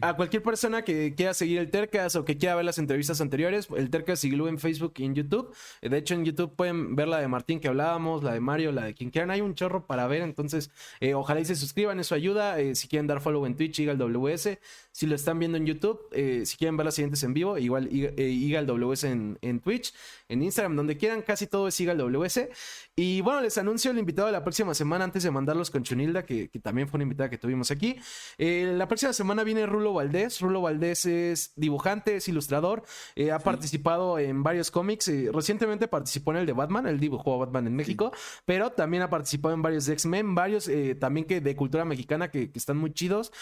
ah, 0.00 0.08
a 0.08 0.16
cualquier 0.16 0.42
persona 0.42 0.82
que 0.82 1.14
quiera 1.14 1.34
seguir 1.34 1.58
el 1.58 1.70
Tercas 1.70 2.16
o 2.16 2.24
que 2.24 2.38
quiera 2.38 2.54
ver 2.54 2.64
las 2.64 2.78
entrevistas 2.78 3.20
anteriores, 3.20 3.68
el 3.76 3.90
Tercas 3.90 4.20
sigue 4.20 4.36
en 4.36 4.58
Facebook 4.58 4.94
y 4.96 5.04
en 5.04 5.14
YouTube. 5.14 5.54
De 5.82 5.96
hecho, 5.96 6.14
en 6.14 6.24
YouTube 6.24 6.54
pueden 6.56 6.96
ver 6.96 7.08
la 7.08 7.18
de 7.18 7.28
Martín 7.28 7.60
que 7.60 7.68
hablábamos, 7.68 8.22
la 8.22 8.32
de 8.32 8.40
Mario, 8.40 8.72
la 8.72 8.84
de 8.84 8.94
quien 8.94 9.10
quieran. 9.10 9.30
Hay 9.30 9.40
un 9.40 9.54
chorro 9.54 9.86
para 9.86 10.06
ver, 10.06 10.22
entonces 10.22 10.70
eh, 11.00 11.14
ojalá 11.14 11.40
y 11.40 11.44
se 11.44 11.56
suscriban, 11.56 12.00
eso 12.00 12.14
ayuda. 12.14 12.58
Eh, 12.60 12.74
si 12.74 12.88
quieren 12.88 13.06
dar 13.06 13.20
follow 13.20 13.44
en 13.44 13.56
Twitch, 13.56 13.80
Igal 13.80 13.98
WS. 13.98 14.58
Si 14.92 15.06
lo 15.06 15.14
están 15.14 15.38
viendo 15.38 15.58
en 15.58 15.66
YouTube, 15.66 16.00
si 16.12 16.56
quieren 16.56 16.76
ver 16.76 16.86
las 16.86 16.94
siguientes 16.94 17.22
en 17.22 17.34
vivo, 17.34 17.58
igual 17.58 17.88
Igal 17.92 18.66
WS 18.66 19.04
en, 19.04 19.38
en 19.42 19.60
Twitch, 19.60 19.92
en 20.30 20.42
Instagram, 20.42 20.76
donde 20.76 20.96
quieran, 20.96 21.22
casi 21.22 21.46
todo 21.48 21.68
es 21.68 21.78
Igal 21.80 21.98
WS. 21.98 22.48
Y 22.94 23.20
bueno, 23.20 23.40
les 23.40 23.58
anuncio 23.58 23.90
el 23.90 23.98
invitado 23.98 24.26
de 24.26 24.32
la 24.32 24.44
próxima 24.44 24.74
semana 24.74 25.04
antes 25.04 25.24
de 25.24 25.30
mandarlos 25.30 25.70
con 25.70 25.82
Chunilda, 25.82 26.24
que, 26.24 26.48
también 26.62 26.88
fue 26.88 26.98
una 26.98 27.04
invitada 27.04 27.28
que 27.28 27.38
tuvimos 27.38 27.70
aquí. 27.70 27.96
Eh, 28.38 28.72
la 28.76 28.86
próxima 28.86 29.12
semana 29.12 29.42
viene 29.42 29.66
Rulo 29.66 29.92
Valdés. 29.92 30.40
Rulo 30.40 30.62
Valdés 30.62 31.04
es 31.04 31.52
dibujante, 31.56 32.16
es 32.16 32.28
ilustrador, 32.28 32.84
eh, 33.16 33.32
ha 33.32 33.40
participado 33.40 34.18
en 34.18 34.42
varios 34.44 34.70
cómics. 34.70 35.08
Eh, 35.08 35.30
recientemente 35.32 35.88
participó 35.88 36.30
en 36.30 36.38
el 36.38 36.46
de 36.46 36.52
Batman, 36.52 36.86
él 36.86 37.00
dibujó 37.00 37.34
a 37.34 37.38
Batman 37.46 37.66
en 37.66 37.74
México, 37.74 38.12
pero 38.44 38.70
también 38.70 39.02
ha 39.02 39.10
participado 39.10 39.54
en 39.54 39.62
varios 39.62 39.86
de 39.86 39.94
X-Men, 39.94 40.34
varios 40.34 40.70
también 41.00 41.26
que 41.26 41.40
de 41.40 41.56
cultura 41.56 41.84
mexicana 41.84 42.30
que, 42.30 42.52
que 42.52 42.58
están 42.58 42.76
muy 42.76 42.92
chidos. 42.92 43.32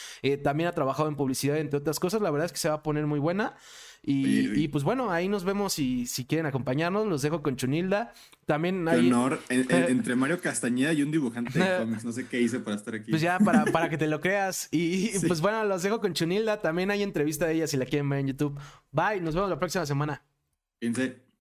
también 0.42 0.68
ha 0.68 0.72
trabajado 0.72 1.08
en 1.08 1.16
publicidad, 1.16 1.58
entre 1.58 1.78
otras 1.78 2.00
cosas. 2.00 2.22
La 2.22 2.30
verdad 2.30 2.46
es 2.46 2.52
que 2.52 2.58
se 2.58 2.68
va 2.70 2.76
a 2.76 2.82
poner 2.82 3.06
muy 3.06 3.18
buena. 3.18 3.56
Y, 4.02 4.68
pues 4.68 4.84
bueno, 4.84 5.10
ahí 5.10 5.28
nos 5.28 5.44
vemos 5.44 5.78
y 5.78 6.06
si 6.06 6.24
quieren 6.24 6.46
acompañarnos, 6.46 7.06
los 7.06 7.22
dejo 7.22 7.42
con 7.42 7.56
Chunilda. 7.56 8.14
También 8.46 8.88
hay... 8.88 9.06
honor 9.08 9.40
entre 9.48 10.16
Mario 10.16 10.40
Castañeda 10.40 10.92
y 10.92 11.02
un 11.02 11.10
dibujante 11.10 11.58
de 11.58 11.78
cómics. 11.78 12.04
No 12.04 12.12
sé 12.12 12.26
qué 12.26 12.40
hice 12.40 12.60
para 12.60 12.76
estar 12.76 12.94
aquí. 12.94 13.10
Pues 13.10 13.22
ya, 13.22 13.38
para, 13.38 13.64
para 13.66 13.90
que 13.90 13.98
te 13.98 14.06
lo 14.06 14.20
creas. 14.20 14.68
Y 14.70 15.10
pues 15.26 15.40
bueno, 15.40 15.64
los 15.64 15.82
dejo 15.82 16.00
con 16.00 16.14
Chunilda. 16.14 16.60
También 16.60 16.90
hay 16.90 17.02
entrevista 17.02 17.46
de 17.46 17.54
ella 17.54 17.66
si 17.66 17.76
la 17.76 17.84
quieren 17.84 18.08
ver 18.08 18.20
en 18.20 18.28
YouTube. 18.28 18.58
Bye, 18.92 19.20
nos 19.20 19.34
vemos 19.34 19.50
la 19.50 19.58
próxima 19.58 19.84
semana. 19.84 20.22
Fíjense. 20.80 21.27